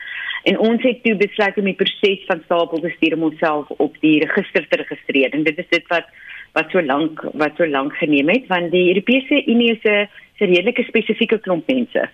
En 0.44 0.58
ons 0.58 0.82
het 0.82 1.02
toe 1.02 1.14
besluit 1.16 1.56
om 1.56 1.64
die 1.64 1.80
proses 1.82 2.26
van 2.26 2.42
stapel 2.44 2.80
te 2.80 2.92
stuur 2.96 3.14
om 3.16 3.22
onsself 3.30 3.70
op 3.70 3.96
die 4.00 4.18
register 4.24 4.68
te 4.68 4.76
registreer. 4.82 5.32
En 5.32 5.42
dit 5.42 5.58
is 5.58 5.68
dit 5.70 5.86
wat 5.88 6.04
wat 6.52 6.70
so 6.70 6.82
lank 6.82 7.24
wat 7.32 7.56
so 7.56 7.66
lank 7.66 7.96
geneem 7.96 8.28
het 8.28 8.46
want 8.46 8.70
die 8.70 8.88
Europese 8.88 9.42
Unie 9.46 9.72
is 9.72 9.84
'n 9.84 10.08
redelike 10.38 10.82
spesifieke 10.82 11.38
klomp 11.38 11.66
mense. 11.66 12.08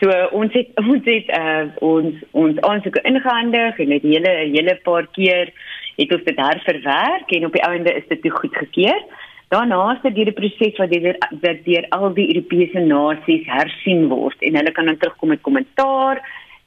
So 0.00 0.10
ons 0.32 0.52
het 0.52 0.68
ons 0.92 1.04
het 1.04 1.28
uh, 1.38 1.64
ons 1.80 2.14
ons 2.32 2.60
aansoeke 2.60 3.00
ingehandig 3.02 3.78
en 3.78 3.88
dit 3.88 4.02
hele 4.02 4.32
hele 4.52 4.78
paar 4.82 5.06
keer 5.12 5.52
het 5.96 6.12
ons 6.12 6.24
dit 6.24 6.36
herverwerk 6.36 7.32
en 7.32 7.46
op 7.46 7.52
die 7.52 7.68
einde 7.72 7.94
is 7.94 8.08
dit 8.08 8.22
toe 8.22 8.30
goedgekeur. 8.30 9.00
Daarna 9.48 9.92
is 9.94 10.02
dit 10.02 10.14
die 10.14 10.32
proses 10.32 10.78
wat 10.80 10.90
deur 10.90 11.14
dat 11.30 11.62
deur 11.64 11.86
al 11.94 12.10
die 12.14 12.26
Europese 12.34 12.82
nasies 12.82 13.46
hersien 13.46 14.08
word 14.10 14.42
en 14.42 14.58
hulle 14.58 14.72
kan 14.74 14.90
dan 14.90 14.98
terugkom 14.98 15.28
met 15.34 15.44
kommentaar 15.46 16.22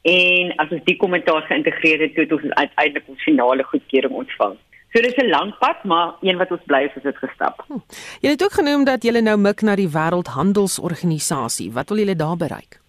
en 0.08 0.54
as 0.56 0.72
ons 0.72 0.86
die 0.86 0.96
kommentaar 0.96 1.44
geïntegreer 1.50 2.06
het, 2.06 2.16
het 2.16 2.32
ons 2.32 2.46
uiteindelik 2.48 3.08
ons 3.12 3.22
finale 3.28 3.66
goedkeuring 3.68 4.14
ontvang. 4.22 4.56
So 4.92 5.02
dis 5.02 5.16
'n 5.16 5.28
lang 5.28 5.52
pad, 5.58 5.84
maar 5.84 6.14
een 6.20 6.36
wat 6.36 6.50
ons 6.50 6.64
bly 6.66 6.82
is 6.88 6.96
as 6.96 7.02
dit 7.02 7.16
gestap. 7.16 7.64
Hm. 7.66 7.78
Jy 8.20 8.30
het 8.30 8.42
ook 8.42 8.52
genoem 8.52 8.84
dat 8.84 9.04
jy 9.04 9.20
nou 9.20 9.36
mik 9.36 9.62
na 9.62 9.76
die 9.76 9.88
Wêreldhandelsorganisasie. 9.88 11.72
Wat 11.72 11.88
wil 11.88 11.98
julle 11.98 12.16
daar 12.16 12.36
bereik? 12.36 12.80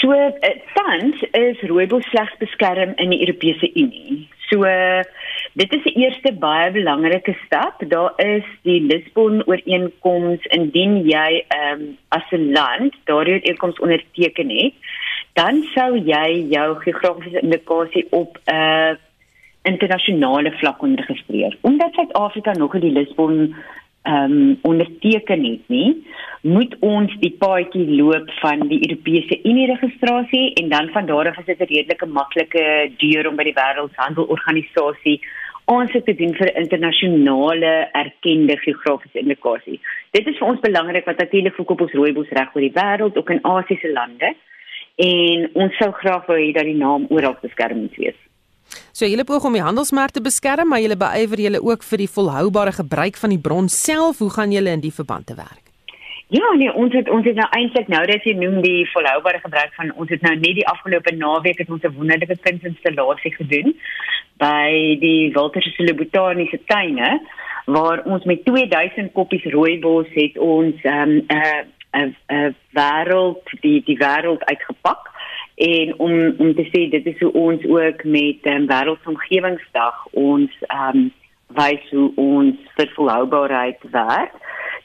So 0.00 0.12
uh, 0.12 0.30
tans 0.74 1.22
is 1.32 1.60
rooibos 1.60 2.04
slegs 2.10 2.36
beskerm 2.38 2.92
in 2.96 3.10
die 3.10 3.20
Europese 3.20 3.70
Unie. 3.74 4.28
So 4.50 4.64
uh, 4.64 5.04
dit 5.52 5.72
is 5.72 5.82
die 5.82 5.96
eerste 6.04 6.32
baie 6.32 6.70
belangrike 6.70 7.36
stap. 7.46 7.82
Daar 7.88 8.12
is 8.16 8.44
die 8.62 8.80
Lisbon 8.80 9.42
ooreenkoms 9.46 10.46
indien 10.56 11.02
jy 11.08 11.44
um, 11.56 11.96
as 12.08 12.26
'n 12.30 12.52
land 12.52 12.94
daardie 13.04 13.34
ooreenkoms 13.34 13.78
onderteken 13.78 14.50
het 14.50 14.74
dan 15.32 15.62
sou 15.74 15.98
jy 15.98 16.46
jou 16.50 16.68
geografiese 16.84 17.40
indikasie 17.40 18.06
op 18.10 18.38
'n 18.44 18.54
uh, 18.54 18.96
internasionale 19.62 20.52
vlak 20.52 20.82
onderregistreer. 20.82 21.56
Omdat 21.60 21.92
Suid-Afrika 21.92 22.52
nog 22.52 22.72
nie 22.72 22.80
die 22.82 22.92
Lisbon 22.92 23.54
ehm 24.02 24.32
um, 24.32 24.58
onderteken 24.62 25.44
het 25.44 25.68
nie, 25.68 26.06
moet 26.40 26.76
ons 26.80 27.16
die 27.20 27.36
paadjie 27.38 27.90
loop 27.96 28.30
van 28.30 28.68
die 28.68 28.80
Europese 28.88 29.40
Unie 29.42 29.66
registrasie 29.66 30.52
en 30.52 30.68
dan 30.68 30.88
van 30.88 31.06
daar 31.06 31.28
af 31.28 31.38
is 31.38 31.44
dit 31.44 31.60
'n 31.60 31.74
redelike 31.74 32.06
maklike 32.06 32.90
deur 32.96 33.28
om 33.28 33.36
by 33.36 33.42
die 33.42 33.58
Wêreldhandelorganisasie 33.60 35.20
het 35.70 36.04
te 36.04 36.14
doen 36.18 36.32
vir 36.34 36.50
internasionale 36.58 37.72
erkende 37.92 38.56
geografiese 38.58 39.22
indikasie. 39.22 39.78
Dit 40.10 40.26
is 40.26 40.38
vir 40.38 40.48
ons 40.48 40.60
belangrik 40.64 41.06
want 41.06 41.22
natuurlik 41.22 41.54
fokus 41.54 41.86
ons 41.86 41.94
rooibos 41.98 42.32
reg 42.34 42.54
oor 42.54 42.64
die 42.64 42.74
wêreld, 42.74 43.16
ook 43.16 43.30
in 43.30 43.44
Asiëse 43.46 43.92
lande 43.94 44.34
en 45.00 45.46
ons 45.54 45.78
sou 45.78 45.92
graag 46.02 46.26
wou 46.26 46.36
hê 46.36 46.50
dat 46.56 46.66
die 46.66 46.76
naam 46.76 47.06
oral 47.14 47.38
beskerm 47.42 47.84
moet 47.86 47.96
wees. 48.02 48.18
So 48.92 49.06
julle 49.06 49.24
poog 49.24 49.46
om 49.46 49.56
die 49.56 49.64
handelsmerk 49.64 50.14
te 50.14 50.22
beskerm, 50.22 50.68
maar 50.70 50.82
julle 50.82 50.98
beywer 50.98 51.46
julle 51.46 51.62
ook 51.62 51.86
vir 51.86 52.04
die 52.04 52.10
volhoubare 52.10 52.74
gebruik 52.74 53.16
van 53.16 53.34
die 53.34 53.40
bron 53.40 53.68
self. 53.68 54.18
Hoe 54.18 54.30
gaan 54.30 54.52
julle 54.54 54.74
in 54.74 54.82
die 54.84 54.94
verband 54.94 55.30
te 55.30 55.38
werk? 55.38 55.69
Ja, 56.30 56.52
nee, 56.54 56.72
ons 56.72 56.92
het 56.94 57.08
ons 57.10 57.24
het 57.26 57.34
nou 57.34 57.46
eintlik 57.50 57.88
nou 57.90 58.04
dat 58.06 58.22
jy 58.22 58.36
noem 58.38 58.60
die 58.62 58.84
volhoubare 58.92 59.40
gebruik 59.42 59.72
van 59.74 59.88
ons 59.98 60.12
het 60.14 60.20
nou 60.22 60.36
net 60.38 60.54
die 60.60 60.66
afgelope 60.70 61.10
naweek 61.18 61.58
het 61.58 61.70
ons 61.74 61.82
'n 61.82 61.96
wonderlike 61.96 62.36
kunsinstallasie 62.44 63.32
gedoen 63.34 63.74
by 64.38 64.94
die 65.02 65.32
Walter 65.34 65.62
Sisulu 65.62 65.94
Botaniese 65.94 66.60
Tuine 66.70 67.20
waar 67.66 68.04
ons 68.04 68.24
met 68.24 68.44
2000 68.44 69.12
koppies 69.12 69.44
rooibos 69.44 70.06
het 70.14 70.38
ons 70.38 70.74
ehm 70.82 71.10
um, 71.10 71.16
'n 71.18 71.34
uh, 71.34 71.62
'n 71.98 72.16
'n 72.28 72.54
wêreld 72.78 73.42
die 73.60 73.82
die 73.84 73.98
wêreld 73.98 74.44
uitgepak 74.44 75.10
en 75.54 75.98
om 75.98 76.34
om 76.38 76.54
te 76.54 76.66
sê 76.72 76.90
dit 76.90 77.06
is 77.06 77.18
hoe 77.20 77.32
ons 77.32 77.64
ook 77.66 78.04
met 78.04 78.46
um, 78.46 78.66
wêreldomgewingsdag 78.66 80.06
ons 80.12 80.50
ehm 80.60 80.96
um, 80.96 81.12
wys 81.58 81.90
hoe 81.90 82.12
ons 82.14 82.56
vir 82.76 82.90
volhoubaarheid 82.94 83.78
werk. 83.90 84.34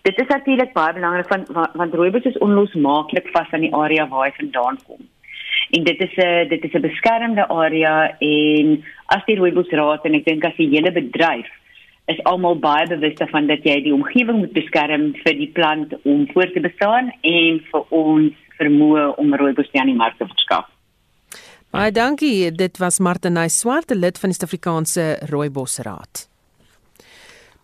Dit 0.06 0.20
is 0.22 0.28
natuurlik 0.30 0.74
baie 0.74 0.93
belangrik 0.93 1.28
van 1.32 1.45
want 1.74 1.93
rooibos 1.97 2.28
is 2.30 2.38
onlosmaaklik 2.45 3.30
vas 3.34 3.51
aan 3.51 3.64
die 3.66 3.74
area 3.74 4.06
waar 4.08 4.28
hy 4.28 4.34
vandaan 4.38 4.78
kom. 4.86 5.01
En 5.74 5.84
dit 5.84 6.01
is 6.08 6.14
'n 6.18 6.47
dit 6.49 6.64
is 6.64 6.74
'n 6.74 6.82
beskermde 6.82 7.47
area 7.47 8.16
en 8.20 8.84
as 9.06 9.26
die 9.26 9.38
rooibosraad 9.39 10.06
en 10.06 10.14
ek 10.14 10.26
dink 10.26 10.45
as 10.45 10.58
die 10.58 10.70
hele 10.70 10.91
bedryf 10.91 11.49
is 12.06 12.24
almal 12.24 12.60
baie 12.60 12.88
bewus 12.88 13.18
daarvan 13.18 13.47
dat 13.47 13.64
jy 13.64 13.82
die 13.82 13.93
omgewing 13.93 14.38
moet 14.38 14.53
beskerm 14.53 15.14
vir 15.24 15.34
die 15.34 15.51
plant 15.58 15.93
om 16.03 16.28
voort 16.34 16.53
te 16.53 16.62
bestaan 16.62 17.12
en 17.22 17.60
vir 17.72 17.84
ons 17.89 18.34
vermoë 18.60 19.16
om 19.18 19.34
rooibos 19.34 19.74
aan 19.74 19.88
die 19.88 20.01
mark 20.03 20.18
te 20.18 20.28
verskaf. 20.28 20.70
Baie 21.72 21.91
dankie. 21.91 22.51
Dit 22.51 22.78
was 22.78 22.99
Martinay 22.99 23.49
Swart, 23.49 23.89
lid 23.89 24.20
van 24.20 24.30
die 24.30 24.38
Suid-Afrikaanse 24.38 25.28
Rooibosraad. 25.32 26.35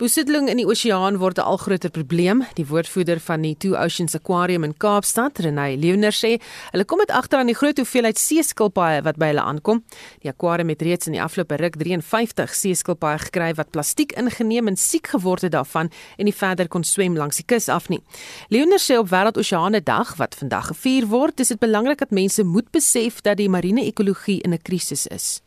Besoedeling 0.01 0.47
in 0.49 0.57
die 0.57 0.65
oseaan 0.65 1.19
word 1.21 1.37
'n 1.37 1.45
al 1.45 1.57
groter 1.61 1.91
probleem. 1.91 2.41
Die 2.57 2.65
woordvoerder 2.65 3.19
van 3.19 3.41
die 3.41 3.55
Two 3.57 3.75
Oceans 3.75 4.15
Aquarium 4.15 4.63
in 4.63 4.73
Kaapstad, 4.77 5.37
Renay 5.37 5.75
Leoner 5.75 6.11
sê, 6.11 6.41
hulle 6.71 6.85
kom 6.85 6.97
met 6.97 7.11
agter 7.11 7.37
aan 7.39 7.45
die 7.45 7.55
groot 7.55 7.77
hoeveelheid 7.77 8.17
seeskilpaaie 8.17 9.03
wat 9.03 9.17
by 9.17 9.25
hulle 9.25 9.41
aankom. 9.41 9.83
Die 10.21 10.29
aquarium 10.29 10.69
het 10.69 10.81
reeds 10.81 11.05
in 11.05 11.13
die 11.13 11.21
afgelope 11.21 11.55
ruk 11.55 11.75
53 11.77 12.55
seeskilpaaie 12.55 13.19
gekry 13.19 13.53
wat 13.53 13.69
plastiek 13.69 14.11
ingeneem 14.11 14.67
en 14.67 14.75
siek 14.75 15.07
geword 15.07 15.41
het 15.41 15.51
daarvan 15.51 15.91
en 16.17 16.25
nie 16.25 16.33
verder 16.33 16.67
kon 16.67 16.83
swem 16.83 17.15
langs 17.15 17.35
die 17.35 17.45
kus 17.45 17.69
af 17.69 17.87
nie. 17.89 18.01
Leoner 18.49 18.79
sê 18.79 18.97
op 18.97 19.09
Wêreldoseane 19.09 19.83
Dag 19.83 20.15
wat 20.17 20.35
vandag 20.35 20.67
gevier 20.67 21.05
word, 21.05 21.39
is 21.39 21.47
dit 21.47 21.59
belangrik 21.59 21.99
dat 21.99 22.09
mense 22.09 22.43
moet 22.43 22.71
besef 22.71 23.21
dat 23.21 23.37
die 23.37 23.49
marine 23.49 23.85
ekologie 23.85 24.41
in 24.41 24.53
'n 24.53 24.61
krisis 24.63 25.07
is. 25.07 25.41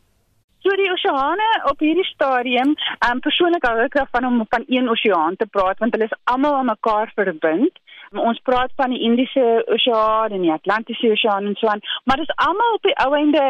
So 0.65 0.73
die 0.79 0.87
oseane 0.89 1.45
op 1.69 1.83
hierdie 1.83 2.07
stadium, 2.07 2.71
um, 3.05 3.19
persoonlik 3.21 3.67
hou 3.69 3.75
ek 3.83 3.97
daarvan 3.99 4.25
om 4.25 4.39
van 4.49 4.63
een 4.65 4.87
oseaan 4.89 5.35
te 5.37 5.45
praat 5.45 5.77
want 5.83 5.93
hulle 5.93 6.07
is 6.09 6.15
almal 6.33 6.55
aan 6.57 6.71
mekaar 6.71 7.11
verbind. 7.13 7.77
Ons 8.17 8.39
praat 8.49 8.73
van 8.79 8.89
die 8.95 9.03
Indiese 9.05 9.43
Oseaan 9.75 10.33
en 10.33 10.41
die 10.41 10.53
Atlantiese 10.53 11.11
Oseaan 11.13 11.51
en 11.51 11.57
so 11.59 11.69
aan, 11.69 11.83
maar 12.05 12.17
dit 12.17 12.25
is 12.29 12.47
almal 12.47 12.79
op 12.79 12.87
die 12.87 12.95
ou 13.05 13.11
einde 13.13 13.43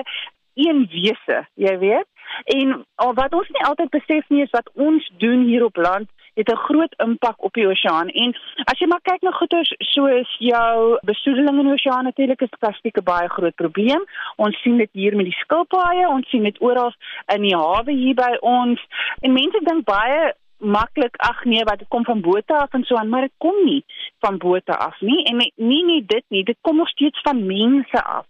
een 0.60 0.84
wese, 0.92 1.40
jy 1.56 1.78
weet. 1.80 2.08
En 2.44 2.86
wat 2.96 3.34
ons 3.34 3.50
nie 3.50 3.66
altyd 3.66 3.90
besef 3.90 4.30
nie 4.30 4.44
is 4.44 4.50
wat 4.52 4.70
ons 4.74 5.12
doen 5.18 5.44
hier 5.44 5.66
op 5.66 5.76
land 5.76 6.10
het 6.36 6.52
'n 6.52 6.64
groot 6.68 6.94
impak 6.98 7.44
op 7.44 7.54
die 7.54 7.68
oseaan. 7.68 8.10
En 8.10 8.36
as 8.64 8.80
jy 8.80 8.88
maar 8.88 9.02
kyk 9.02 9.22
na 9.22 9.32
goeters 9.32 9.74
soos 9.78 10.36
jou 10.40 10.98
besoedeling 11.02 11.60
in 11.60 11.66
die 11.66 11.74
oseaan 11.74 12.04
natuurlik 12.04 12.42
is 12.42 12.60
plastiek 12.60 12.98
'n 12.98 13.04
baie 13.04 13.30
groot 13.30 13.56
probleem. 13.56 14.04
Ons 14.36 14.62
sien 14.62 14.78
dit 14.78 14.90
hier 14.92 15.16
met 15.16 15.26
die 15.26 15.40
skilpaaie, 15.44 16.08
ons 16.08 16.30
sien 16.30 16.44
dit 16.44 16.62
oral 16.62 16.94
in 17.36 17.42
die 17.42 17.56
hawe 17.56 17.92
hier 17.92 18.16
by 18.16 18.38
ons. 18.40 18.82
En 19.20 19.34
mense 19.34 19.60
dink 19.64 19.86
baie 19.86 20.34
maklik 20.58 21.16
ag 21.18 21.44
nee 21.44 21.64
wat 21.64 21.80
dit 21.80 21.88
kom 21.88 22.04
van 22.04 22.22
bote 22.22 22.58
af 22.58 22.74
en 22.74 22.84
so 22.84 22.96
aan 22.96 23.10
maar 23.10 23.22
dit 23.22 23.34
kom 23.38 23.56
nie 23.66 23.86
van 24.20 24.38
bote 24.38 24.78
af 24.78 25.02
nie 25.02 25.24
en 25.24 25.38
nie, 25.38 25.84
nie 25.86 26.06
dit 26.06 26.24
nie 26.28 26.44
dit 26.44 26.58
kom 26.62 26.76
nog 26.76 26.90
steeds 26.90 27.22
van 27.22 27.46
mense 27.46 28.04
af 28.04 28.26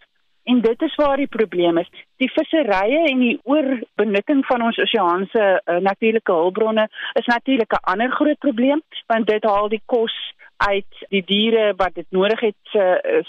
En 0.46 0.62
dit 0.62 0.82
is 0.82 0.96
waar 0.96 1.18
die 1.18 1.28
probleem 1.28 1.78
is. 1.78 1.90
Die 2.22 2.30
visserye 2.32 3.00
en 3.10 3.20
die 3.20 3.40
oorbenutting 3.44 4.44
van 4.46 4.62
ons 4.62 4.78
oseaanse 4.78 5.46
uh, 5.56 5.78
natuurlike 5.82 6.32
hulpbronne 6.32 6.86
is 7.20 7.26
natuurlik 7.26 7.74
'n 7.74 7.86
ander 7.92 8.12
groot 8.12 8.38
probleem 8.38 8.82
want 9.08 9.28
dit 9.28 9.44
haal 9.44 9.70
die 9.70 9.82
kos 9.86 10.16
uit 10.58 11.06
die 11.10 11.24
diere 11.26 11.74
wat 11.78 11.96
dit 11.96 12.06
nodig 12.10 12.40
het 12.40 12.56
se 12.64 12.86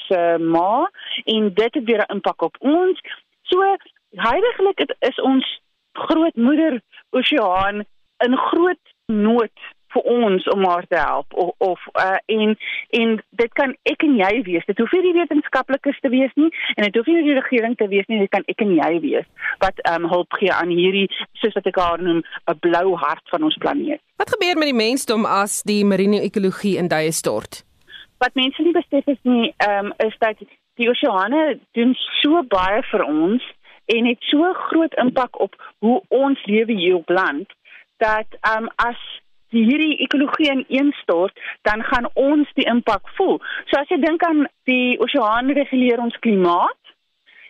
se 0.06 0.36
ma 0.38 0.90
en 1.24 1.54
dit 1.54 1.74
het 1.74 1.84
weer 1.84 2.04
'n 2.04 2.12
impak 2.14 2.42
op 2.42 2.56
ons. 2.58 3.00
So 3.42 3.76
heiliglik 4.10 4.96
is 4.98 5.20
ons 5.20 5.60
grootmoeder 5.92 6.80
oseaan 7.10 7.84
in 8.18 8.36
groot 8.36 8.84
nood 9.06 9.58
vir 9.96 10.08
ons 10.12 10.48
om 10.52 10.64
haar 10.68 10.86
te 10.88 10.98
help 10.98 11.34
of, 11.34 11.52
of 11.58 11.86
uh, 11.94 12.18
en 12.32 12.54
en 13.00 13.14
dit 13.40 13.52
kan 13.60 13.74
ek 13.88 14.04
en 14.06 14.16
jy 14.20 14.32
wees. 14.48 14.66
Dit 14.68 14.80
hoef 14.82 14.92
nie 14.92 15.04
die 15.08 15.16
wetenskaplikes 15.16 16.00
te 16.04 16.12
wees 16.12 16.32
nie 16.40 16.50
en 16.76 16.86
dit 16.86 16.98
hoef 16.98 17.08
nie 17.10 17.24
die 17.26 17.38
regering 17.38 17.76
te 17.80 17.88
wees 17.92 18.08
nie. 18.10 18.20
Dit 18.24 18.32
kan 18.34 18.46
ek 18.52 18.64
en 18.64 18.74
jy 18.76 18.92
wees 19.04 19.28
wat 19.64 19.80
ehm 19.84 20.04
um, 20.04 20.10
hulp 20.12 20.38
gee 20.40 20.52
aan 20.52 20.72
hierdie 20.74 21.06
soos 21.40 21.56
wat 21.56 21.68
ek 21.70 21.80
haar 21.80 22.02
noem 22.02 22.22
'n 22.22 22.58
blou 22.60 22.96
hart 23.00 23.24
van 23.32 23.48
ons 23.48 23.56
planeet. 23.62 24.02
Wat 24.20 24.30
gebeur 24.36 24.58
met 24.58 24.70
die 24.72 24.80
mensdom 24.84 25.24
as 25.24 25.62
die 25.62 25.84
marine 25.84 26.20
ekologie 26.20 26.76
in 26.76 26.88
duie 26.88 27.12
stort? 27.12 27.64
Wat 28.18 28.34
mense 28.34 28.62
nie 28.62 28.72
besef 28.72 29.06
is 29.06 29.22
nie, 29.22 29.54
ehm 29.56 29.86
um, 29.86 29.92
is 29.98 30.16
dat 30.18 30.40
die 30.76 30.88
oseane 30.90 31.58
doen 31.72 31.94
so 32.22 32.42
baie 32.42 32.82
vir 32.90 33.04
ons 33.04 33.42
en 33.86 34.06
het 34.06 34.22
so 34.30 34.52
groot 34.68 34.94
impak 34.94 35.40
op 35.40 35.54
hoe 35.78 36.02
ons 36.08 36.44
lewe 36.44 36.72
hier 36.72 36.96
op 36.96 37.08
land 37.08 37.52
dat 38.02 38.26
um 38.56 38.68
as 38.76 39.00
hierdie 39.50 39.96
ekologie 40.04 40.50
ineenstort, 40.52 41.34
dan 41.62 41.82
gaan 41.82 42.08
ons 42.14 42.50
die 42.54 42.66
impak 42.66 43.08
voel. 43.16 43.38
So 43.70 43.80
as 43.80 43.88
jy 43.88 44.00
dink 44.02 44.22
aan 44.26 44.46
die 44.64 44.98
oseaan 44.98 45.50
reguleer 45.50 46.02
ons 46.02 46.18
klimaat 46.24 46.80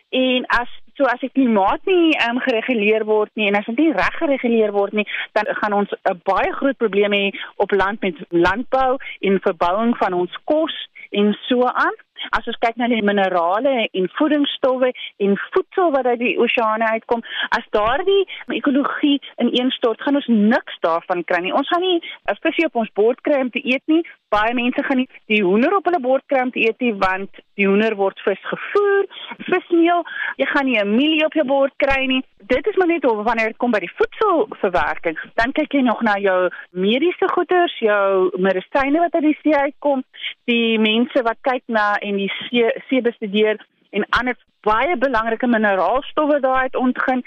en 0.09 0.45
as 0.55 0.69
so 0.97 1.05
as 1.05 1.21
die 1.21 1.29
klimaat 1.29 1.83
nie 1.85 2.15
um, 2.25 2.39
gereguleer 2.41 3.05
word 3.05 3.29
nie 3.37 3.49
en 3.49 3.57
as 3.59 3.67
dit 3.69 3.81
nie 3.83 3.93
reg 3.93 4.15
gereguleer 4.17 4.73
word 4.73 4.95
nie, 4.97 5.05
dan 5.37 5.45
gaan 5.59 5.73
ons 5.73 5.91
'n 5.93 6.21
baie 6.25 6.51
groot 6.59 6.77
probleem 6.77 7.13
hê 7.13 7.25
op 7.57 7.71
land 7.71 8.01
met 8.01 8.15
landbou 8.29 8.97
en 9.21 9.45
verbouing 9.47 9.97
van 9.97 10.13
ons 10.13 10.33
kos 10.45 10.75
en 11.11 11.37
so 11.47 11.63
aan. 11.63 11.97
As 12.31 12.47
ons 12.47 12.59
kyk 12.59 12.75
na 12.75 12.87
die 12.87 13.03
minerale 13.03 13.87
en 13.91 14.09
voedingsstowwe 14.17 14.91
en 15.17 15.37
voedsel 15.53 15.91
wat 15.91 16.05
uit 16.05 16.19
die 16.19 16.35
oseane 16.39 16.89
uitkom, 16.97 17.23
as 17.57 17.65
daardie 17.75 18.23
ekologie 18.59 19.17
ineenstort, 19.41 20.01
gaan 20.01 20.19
ons 20.19 20.27
niks 20.27 20.79
daarvan 20.85 21.23
kry 21.23 21.41
nie. 21.41 21.53
Ons 21.53 21.69
gaan 21.69 21.81
nie 21.81 22.01
'n 22.01 22.39
visie 22.41 22.65
op 22.65 22.75
ons 22.75 22.93
bord 22.93 23.21
kry 23.21 23.41
om 23.41 23.49
te 23.49 23.61
eet 23.63 23.83
nie. 23.87 24.03
Baie 24.29 24.53
mense 24.53 24.83
gaan 24.83 24.97
nie 24.97 25.09
die 25.27 25.43
hoender 25.43 25.75
op 25.75 25.85
hulle 25.85 26.01
bord 26.03 26.23
kry 26.27 26.41
om 26.41 26.51
te 26.51 26.59
eet 26.59 26.79
nie 26.79 26.93
want 26.93 27.29
die 27.55 27.67
hoender 27.67 27.95
word 27.95 28.19
vis 28.25 28.41
gevoer, 28.51 29.05
vismeel. 29.49 30.03
Jy 30.37 30.45
gaan 30.45 30.65
nie 30.65 30.79
'n 30.79 30.95
mielie 30.95 31.25
op 31.25 31.33
jou 31.33 31.45
bord 31.45 31.73
kry 31.77 32.05
nie. 32.05 32.23
Dit 32.47 32.67
is 32.67 32.75
maar 32.75 32.87
net 32.87 33.05
of 33.05 33.23
wanneer 33.23 33.47
dit 33.47 33.57
kom 33.57 33.71
by 33.71 33.79
die 33.79 33.95
voedselverwerking, 33.97 35.17
dan 35.35 35.51
kyk 35.51 35.73
jy 35.73 35.81
nog 35.81 36.01
na 36.01 36.15
jou 36.17 36.49
mediese 36.71 37.27
goeder, 37.33 37.67
jou 37.79 38.31
medisyne 38.37 38.99
wat 38.99 39.13
uit 39.13 39.23
die 39.23 39.39
see 39.41 39.55
uitkom, 39.55 40.03
die 40.45 40.79
mense 40.79 41.23
wat 41.23 41.37
kyk 41.41 41.63
na 41.67 41.95
en 42.07 42.19
die 42.21 42.31
see, 42.47 42.71
see 42.89 43.03
bestudeer 43.05 43.59
en 43.95 44.05
ander 44.19 44.37
baie 44.67 44.97
belangrike 44.99 45.47
mineraalstowwe 45.47 46.39
daaruit 46.43 46.75
ontgin. 46.75 47.23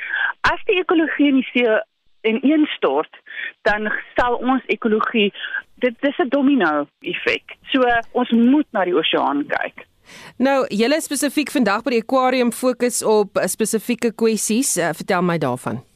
As 0.49 0.61
die 0.69 0.81
ekologie 0.81 1.31
in 1.33 1.41
die 1.41 1.49
see 1.53 1.79
en 2.29 2.41
instort, 2.45 3.13
dan 3.69 3.89
sal 4.17 4.37
ons 4.41 4.65
ekologie 4.73 5.31
dit 5.81 5.95
dis 6.05 6.19
'n 6.19 6.29
domino 6.29 6.87
effek. 7.01 7.57
So 7.73 7.81
ons 8.13 8.31
moet 8.31 8.67
na 8.73 8.85
die 8.85 8.97
oseaan 8.97 9.47
kyk. 9.49 9.87
Nou, 10.37 10.67
julle 10.69 11.01
spesifiek 11.01 11.51
vandag 11.51 11.83
by 11.83 11.91
die 11.91 12.03
aquarium 12.03 12.53
fokus 12.53 13.03
op 13.03 13.39
spesifieke 13.45 14.13
kwessies. 14.13 14.77
Uh, 14.77 14.91
vertel 14.93 15.23
my 15.23 15.39
daarvan. 15.39 15.90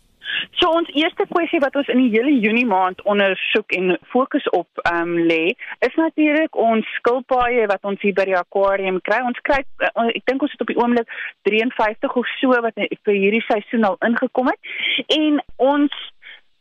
So 0.61 0.71
ons 0.71 0.91
eerste 0.95 1.25
kwessie 1.31 1.59
wat 1.63 1.75
ons 1.79 1.89
in 1.91 1.99
die 1.99 2.13
hele 2.13 2.31
Junie 2.39 2.67
maand 2.69 3.01
ondersoek 3.11 3.75
en 3.75 3.97
fokus 4.13 4.45
op 4.55 4.83
ehm 4.85 5.15
um, 5.15 5.15
lê, 5.31 5.55
is 5.87 5.97
natuurlik 5.99 6.57
ons 6.57 6.87
skilpaaie 7.01 7.67
wat 7.71 7.83
ons 7.91 8.03
hier 8.05 8.15
by 8.15 8.27
die 8.29 8.37
aquarium 8.39 9.01
kry. 9.09 9.19
Ons 9.27 9.41
kry 9.49 9.63
uh, 9.83 10.07
ek 10.13 10.23
dink 10.31 10.45
ons 10.47 10.55
het 10.55 10.63
op 10.63 10.71
die 10.71 10.79
oomblik 10.79 11.11
53 11.51 12.19
of 12.23 12.31
so 12.39 12.61
wat 12.67 12.79
vir 12.79 13.19
hierdie 13.19 13.43
seisoen 13.49 13.89
al 13.89 13.99
ingekom 14.07 14.53
het. 14.53 14.73
En 15.19 15.43
ons 15.73 15.99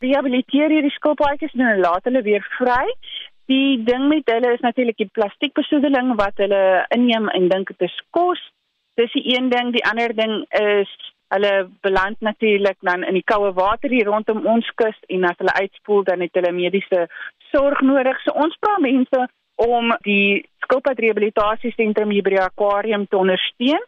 rehabiliteer 0.02 0.74
hierdie 0.74 0.96
skilpaadjies 0.98 1.54
en 1.54 1.80
laat 1.84 2.10
hulle 2.10 2.24
weer 2.26 2.44
vry. 2.58 2.84
Die 3.52 3.78
ding 3.86 4.08
met 4.10 4.28
hulle 4.32 4.54
is 4.56 4.64
natuurlik 4.64 4.98
die 4.98 5.12
plastiekbesoedeling 5.12 6.14
wat 6.18 6.40
hulle 6.42 6.84
inneem 6.96 7.30
en 7.30 7.50
dink 7.52 7.70
dit 7.76 7.86
is 7.88 7.96
kos. 8.16 8.42
Dis 8.98 9.12
die 9.14 9.36
een 9.36 9.50
ding, 9.54 9.72
die 9.74 9.84
ander 9.86 10.14
ding 10.16 10.42
is 10.58 10.90
hulle 11.28 11.70
beland 11.80 12.20
natuurlik 12.20 12.76
dan 12.80 13.04
in 13.04 13.14
die 13.14 13.24
koue 13.24 13.52
water 13.52 13.90
hier 13.90 14.06
rondom 14.06 14.46
ons 14.46 14.68
kus 14.80 14.98
en 15.08 15.24
as 15.24 15.38
hulle 15.38 15.56
uitspoel 15.60 16.04
dan 16.04 16.20
het 16.20 16.34
hulle 16.34 16.52
mediese 16.52 17.06
sorg 17.52 17.80
nodig. 17.80 18.20
So 18.24 18.36
ons 18.44 18.56
vra 18.60 18.76
mense 18.78 19.26
om 19.56 19.94
die 20.02 20.44
skilpad 20.64 20.98
rehabilitasiesentrum 20.98 22.10
hier 22.10 22.26
by 22.26 22.40
aquarium 22.42 23.06
te 23.06 23.16
ondersteun 23.16 23.82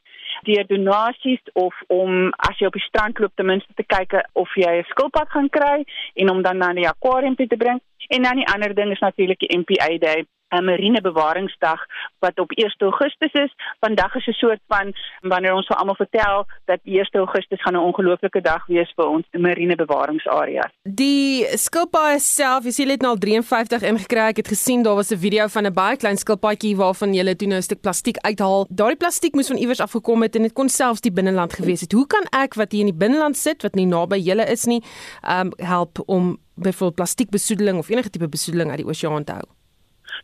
deur 0.46 0.66
donasies 0.68 1.40
of 1.54 1.74
om 1.88 2.28
as 2.48 2.58
jy 2.60 2.68
op 2.68 2.76
die 2.76 2.84
strand 2.84 3.18
loop 3.18 3.32
ten 3.36 3.48
minste 3.48 3.72
te 3.78 3.86
kyk 3.88 4.18
of 4.34 4.50
jy 4.56 4.72
'n 4.78 4.90
skilpad 4.92 5.28
gaan 5.34 5.48
kry 5.48 5.84
en 6.14 6.30
om 6.30 6.42
dan 6.42 6.58
na 6.58 6.72
die 6.72 6.88
aquarium 6.88 7.36
te 7.36 7.56
bring. 7.56 7.80
En 8.08 8.22
dan 8.22 8.36
die 8.36 8.48
ander 8.54 8.74
ding 8.74 8.90
is 8.92 9.00
natuurlik 9.00 9.38
die 9.38 9.58
MPA 9.58 9.98
Day 9.98 10.26
'n 10.48 10.64
marine 10.64 11.00
bewaringsdag 11.00 11.80
wat 12.18 12.38
op 12.38 12.50
1 12.50 12.74
Augustus 12.78 13.32
is. 13.32 13.54
Vandag 13.80 14.14
is 14.14 14.26
'n 14.26 14.32
soort 14.32 14.60
van 14.68 14.94
wanneer 15.20 15.54
ons 15.54 15.66
vir 15.66 15.76
almal 15.76 15.94
vertel 15.94 16.46
dat 16.64 16.80
1 16.84 17.08
Augustus 17.12 17.62
gaan 17.62 17.74
'n 17.74 17.88
ongelooflike 17.90 18.40
dag 18.40 18.66
wees 18.66 18.92
vir 18.96 19.06
ons 19.06 19.26
marine 19.30 19.74
bewaringsarea. 19.74 20.70
Die 20.82 21.46
skilpaaie 21.56 22.18
self, 22.18 22.64
jy 22.64 22.70
sien 22.70 22.88
dit 22.88 23.00
nou 23.00 23.12
al 23.12 23.18
53 23.18 23.82
ingekry. 23.82 24.26
Ek 24.26 24.36
het 24.36 24.48
gesien 24.48 24.82
daar 24.82 24.94
was 24.94 25.10
'n 25.10 25.18
video 25.18 25.46
van 25.46 25.66
'n 25.66 25.72
baie 25.72 25.96
klein 25.96 26.16
skilpaadjie 26.16 26.76
waarvan 26.76 27.14
jy 27.14 27.34
toe 27.34 27.48
nou 27.48 27.58
'n 27.58 27.62
stuk 27.62 27.80
plastiek 27.80 28.16
uithaal. 28.18 28.66
Daardie 28.68 28.96
plastiek 28.96 29.34
moes 29.34 29.48
van 29.48 29.56
iewers 29.56 29.80
af 29.80 29.90
gekom 29.90 30.22
het 30.22 30.36
en 30.36 30.42
dit 30.42 30.52
kon 30.52 30.68
selfs 30.68 31.00
die 31.00 31.12
binneland 31.12 31.52
gewees 31.52 31.80
het. 31.80 31.92
Hoe 31.92 32.06
kan 32.06 32.24
ek 32.30 32.54
wat 32.54 32.72
hier 32.72 32.80
in 32.80 32.92
die 32.92 32.98
binneland 32.98 33.36
sit 33.36 33.62
wat 33.62 33.74
nie 33.74 33.86
naby 33.86 34.16
julle 34.16 34.44
is 34.44 34.64
nie, 34.64 34.82
um 35.22 35.52
help 35.56 36.02
om 36.06 36.38
byvoorbeeld 36.54 36.94
plastiekbesoedeling 36.94 37.78
of 37.78 37.88
enige 37.88 38.10
tipe 38.10 38.28
besoedeling 38.28 38.70
uit 38.70 38.78
die 38.78 38.86
oseaan 38.86 39.24
te 39.24 39.32
hou? 39.32 39.55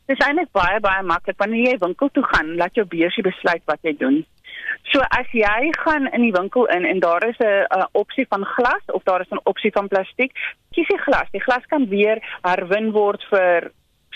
Dis 0.06 0.18
eintlik 0.26 0.52
baie 0.52 0.80
baie 0.80 1.02
maklik 1.02 1.38
wanneer 1.38 1.72
jy 1.72 1.78
winkel 1.78 2.08
toe 2.12 2.24
gaan, 2.34 2.56
laat 2.56 2.74
jou 2.74 2.86
beursie 2.86 3.22
besluit 3.22 3.62
wat 3.66 3.78
jy 3.82 3.96
doen. 3.98 4.24
So 4.92 5.00
as 5.18 5.28
jy 5.32 5.70
gaan 5.78 6.08
in 6.12 6.22
die 6.26 6.34
winkel 6.34 6.66
in 6.74 6.84
en 6.84 7.00
daar 7.00 7.24
is 7.28 7.38
'n 7.38 7.86
opsie 7.92 8.26
van 8.28 8.44
glas 8.44 8.84
of 8.86 9.02
daar 9.04 9.20
is 9.20 9.30
'n 9.30 9.44
opsie 9.44 9.72
van 9.72 9.88
plastiek, 9.88 10.32
kies 10.72 10.88
jy 10.88 10.98
glas. 10.98 11.30
Die 11.30 11.42
glas 11.42 11.64
kan 11.66 11.88
weer 11.88 12.22
herwin 12.42 12.92
word 12.92 13.22
vir 13.30 13.70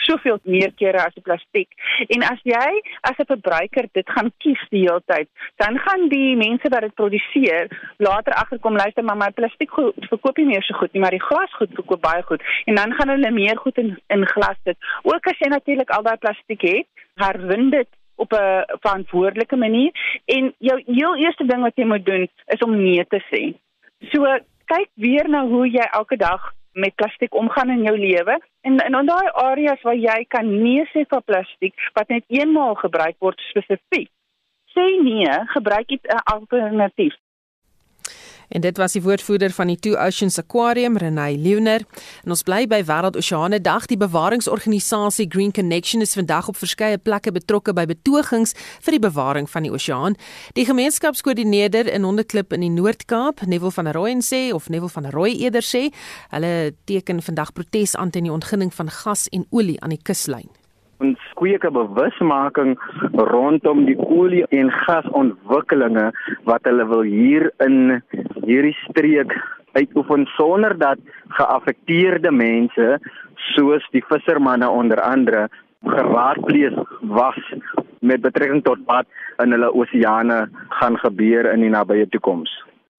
soveel 0.05 0.38
meer 0.42 0.72
kere 0.76 1.01
as 1.05 1.14
die 1.14 1.24
plastiek. 1.24 1.68
En 2.09 2.22
as 2.22 2.40
jy 2.44 2.68
as 3.01 3.18
'n 3.18 3.30
verbruiker 3.32 3.88
dit 3.92 4.09
gaan 4.11 4.32
kies 4.38 4.62
die 4.70 4.84
hele 4.86 5.03
tyd, 5.07 5.28
dan 5.57 5.78
gaan 5.78 6.09
die 6.09 6.36
mense 6.36 6.68
wat 6.68 6.80
dit 6.80 6.94
produseer 6.94 7.68
later 7.99 8.32
agterkom 8.32 8.76
luister 8.76 9.05
maar 9.05 9.16
my 9.16 9.30
plastiek 9.30 9.70
verkoop 10.11 10.36
nie 10.36 10.47
meer 10.47 10.62
so 10.62 10.74
goed 10.74 10.92
nie, 10.92 11.01
maar 11.01 11.16
die 11.16 11.28
glas 11.28 11.53
goed 11.55 11.74
verkoop 11.74 12.03
baie 12.03 12.22
goed. 12.22 12.42
En 12.64 12.74
dan 12.74 12.92
gaan 12.92 13.09
hulle 13.09 13.30
meer 13.30 13.59
goed 13.59 13.78
in 13.78 13.99
in 14.09 14.26
glas 14.26 14.57
sit. 14.64 14.76
Ook 15.03 15.26
as 15.26 15.38
jy 15.38 15.49
natuurlik 15.49 15.90
al 15.90 16.03
daai 16.03 16.16
plastiek 16.16 16.62
het, 16.62 16.86
herwin 17.14 17.70
dit 17.70 17.88
op 18.16 18.32
'n 18.32 18.64
verantwoordelike 18.80 19.57
manier 19.57 19.92
en 20.24 20.55
jou 20.59 20.82
heel 20.86 21.16
eerste 21.16 21.47
ding 21.47 21.62
wat 21.62 21.76
jy 21.76 21.84
moet 21.84 22.07
doen 22.07 22.28
is 22.47 22.61
om 22.61 22.76
nee 22.76 23.07
te 23.07 23.20
sê. 23.30 23.55
So 24.11 24.38
kyk 24.64 24.88
weer 24.94 25.28
na 25.28 25.47
hoe 25.47 25.70
jy 25.70 25.86
elke 25.90 26.16
dag 26.16 26.53
met 26.77 26.95
plastiek 26.95 27.35
omgaan 27.35 27.70
in 27.72 27.83
jou 27.89 27.97
lewe. 27.99 28.37
En 28.68 28.77
in 28.77 29.07
daai 29.07 29.31
areas 29.33 29.83
waar 29.83 29.97
jy 29.97 30.18
kan 30.29 30.51
nee 30.62 30.85
sê 30.93 31.07
vir 31.09 31.22
plastiek 31.24 31.89
wat 31.99 32.09
net 32.12 32.24
eenmaal 32.29 32.74
gebruik 32.85 33.16
word 33.24 33.41
spesifiek 33.51 34.11
sê 34.77 34.85
nee 35.03 35.37
gebruik 35.55 35.89
dit 35.89 36.05
'n 36.07 36.22
alternatief 36.37 37.14
En 38.49 38.61
dit 38.61 38.76
was 38.76 38.92
die 38.92 39.03
woordvoerder 39.03 39.51
van 39.51 39.66
die 39.66 39.76
Two 39.76 39.97
Oceans 39.97 40.38
Aquarium, 40.38 40.97
Renay 40.97 41.36
Leuner. 41.36 41.82
En 42.24 42.30
ons 42.34 42.42
bly 42.42 42.66
by 42.66 42.82
Wêreld 42.86 43.16
Oseane 43.16 43.61
Dag. 43.61 43.86
Die 43.86 43.97
bewaringsorganisasie 43.97 45.26
Green 45.28 45.53
Connection 45.53 46.01
is 46.01 46.14
vandag 46.14 46.49
op 46.49 46.57
verskeie 46.57 46.99
plekke 46.99 47.32
betrokke 47.32 47.74
by 47.76 47.86
betogings 47.86 48.55
vir 48.84 48.97
die 48.97 49.03
bewaring 49.03 49.51
van 49.51 49.66
die 49.66 49.72
oseaan. 49.72 50.18
Die 50.59 50.66
gemeenskapskoördineerder 50.68 51.90
in 51.92 52.07
Hondeklip 52.07 52.53
in 52.53 52.64
die 52.66 52.72
Noord-Kaap, 52.72 53.47
Neville 53.47 53.72
van 53.72 53.90
der 53.90 53.99
Rooyen 53.99 54.22
sê 54.22 54.53
of 54.55 54.68
Neville 54.68 54.92
van 54.92 55.09
der 55.09 55.16
Rooy 55.16 55.34
eerder 55.40 55.64
sê, 55.64 55.88
hulle 56.34 56.74
teken 56.86 57.22
vandag 57.22 57.53
protes 57.53 57.97
aan 57.97 58.11
teen 58.11 58.30
die 58.30 58.34
ontginning 58.34 58.74
van 58.74 58.90
gas 58.90 59.26
en 59.32 59.47
olie 59.51 59.80
aan 59.82 59.94
die 59.97 60.03
kuslyn 60.03 60.51
ons 61.37 61.43
kweeke 61.43 61.70
bewusmaking 61.70 62.76
rondom 63.12 63.84
die 63.87 63.97
olie 63.99 64.45
en 64.51 64.70
gasontwikkelinge 64.70 66.12
wat 66.45 66.64
hulle 66.64 66.87
wil 66.89 67.03
hier 67.03 67.51
in 67.61 68.03
hierdie 68.45 68.76
streek 68.89 69.32
uitoefen 69.74 70.26
sonder 70.37 70.76
dat 70.78 70.99
geaffekteerde 71.28 72.30
mense 72.30 72.99
soos 73.55 73.82
die 73.93 74.03
vissermanne 74.09 74.68
onder 74.68 75.01
andere 75.01 75.49
geraadpleeg 75.84 76.72
was 77.03 77.39
met 78.01 78.22
betrekking 78.22 78.64
tot 78.64 78.78
wat 78.87 79.07
in 79.43 79.53
hulle 79.53 79.72
oseane 79.74 80.49
gaan 80.80 80.97
gebeur 80.97 81.53
in 81.53 81.61
die 81.61 81.70
nabye 81.70 82.09
toekoms. 82.09 82.51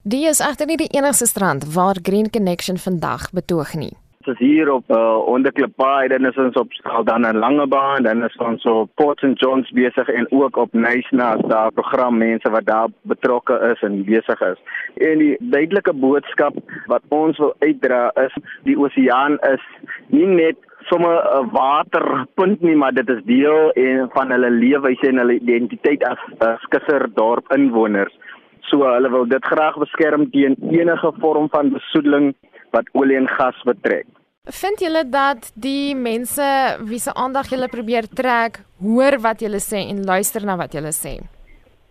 Die 0.04 0.28
is 0.28 0.40
egter 0.40 0.68
nie 0.68 0.78
die 0.78 0.94
enigste 0.94 1.26
strand 1.26 1.66
waar 1.74 1.98
Green 2.02 2.30
Connection 2.30 2.78
vandag 2.78 3.32
betoog 3.32 3.74
nie 3.76 3.96
is 4.28 4.38
hier 4.38 4.72
op 4.72 4.92
uh, 4.92 5.18
onderklippaai 5.28 6.08
dan 6.08 6.26
is 6.26 6.38
ons 6.38 6.56
op 6.56 6.72
dan 7.06 7.26
'n 7.28 7.38
lange 7.38 7.68
baan 7.68 8.04
dan 8.04 8.24
is 8.24 8.36
ons 8.38 8.66
op 8.66 8.90
Port 8.96 9.20
St 9.20 9.40
John's 9.42 9.72
besig 9.72 10.08
en 10.08 10.28
ook 10.32 10.58
op 10.58 10.74
Nysna 10.74 11.36
daar 11.36 11.72
program 11.72 12.18
mense 12.18 12.50
wat 12.50 12.66
daar 12.66 12.88
betrokke 13.02 13.60
is 13.72 13.82
en 13.82 14.04
besig 14.04 14.42
is. 14.42 14.60
En 14.96 15.18
die 15.18 15.38
duidelike 15.40 15.94
boodskap 15.94 16.54
wat 16.86 17.02
ons 17.08 17.38
wil 17.38 17.54
uitdra 17.60 18.12
is 18.26 18.34
die 18.64 18.78
oseaan 18.78 19.38
is 19.40 19.64
nie 20.08 20.26
net 20.26 20.58
sommer 20.90 21.16
'n 21.40 21.50
waterpunt 21.52 22.62
nie 22.62 22.76
maar 22.76 22.94
dit 22.94 23.10
is 23.10 23.24
deel 23.24 23.72
en 23.72 24.10
van 24.14 24.32
hulle 24.32 24.50
leefwyse 24.50 25.08
en 25.08 25.18
hulle 25.18 25.40
identiteit 25.40 26.04
as 26.04 26.20
skisserdorp 26.60 27.54
inwoners. 27.54 28.14
So 28.60 28.84
hulle 28.84 29.10
wil 29.10 29.26
dit 29.28 29.46
graag 29.46 29.78
beskerm 29.78 30.30
teen 30.32 30.56
enige 30.72 31.12
vorm 31.20 31.50
van 31.50 31.72
besoedeling 31.72 32.36
wat 32.72 32.90
olie 32.92 33.18
en 33.18 33.28
gas 33.28 33.62
betrek. 33.64 34.17
Vind 34.48 34.80
julle 34.80 35.04
dat 35.12 35.50
die 35.60 35.96
mense 35.96 36.44
wie 36.88 37.00
se 37.04 37.12
aandag 37.14 37.50
julle 37.52 37.68
probeer 37.68 38.06
trek, 38.08 38.62
hoor 38.80 39.18
wat 39.20 39.42
julle 39.44 39.60
sê 39.60 39.82
en 39.92 40.06
luister 40.08 40.46
na 40.48 40.56
wat 40.56 40.72
julle 40.72 40.94
sê? 40.96 41.18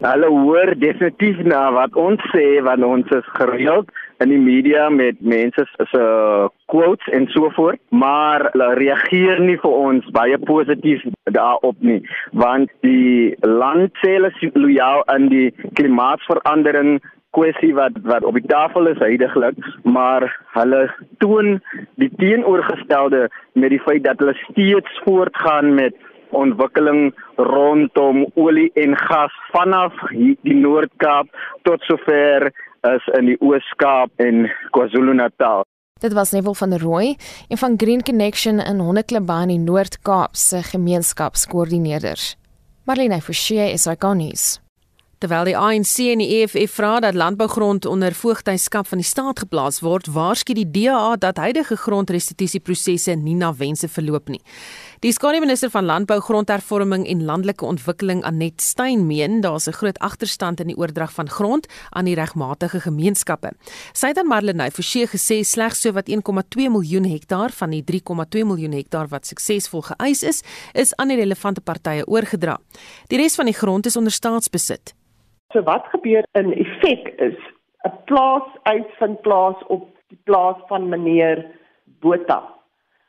Hulle 0.01 0.31
hoor 0.33 0.73
definitief 0.81 1.43
na 1.45 1.67
wat 1.77 1.97
ons 2.01 2.23
sê 2.33 2.63
want 2.65 2.85
ons 2.85 3.13
is 3.13 3.29
gereeld 3.37 3.93
in 4.25 4.33
die 4.33 4.41
media 4.41 4.89
met 4.89 5.21
mense 5.21 5.67
se 5.77 6.05
quotes 6.73 7.13
en 7.13 7.29
so 7.35 7.51
voort, 7.59 7.81
maar 7.93 8.49
hulle 8.55 8.71
reageer 8.81 9.43
nie 9.45 9.59
vir 9.61 9.77
ons 9.77 10.09
baie 10.17 10.39
positief 10.49 11.05
daarop 11.37 11.77
nie, 11.85 12.01
want 12.33 12.73
die 12.81 13.37
land 13.45 13.93
sê 14.01 14.17
hulle 14.17 14.33
is 14.33 14.57
lojaal 14.57 15.05
aan 15.13 15.29
die 15.29 15.51
klimaatsverandering 15.77 17.03
kwessie 17.37 17.75
wat 17.77 18.01
wat 18.09 18.25
op 18.25 18.39
die 18.39 18.49
tafel 18.49 18.89
is 18.91 19.01
heidaglik, 19.03 19.59
maar 19.85 20.27
hulle 20.57 20.83
toon 21.23 21.61
die 22.01 22.11
teenoorgestelde 22.17 23.27
met 23.53 23.75
die 23.75 23.83
feit 23.85 24.05
dat 24.05 24.21
hulle 24.23 24.37
steeds 24.49 25.01
voortgaan 25.05 25.75
met 25.75 25.95
ontwikkeling 26.37 27.15
rondom 27.37 28.25
olie 28.35 28.71
en 28.75 28.97
gas 28.99 29.35
vanaf 29.53 29.95
die 30.17 30.59
Noord-Kaap 30.59 31.31
tot 31.69 31.85
sover 31.87 32.51
as 32.87 33.07
in 33.19 33.33
die 33.33 33.39
Oos-Kaap 33.41 34.11
en 34.23 34.47
KwaZulu-Natal. 34.75 35.65
Dit 36.01 36.13
was 36.13 36.33
Neville 36.33 36.55
van 36.55 36.71
der 36.71 36.83
Rooi, 36.83 37.17
een 37.49 37.59
van 37.59 37.79
Green 37.81 38.03
Connection 38.03 38.61
in 38.61 38.79
Hondeklubaan 38.85 39.51
in 39.51 39.65
Noord-Kaap 39.65 40.37
se 40.37 40.63
gemeenskapskoördineerders. 40.63 42.35
Marlene 42.85 43.21
Forsie 43.21 43.73
is 43.73 43.87
ikonies. 43.87 44.66
Terwyl 45.17 45.47
die 45.49 45.55
ANC 45.57 45.95
en 46.13 46.21
die 46.21 46.43
EFF 46.43 46.75
vra 46.77 46.99
dat 47.01 47.17
landbougrond 47.17 47.87
onder 47.89 48.13
voogtyskap 48.13 48.85
van 48.91 49.01
die 49.01 49.07
staat 49.09 49.39
geplaas 49.41 49.79
word, 49.81 50.11
waarsku 50.13 50.53
die 50.53 50.67
DA 50.69 51.15
dat 51.17 51.39
huidige 51.41 51.79
grondrestitusieprosesse 51.81 53.15
nie 53.17 53.33
na 53.39 53.49
wense 53.57 53.89
verloop 53.89 54.29
nie. 54.29 54.43
Die 55.01 55.15
skare 55.17 55.41
minister 55.41 55.73
van 55.73 55.89
Landbou, 55.89 56.19
Grondhervorming 56.21 57.07
en 57.09 57.23
Landelike 57.25 57.65
Ontwikkeling, 57.65 58.21
Anet 58.29 58.61
Stein, 58.61 59.07
meen 59.07 59.41
daar's 59.41 59.69
'n 59.69 59.73
groot 59.73 59.99
agterstand 59.99 60.61
in 60.61 60.67
die 60.67 60.77
oordrag 60.77 61.13
van 61.13 61.31
grond 61.31 61.67
aan 61.91 62.05
die 62.05 62.15
regmatige 62.15 62.81
gemeenskappe. 62.81 63.53
Sy 63.93 64.09
het 64.09 64.19
aan 64.19 64.29
Marlenae 64.29 64.71
Forsie 64.71 65.07
gesê 65.07 65.41
slegs 65.45 65.81
so 65.81 65.93
wat 65.93 66.09
1,2 66.09 66.69
miljoen 66.69 67.05
hektaar 67.05 67.51
van 67.53 67.71
die 67.71 67.83
3,2 67.83 68.45
miljoen 68.45 68.73
hektaar 68.73 69.09
wat 69.09 69.27
suksesvol 69.27 69.81
geëis 69.81 70.23
is, 70.23 70.43
is 70.75 70.95
aan 70.97 71.09
die 71.09 71.17
relevante 71.17 71.61
partye 71.61 72.07
oorgedra. 72.07 72.61
Die 73.09 73.19
res 73.19 73.35
van 73.35 73.47
die 73.47 73.55
grond 73.55 73.87
is 73.87 73.97
onder 73.97 74.13
staatsbesit. 74.13 74.95
So 75.57 75.63
wat 75.65 75.87
gebeur 75.89 76.25
in 76.37 76.51
effek 76.53 77.07
is 77.17 77.37
'n 77.89 77.93
plaas 78.05 78.49
uitvind 78.63 79.21
plaas 79.21 79.61
op 79.67 79.89
die 80.09 80.19
plaas 80.25 80.59
van 80.69 80.89
meneer 80.89 81.39
Botha. 82.01 82.43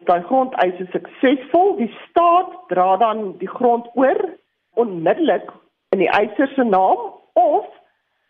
Daai 0.07 0.21
grondeis 0.29 0.79
is 0.79 0.91
suksesvol, 0.91 1.75
die 1.75 1.91
staat 2.05 2.53
dra 2.69 2.95
dan 2.97 3.35
die 3.41 3.51
grond 3.57 3.89
oor 3.95 4.21
onmiddellik 4.73 5.51
in 5.91 5.99
die 5.99 6.09
eiser 6.19 6.47
se 6.55 6.63
naam 6.63 7.03
of 7.33 7.67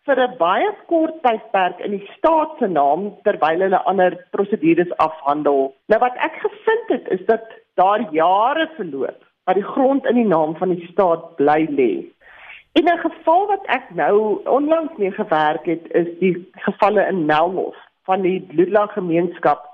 vir 0.06 0.18
'n 0.26 0.36
baie 0.42 0.74
kort 0.90 1.22
tydperk 1.22 1.78
in 1.78 1.90
die 1.90 2.10
staat 2.16 2.58
se 2.58 2.66
naam 2.66 3.14
terwyl 3.22 3.66
hulle 3.66 3.82
ander 3.84 4.18
prosedures 4.30 4.96
afhandel. 4.96 5.74
Nou 5.86 6.00
wat 6.00 6.16
ek 6.16 6.42
gevind 6.42 6.88
het 6.88 7.08
is 7.20 7.26
dat 7.26 7.46
daar 7.74 8.02
jare 8.10 8.70
verloop 8.76 9.22
wat 9.44 9.54
die 9.54 9.70
grond 9.74 10.06
in 10.06 10.14
die 10.14 10.30
naam 10.34 10.56
van 10.56 10.74
die 10.74 10.86
staat 10.90 11.36
bly 11.36 11.66
lê. 11.70 11.92
In 12.72 12.84
'n 12.84 12.98
geval 12.98 13.46
wat 13.46 13.66
ek 13.66 13.84
nou 13.94 14.40
onlangs 14.44 14.96
mee 14.96 15.10
gewerk 15.10 15.64
het, 15.66 15.92
is 15.92 16.18
die 16.18 16.50
gevalle 16.52 17.06
in 17.06 17.24
Melmos 17.24 17.76
van 18.02 18.20
die 18.20 18.40
Bloedla 18.40 18.86
gemeenskap 18.86 19.68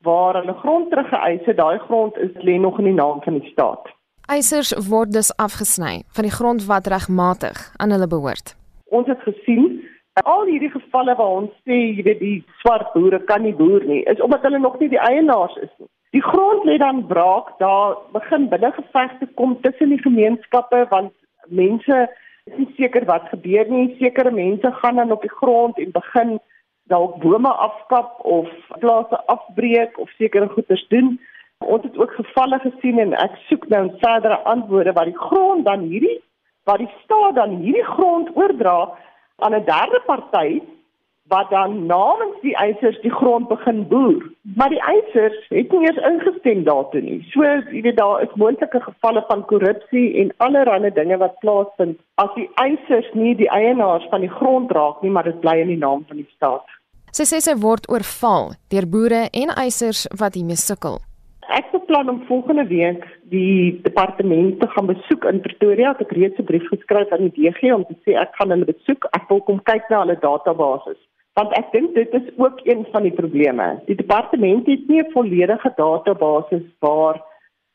waar 0.00 0.34
hulle 0.34 0.54
grond 0.54 0.90
teruggeëis 0.90 1.44
het. 1.44 1.56
Daai 1.56 1.78
grond 1.78 2.16
is 2.16 2.30
lê 2.34 2.60
nog 2.60 2.78
in 2.78 2.84
die 2.84 2.94
naam 2.94 3.22
van 3.22 3.38
die 3.38 3.50
staat. 3.50 3.88
Eisers 4.26 4.88
word 4.88 5.12
dus 5.12 5.36
afgesny 5.36 6.02
van 6.16 6.24
die 6.24 6.32
grond 6.32 6.66
wat 6.66 6.86
regmatig 6.86 7.72
aan 7.76 7.90
hulle 7.90 8.06
behoort. 8.06 8.56
Ons 8.84 9.06
het 9.06 9.20
gesien 9.20 9.84
al 10.22 10.46
hierdie 10.46 10.70
gevalle 10.70 11.14
waar 11.18 11.34
ons 11.42 11.50
sê 11.68 11.76
jy 11.96 12.04
weet 12.06 12.20
die 12.20 12.44
swart 12.60 12.92
boere 12.94 13.20
kan 13.30 13.42
nie 13.42 13.54
boer 13.58 13.84
nie, 13.84 14.02
is 14.12 14.20
omdat 14.20 14.42
hulle 14.46 14.58
nog 14.58 14.78
nie 14.80 14.88
die 14.88 15.02
eienaars 15.10 15.56
is 15.56 15.72
nie. 15.78 15.88
Die 16.14 16.22
grond 16.22 16.64
lê 16.64 16.76
dan 16.78 17.06
braak, 17.06 17.58
daar 17.58 17.96
begin 18.12 18.48
binne 18.48 18.70
gevegte 18.72 19.26
kom 19.34 19.56
tussen 19.60 19.90
die 19.90 20.02
gemeenskappe 20.02 20.86
want 20.90 21.12
mense 21.48 22.06
is 22.50 22.56
nie 22.60 22.72
seker 22.76 23.04
wat 23.08 23.28
gebeur 23.32 23.70
nie. 23.72 23.96
Sekere 24.00 24.30
mense 24.30 24.72
gaan 24.80 24.96
dan 25.00 25.12
op 25.12 25.22
die 25.22 25.36
grond 25.40 25.78
en 25.78 25.94
begin 25.94 26.36
dalk 26.92 27.16
bome 27.22 27.52
afkap 27.66 28.18
of 28.36 28.50
plase 28.82 29.20
afbreek 29.34 29.98
of 29.98 30.10
sekere 30.18 30.48
goeders 30.48 30.84
doen. 30.88 31.14
Ons 31.58 31.86
het 31.88 31.96
ook 31.96 32.12
gevalle 32.18 32.58
gesien 32.66 33.00
en 33.00 33.16
ek 33.24 33.38
soek 33.48 33.64
nou 33.72 33.86
verdere 34.02 34.38
antwoorde 34.52 34.92
wat 34.92 35.08
die 35.08 35.22
grond 35.28 35.64
dan 35.64 35.88
hierdie 35.88 36.20
wat 36.68 36.80
die 36.80 36.92
staat 37.04 37.34
dan 37.36 37.58
hierdie 37.60 37.88
grond 37.94 38.30
oordra 38.36 38.76
aan 39.44 39.54
'n 39.54 39.64
derde 39.64 40.00
party 40.06 40.60
wat 41.28 41.50
dan 41.50 41.86
namens 41.86 42.36
die 42.42 42.56
eisers 42.56 43.00
die 43.00 43.12
grond 43.12 43.48
begin 43.48 43.88
boer. 43.88 44.22
Maar 44.42 44.68
die 44.68 44.82
eisers 44.82 45.46
het 45.48 45.72
nie 45.72 45.86
eens 45.88 46.02
ingestem 46.10 46.64
daartoe 46.64 47.00
nie. 47.00 47.20
So, 47.32 47.44
jy 47.44 47.80
weet 47.86 47.96
daar 47.96 48.22
is 48.22 48.34
moontlike 48.34 48.80
gevalle 48.80 49.24
van 49.28 49.44
korrupsie 49.44 50.06
en 50.20 50.34
allerlei 50.36 50.92
dinge 50.92 51.16
wat 51.22 51.38
plaasvind 51.40 51.98
as 52.20 52.34
die 52.36 52.48
eisers 52.60 53.08
nie 53.12 53.32
die 53.40 53.48
eienaars 53.48 54.04
van 54.10 54.20
die 54.20 54.32
grond 54.36 54.72
raak 54.76 55.00
nie, 55.02 55.10
maar 55.10 55.24
dit 55.24 55.40
bly 55.40 55.56
in 55.62 55.72
die 55.72 55.80
naam 55.80 56.04
van 56.08 56.20
die 56.20 56.28
staat. 56.36 56.68
Sy 57.14 57.24
sê 57.30 57.40
sy 57.40 57.56
word 57.62 57.88
oorval 57.88 58.52
deur 58.74 58.86
boere 58.90 59.26
en 59.32 59.54
eisers 59.64 60.04
wat 60.20 60.36
hiermee 60.36 60.60
sukkel. 60.60 61.00
Ek 61.54 61.70
beplan 61.72 62.08
om 62.10 62.22
volgende 62.28 62.66
week 62.68 63.04
die 63.32 63.80
departement 63.84 64.60
te 64.60 64.68
gaan 64.76 64.88
besoek 64.88 65.24
in 65.30 65.40
Pretoria. 65.44 65.92
Ek 65.92 66.04
het 66.04 66.12
reeds 66.18 66.38
'n 66.38 66.44
brief 66.44 66.68
geskryf 66.68 67.12
aan 67.12 67.28
die 67.28 67.36
DG 67.36 67.72
om 67.72 67.84
te 67.84 67.96
sê 68.04 68.16
ek 68.20 68.36
gaan 68.36 68.50
hulle 68.50 68.64
besoek. 68.64 69.08
Ek 69.12 69.28
wil 69.28 69.40
kom 69.40 69.60
kyk 69.62 69.88
na 69.88 70.04
hulle 70.04 70.18
database 70.20 70.96
want 71.38 71.54
ek 71.58 71.70
dink 71.72 71.94
dit 71.94 72.12
is 72.14 72.26
ook 72.36 72.60
een 72.62 72.86
van 72.92 73.02
die 73.02 73.14
probleme. 73.14 73.82
Die 73.86 73.96
departement 73.98 74.66
het 74.66 74.88
nie 74.88 75.02
'n 75.02 75.12
volledige 75.12 75.72
database 75.76 76.62
waar 76.78 77.22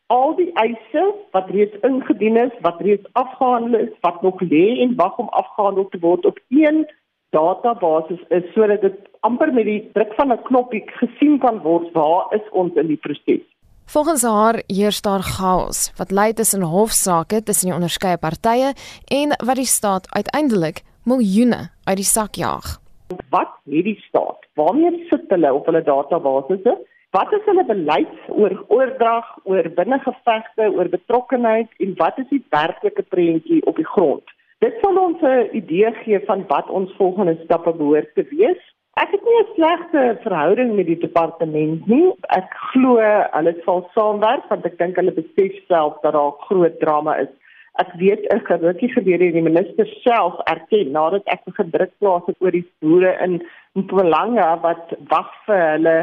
al 0.08 0.36
die 0.36 0.52
eise 0.54 1.04
wat 1.32 1.50
reeds 1.50 1.76
ingedien 1.82 2.38
is, 2.38 2.54
wat 2.62 2.82
reeds 2.82 3.08
afgehandel 3.12 3.80
is, 3.80 3.94
wat 4.02 4.22
nog 4.22 4.42
lê 4.42 4.80
en 4.82 4.96
wag 4.96 5.18
om 5.18 5.28
afgehandel 5.30 5.88
te 5.90 6.00
word 6.00 6.26
op 6.26 6.40
een 6.50 6.88
database 7.30 8.26
is 8.30 8.54
sodat 8.54 8.82
dit 8.82 8.98
amper 9.20 9.54
met 9.54 9.66
die 9.66 9.90
druk 9.94 10.14
van 10.18 10.32
'n 10.32 10.44
knoppie 10.44 10.84
gesien 10.86 11.40
kan 11.40 11.60
word 11.62 11.92
waar 11.92 12.26
is 12.34 12.50
ons 12.52 12.74
in 12.74 12.88
die 12.88 12.98
proses. 12.98 13.46
Volgens 13.86 14.24
haar 14.24 14.62
heers 14.68 15.02
daar 15.02 15.22
chaos 15.22 15.92
wat 15.98 16.12
lei 16.12 16.34
tussen 16.34 16.62
hofsaake 16.62 17.44
tussen 17.44 17.68
die 17.68 17.76
onderskeie 17.76 18.18
partye 18.18 18.74
en 19.06 19.30
wat 19.46 19.56
die 19.56 19.66
staat 19.66 20.16
uiteindelik 20.16 20.82
miljoene 21.04 21.70
uit 21.84 21.98
die 21.98 22.06
sak 22.06 22.36
jaag. 22.36 22.89
Wat 23.30 23.52
het 23.66 23.84
die 23.84 24.00
staat? 24.08 24.46
Waarmee 24.54 25.06
sit 25.10 25.24
hulle 25.28 25.54
op 25.54 25.66
hulle 25.66 25.84
databasisse? 25.84 26.78
Wat 27.12 27.32
is 27.34 27.46
hulle 27.46 27.66
beleid 27.66 28.18
oor 28.28 28.54
oordrag, 28.68 29.30
oor 29.44 29.70
binnengevegte, 29.76 30.68
oor 30.76 30.90
betrokkenheid 30.90 31.72
en 31.78 31.96
wat 31.98 32.20
is 32.22 32.28
die 32.30 32.44
werklike 32.54 33.02
prentjie 33.02 33.64
op 33.66 33.82
die 33.82 33.88
grond? 33.96 34.36
Dit 34.62 34.78
sal 34.82 34.98
ons 34.98 35.22
'n 35.22 35.50
idee 35.58 35.92
gee 36.04 36.20
van 36.26 36.46
wat 36.48 36.70
ons 36.70 36.94
volgende 36.98 37.38
stappe 37.44 37.74
behoort 37.74 38.14
te 38.14 38.26
wees. 38.30 38.62
Ek 38.94 39.12
het 39.12 39.24
nie 39.24 39.40
'n 39.40 39.54
slegte 39.56 40.18
verhouding 40.22 40.76
met 40.76 40.86
die 40.86 41.00
departement 41.00 41.88
nie. 41.88 42.14
Ek 42.22 42.54
glo 42.72 42.98
hulle 43.32 43.56
sal 43.66 43.90
saamwerk 43.96 44.50
want 44.50 44.66
ek 44.66 44.78
dink 44.78 44.96
hulle 44.96 45.12
besef 45.12 45.54
self 45.68 46.02
dat 46.02 46.14
daar 46.14 46.32
groot 46.32 46.80
drama 46.80 47.16
is 47.18 47.34
Ek 47.80 47.94
weet 47.96 48.28
'n 48.28 48.44
gerukkie 48.44 48.92
gebeur 48.92 49.22
hier 49.24 49.32
die 49.32 49.42
minister 49.42 49.88
self 50.04 50.36
erken 50.52 50.92
nadat 50.92 51.24
ek 51.36 51.46
gedruk 51.60 51.92
plaas 52.00 52.26
het 52.28 52.36
oor 52.44 52.52
die 52.52 52.68
boere 52.84 53.12
in 53.26 53.40
Mpumalanga 53.80 54.50
wat 54.66 54.92
wag 55.08 55.30
vir 55.46 55.62
hulle 55.74 55.96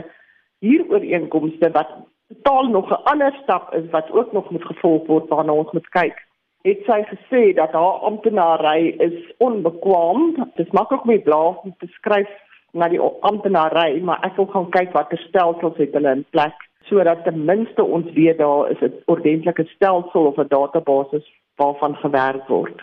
huurooreenkomste 0.65 1.71
wat 1.75 1.91
totaal 2.33 2.71
nog 2.77 2.89
'n 2.91 3.05
ander 3.13 3.33
stap 3.43 3.75
is 3.75 3.91
wat 3.91 4.11
ook 4.11 4.33
nog 4.33 4.51
moet 4.51 4.65
gevolg 4.65 5.07
word 5.07 5.29
waarna 5.29 5.53
ons 5.53 5.73
moet 5.73 5.89
kyk. 5.89 6.17
Het 6.63 6.81
sy 6.87 7.01
gesê 7.13 7.55
dat 7.55 7.73
haar 7.73 8.01
amptenary 8.09 8.95
is 9.09 9.19
onbekwaam. 9.39 10.51
Dit 10.55 10.73
maak 10.73 10.93
ook 10.93 11.05
my 11.05 11.19
blaas 11.19 11.57
om 11.63 11.75
te 11.79 11.87
skryf 11.87 12.31
na 12.73 12.89
die 12.89 13.01
amptenary, 13.01 14.01
maar 14.01 14.19
ek 14.23 14.37
wil 14.37 14.47
gaan 14.47 14.71
kyk 14.71 14.93
watter 14.93 15.19
stelsels 15.19 15.77
het 15.77 15.93
hulle 15.93 16.11
in 16.11 16.25
plek 16.31 16.57
sodat 16.89 17.25
ten 17.25 17.45
minste 17.45 17.85
ons 17.85 18.13
weet 18.13 18.39
daar 18.39 18.71
is 18.71 18.81
'n 18.81 19.03
ordentlike 19.07 19.65
stelsel 19.65 20.27
of 20.27 20.37
'n 20.39 20.49
database 20.49 21.25
waarvan 21.57 21.95
gewerk 21.95 22.49
word. 22.49 22.83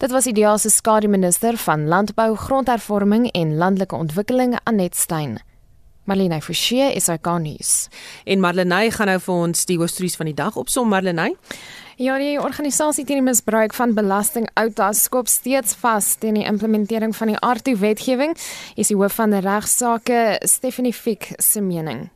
Dit 0.00 0.10
was 0.10 0.24
die 0.24 0.46
se 0.58 0.70
skare 0.70 1.08
minister 1.08 1.56
van 1.56 1.88
landbou, 1.88 2.36
grondhervorming 2.36 3.30
en 3.32 3.56
landelike 3.56 3.96
ontwikkeling 3.96 4.58
Anet 4.64 4.96
Stein. 4.96 5.40
Marlene 6.04 6.40
Forsie 6.40 6.94
is 6.94 7.08
ikonies. 7.08 7.88
En 8.24 8.40
Marlene 8.40 8.90
gaan 8.90 9.06
nou 9.06 9.18
vir 9.20 9.34
ons 9.34 9.66
die 9.68 9.76
hoofstories 9.78 10.16
van 10.16 10.26
die 10.26 10.34
dag 10.34 10.56
opsom 10.56 10.88
Marlene. 10.88 11.34
Ja, 12.00 12.16
die 12.16 12.38
organisasie 12.40 13.04
teen 13.04 13.20
die 13.20 13.26
misbruik 13.26 13.74
van 13.76 13.92
belasting 13.94 14.48
Outas 14.54 15.04
skop 15.04 15.28
steeds 15.28 15.76
vas 15.82 16.14
teen 16.22 16.40
die 16.40 16.46
implementering 16.48 17.12
van 17.16 17.34
die 17.34 17.36
ARTU 17.36 17.76
wetgewing. 17.76 18.32
Is 18.80 18.88
die 18.88 18.96
hoof 18.96 19.20
van 19.20 19.36
die 19.36 19.42
regsaake 19.44 20.40
Stephanie 20.48 20.96
Fick 20.96 21.34
se 21.36 21.60
mening. 21.60 22.08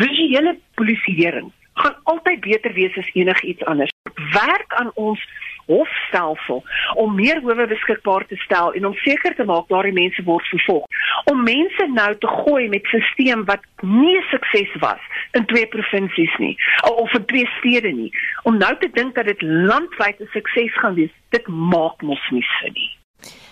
Visuele 0.00 0.56
polisieering 0.74 1.52
gaan 1.80 1.96
altyd 2.02 2.40
beter 2.40 2.72
wees 2.72 2.96
as 2.96 3.10
enigiets 3.12 3.64
anders. 3.64 3.92
Werk 4.32 4.74
aan 4.74 4.90
ons 4.94 5.20
hofstelsel 5.66 6.62
om 6.94 7.14
meer 7.14 7.40
howe 7.42 7.66
beskikbaar 7.66 8.26
te 8.26 8.36
stel 8.36 8.72
en 8.78 8.86
om 8.86 8.94
seker 9.02 9.34
te 9.34 9.44
maak 9.44 9.68
daardie 9.68 9.94
mense 9.96 10.22
word 10.28 10.46
vervolg. 10.52 10.86
Om 11.32 11.42
mense 11.42 11.88
nou 11.94 12.10
te 12.22 12.30
gooi 12.42 12.68
met 12.68 12.86
'n 12.92 13.00
stelsel 13.12 13.44
wat 13.44 13.62
nie 13.82 14.20
sukses 14.30 14.72
was 14.80 15.02
in 15.32 15.46
twee 15.46 15.66
provinsies 15.66 16.36
nie 16.38 16.56
of 16.82 17.12
in 17.14 17.24
twee 17.24 17.48
stede 17.58 17.92
nie. 17.92 18.12
Om 18.42 18.58
nou 18.58 18.76
te 18.78 18.90
dink 18.92 19.14
dat 19.14 19.26
dit 19.26 19.42
landwyd 19.42 20.20
'n 20.20 20.28
sukses 20.32 20.78
gaan 20.78 20.94
wees, 20.94 21.14
dit 21.28 21.46
maak 21.46 22.02
mos 22.02 22.30
nie 22.30 22.46
sin 22.60 22.72
nie. 22.72 22.95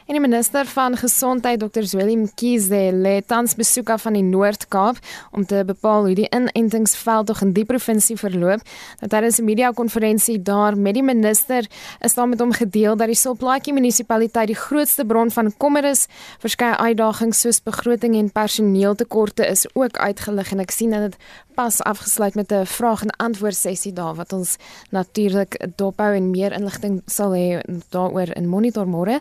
En 0.04 0.12
die 0.12 0.20
minister 0.20 0.66
van 0.68 0.96
Gesondheid, 1.00 1.60
Dr. 1.60 1.82
Zweli 1.88 2.16
Mkhize, 2.16 2.90
lê 2.92 3.22
tans 3.24 3.54
besoek 3.56 3.88
af 3.88 4.02
aan 4.04 4.18
die 4.18 4.26
Noord-Kaap 4.26 4.98
om 5.32 5.46
te 5.48 5.62
bepaal 5.64 6.04
hoe 6.04 6.16
die 6.18 6.26
inentingsveld 6.28 7.30
tog 7.30 7.40
in 7.40 7.54
die 7.56 7.64
provinsie 7.64 8.16
verloop. 8.20 8.60
Nou 9.00 9.08
tydens 9.08 9.40
'n 9.40 9.44
media-konferensie 9.48 10.42
daar 10.42 10.76
met 10.76 10.94
die 10.94 11.02
minister 11.02 11.64
is 12.00 12.14
daar 12.14 12.28
met 12.28 12.40
hom 12.40 12.52
gedeel 12.52 12.96
dat 12.96 13.06
die 13.06 13.16
Silplaatjie 13.16 13.72
munisipaliteit 13.72 14.46
die 14.46 14.60
grootste 14.66 15.04
bron 15.04 15.30
van 15.30 15.56
kommer 15.56 15.84
is. 15.84 16.06
Verskeie 16.38 16.76
uitdagings 16.76 17.40
soos 17.40 17.62
begroting 17.62 18.14
en 18.14 18.32
personeeltekorte 18.32 19.46
is 19.46 19.66
ook 19.74 19.96
uitgelig 19.96 20.52
en 20.52 20.60
ek 20.60 20.70
sien 20.70 20.90
dat 20.90 21.00
dit 21.00 21.16
pas 21.54 21.82
afgesluit 21.82 22.34
met 22.34 22.52
'n 22.52 22.66
vraag 22.66 23.02
en 23.02 23.16
antwoord 23.16 23.54
sessie 23.56 23.92
daar 23.92 24.14
wat 24.14 24.32
ons 24.32 24.56
natuurlik 24.90 25.66
dophou 25.76 26.14
en 26.14 26.30
meer 26.30 26.52
inligting 26.52 27.02
sal 27.06 27.30
hê 27.30 27.60
daaroor 27.88 28.36
in 28.36 28.48
monitor 28.48 28.86
môre. 28.86 29.20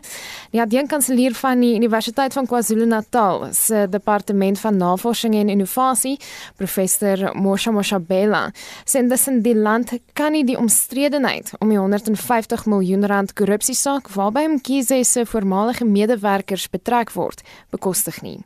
Die 0.50 0.60
adjunkkanselier 0.60 1.34
van 1.34 1.60
die 1.60 1.74
Universiteit 1.74 2.32
van 2.32 2.46
KwaZulu-Natal 2.46 3.46
se 3.52 3.86
departement 3.90 4.60
van 4.60 4.76
navorsing 4.76 5.34
en 5.34 5.48
innovasie, 5.48 6.18
professor 6.56 7.36
Mosha 7.36 7.70
Moshabela, 7.70 8.52
sê 8.84 9.08
dis 9.08 9.28
in 9.28 9.42
die 9.42 9.56
land 9.56 9.92
kan 10.12 10.32
nie 10.32 10.44
die 10.44 10.58
omstredenheid 10.58 11.52
om 11.58 11.68
die 11.68 11.78
150 11.78 12.66
miljoen 12.66 13.06
rand 13.06 13.32
korrupsiesaak 13.32 14.08
waarby 14.08 14.46
Mkhize 14.48 15.04
se 15.04 15.26
voormalige 15.26 15.84
medewerkers 15.84 16.70
betrek 16.70 17.12
word, 17.12 17.42
bekostig 17.70 18.22
nie. 18.22 18.44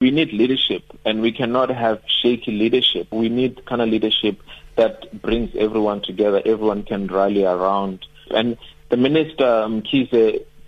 We 0.00 0.10
need 0.10 0.32
leadership, 0.32 0.82
and 1.04 1.20
we 1.20 1.30
cannot 1.30 1.68
have 1.68 2.00
shaky 2.06 2.52
leadership. 2.52 3.08
We 3.12 3.28
need 3.28 3.66
kind 3.66 3.82
of 3.82 3.90
leadership 3.90 4.40
that 4.76 5.20
brings 5.20 5.54
everyone 5.54 6.00
together. 6.00 6.40
Everyone 6.42 6.84
can 6.84 7.06
rally 7.06 7.44
around. 7.44 8.06
And 8.30 8.56
the 8.88 8.96
minister, 8.96 9.44
um, 9.46 9.82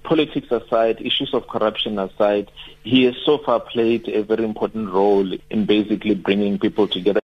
politics 0.02 0.48
aside, 0.50 1.00
issues 1.00 1.32
of 1.32 1.48
corruption 1.48 1.98
aside, 1.98 2.50
he 2.84 3.04
has 3.04 3.14
so 3.24 3.38
far 3.38 3.60
played 3.60 4.06
a 4.06 4.22
very 4.22 4.44
important 4.44 4.92
role 4.92 5.32
in 5.48 5.64
basically 5.64 6.14
bringing 6.14 6.58
people 6.58 6.86
together. 6.86 7.21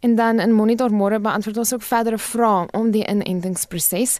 En 0.00 0.14
dan 0.14 0.38
in 0.40 0.52
Monitor 0.54 0.92
môre 0.94 1.18
beantwoord 1.20 1.56
ons 1.58 1.72
ook 1.74 1.82
verdere 1.82 2.18
vrae 2.18 2.66
om 2.78 2.90
die 2.94 3.02
inentingsproses. 3.02 4.18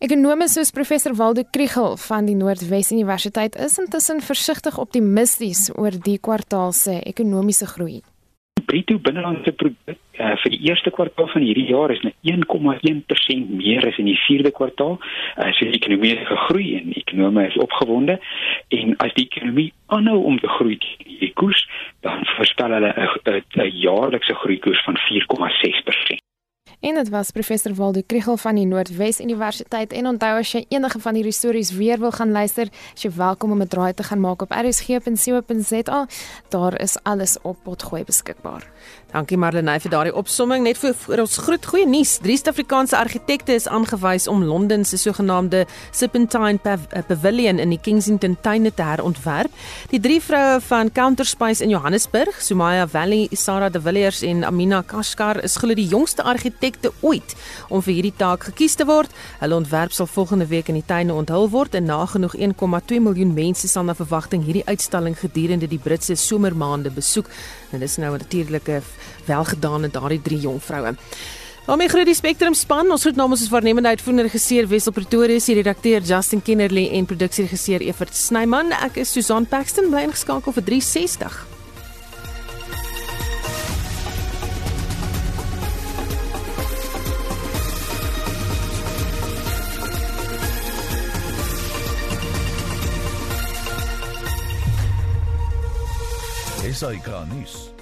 Ekonome 0.00 0.48
soos 0.48 0.72
professor 0.72 1.14
Waldo 1.14 1.44
Kriegel 1.50 1.96
van 2.00 2.24
die 2.24 2.36
Noordwes 2.38 2.92
Universiteit 2.92 3.56
is 3.56 3.76
intussen 3.78 4.24
versigtig 4.24 4.78
optimisties 4.80 5.68
oor 5.76 5.92
die 5.92 6.18
kwartaal 6.18 6.72
se 6.72 7.00
ekonomiese 7.04 7.68
groei. 7.68 8.00
Bruto 8.66 8.98
binnelandse 8.98 9.52
produk 9.52 9.98
uh, 10.18 10.34
vir 10.42 10.54
die 10.54 10.60
eerste 10.68 10.92
kwartaal 10.94 11.28
van 11.32 11.44
hierdie 11.46 11.68
jaar 11.70 11.92
is 11.94 12.02
net 12.06 12.14
1,1% 12.22 13.52
meer 13.56 13.86
as 13.88 13.98
in 13.98 14.08
die 14.10 14.18
vierde 14.26 14.52
kwartaal. 14.56 14.98
Uh, 15.00 15.50
so 15.56 15.66
die 15.66 15.78
ekonomie 15.80 16.14
het 16.14 16.26
gegroei 16.28 16.66
en 16.78 16.94
ekonome 17.02 17.46
is 17.48 17.58
opgewonde 17.66 18.18
en 18.80 18.96
as 19.04 19.14
die 19.18 19.26
ekonomie 19.30 19.70
aanhou 19.86 20.18
om 20.30 20.38
te 20.40 20.50
groei 20.56 20.78
die 20.80 21.32
koers 21.34 21.66
dan 22.06 22.24
voorspel 22.36 22.78
hulle 22.78 22.94
'n 22.94 23.70
jaarlikse 23.84 24.34
groeikoers 24.34 24.84
van 24.84 24.96
4,6%. 25.08 26.29
En 26.80 26.94
dit 26.94 27.08
was 27.08 27.30
professor 27.30 27.74
Waldo 27.74 28.00
Kriegel 28.06 28.36
van 28.36 28.54
die 28.54 28.66
Noordwes 28.66 29.20
Universiteit 29.20 29.92
en 29.92 30.06
onthou 30.06 30.38
as 30.38 30.52
jy 30.54 30.62
enige 30.72 31.00
van 31.04 31.18
hierdie 31.18 31.34
stories 31.36 31.74
weer 31.76 32.00
wil 32.00 32.14
gaan 32.16 32.32
luister, 32.32 32.70
as 32.94 33.04
jy 33.04 33.10
welkom 33.18 33.52
om 33.52 33.60
'n 33.60 33.68
draai 33.68 33.92
te 33.94 34.02
gaan 34.02 34.20
maak 34.20 34.42
op 34.42 34.50
rsg.co.za. 34.50 36.06
Daar 36.48 36.80
is 36.80 36.96
alles 37.02 37.36
op 37.42 37.56
potgooi 37.62 38.04
beskikbaar. 38.04 38.64
Dankie 39.10 39.34
Marlenae 39.42 39.80
vir 39.82 39.90
daardie 39.90 40.12
opsomming. 40.14 40.62
Net 40.62 40.78
vir, 40.78 40.92
vir 40.94 41.20
ons 41.24 41.32
groot 41.42 41.64
goeie 41.66 41.86
nuus. 41.88 42.12
Drie 42.22 42.36
Suid-Afrikaanse 42.38 42.94
argitekte 42.94 43.56
is 43.58 43.66
aangewys 43.66 44.28
om 44.30 44.44
Londen 44.46 44.84
se 44.86 45.00
sogenaamde 45.02 45.64
Serpentine 45.90 46.60
Pav 46.62 46.84
eh, 46.94 47.02
Pavilion 47.08 47.58
in 47.58 47.74
die 47.74 47.80
Kensington 47.82 48.36
tuine 48.44 48.70
te 48.70 48.86
herontwerp. 48.86 49.50
Die 49.90 49.98
drie 49.98 50.20
vroue 50.22 50.60
van 50.68 50.92
Counterspace 50.94 51.64
in 51.64 51.72
Johannesburg, 51.74 52.38
Sumaya 52.38 52.86
Valley, 52.86 53.26
Sarah 53.34 53.72
de 53.72 53.82
Villiers 53.82 54.22
en 54.22 54.44
Amina 54.46 54.84
Kashkar 54.86 55.42
is 55.42 55.58
glo 55.58 55.74
die 55.74 55.88
jongste 55.90 56.22
argitekte 56.22 56.92
ooit 57.00 57.34
om 57.68 57.82
vir 57.82 57.96
hierdie 57.96 58.14
taak 58.14 58.46
gekies 58.52 58.78
te 58.78 58.86
word. 58.86 59.10
Hulle 59.42 59.58
ontwerp 59.58 59.96
sal 59.96 60.06
volgende 60.06 60.46
week 60.54 60.70
in 60.70 60.78
die 60.78 60.86
tuine 60.86 61.18
onthul 61.18 61.50
word 61.50 61.74
en 61.74 61.90
nagenoeg 61.90 62.38
1,2 62.38 63.02
miljoen 63.02 63.34
mense 63.34 63.66
sal 63.66 63.90
na 63.90 63.98
verwagting 63.98 64.46
hierdie 64.46 64.66
uitstalling 64.70 65.18
gedurende 65.18 65.66
die 65.66 65.82
Britse 65.82 66.14
somermaande 66.14 66.94
besoek. 66.94 67.26
En 67.74 67.82
dis 67.82 67.98
nou 67.98 68.14
natuurlik 68.14 68.70
welgedaan 69.26 69.84
aan 69.84 69.94
daardie 69.94 70.22
drie 70.22 70.40
jong 70.40 70.62
vroue. 70.62 70.96
Daarmee 71.66 71.88
groet 71.88 72.08
die 72.08 72.14
Spectrum 72.14 72.54
span. 72.54 72.90
Ons 72.90 73.04
groet 73.06 73.16
namens 73.16 73.44
ons 73.44 73.50
waarnemende 73.52 73.88
uitvoerende 73.92 74.26
regisseur 74.26 74.66
Wessel 74.68 74.92
Pretorius, 74.92 75.44
die 75.46 75.54
redakteur 75.54 76.02
Justin 76.02 76.42
Kennerly 76.42 76.88
en 76.98 77.06
produksieregisseur 77.06 77.84
Evert 77.86 78.16
Snyman. 78.16 78.72
Ek 78.72 78.98
is 79.04 79.12
Susan 79.12 79.46
Paxton, 79.46 79.92
bly 79.92 80.08
ingeskakel 80.08 80.56
vir 80.56 80.66
360. 80.66 81.46
SAK 96.70 97.08
nuus 97.28 97.54
onafhanklik 97.60 97.70
onpartydig 97.70 97.79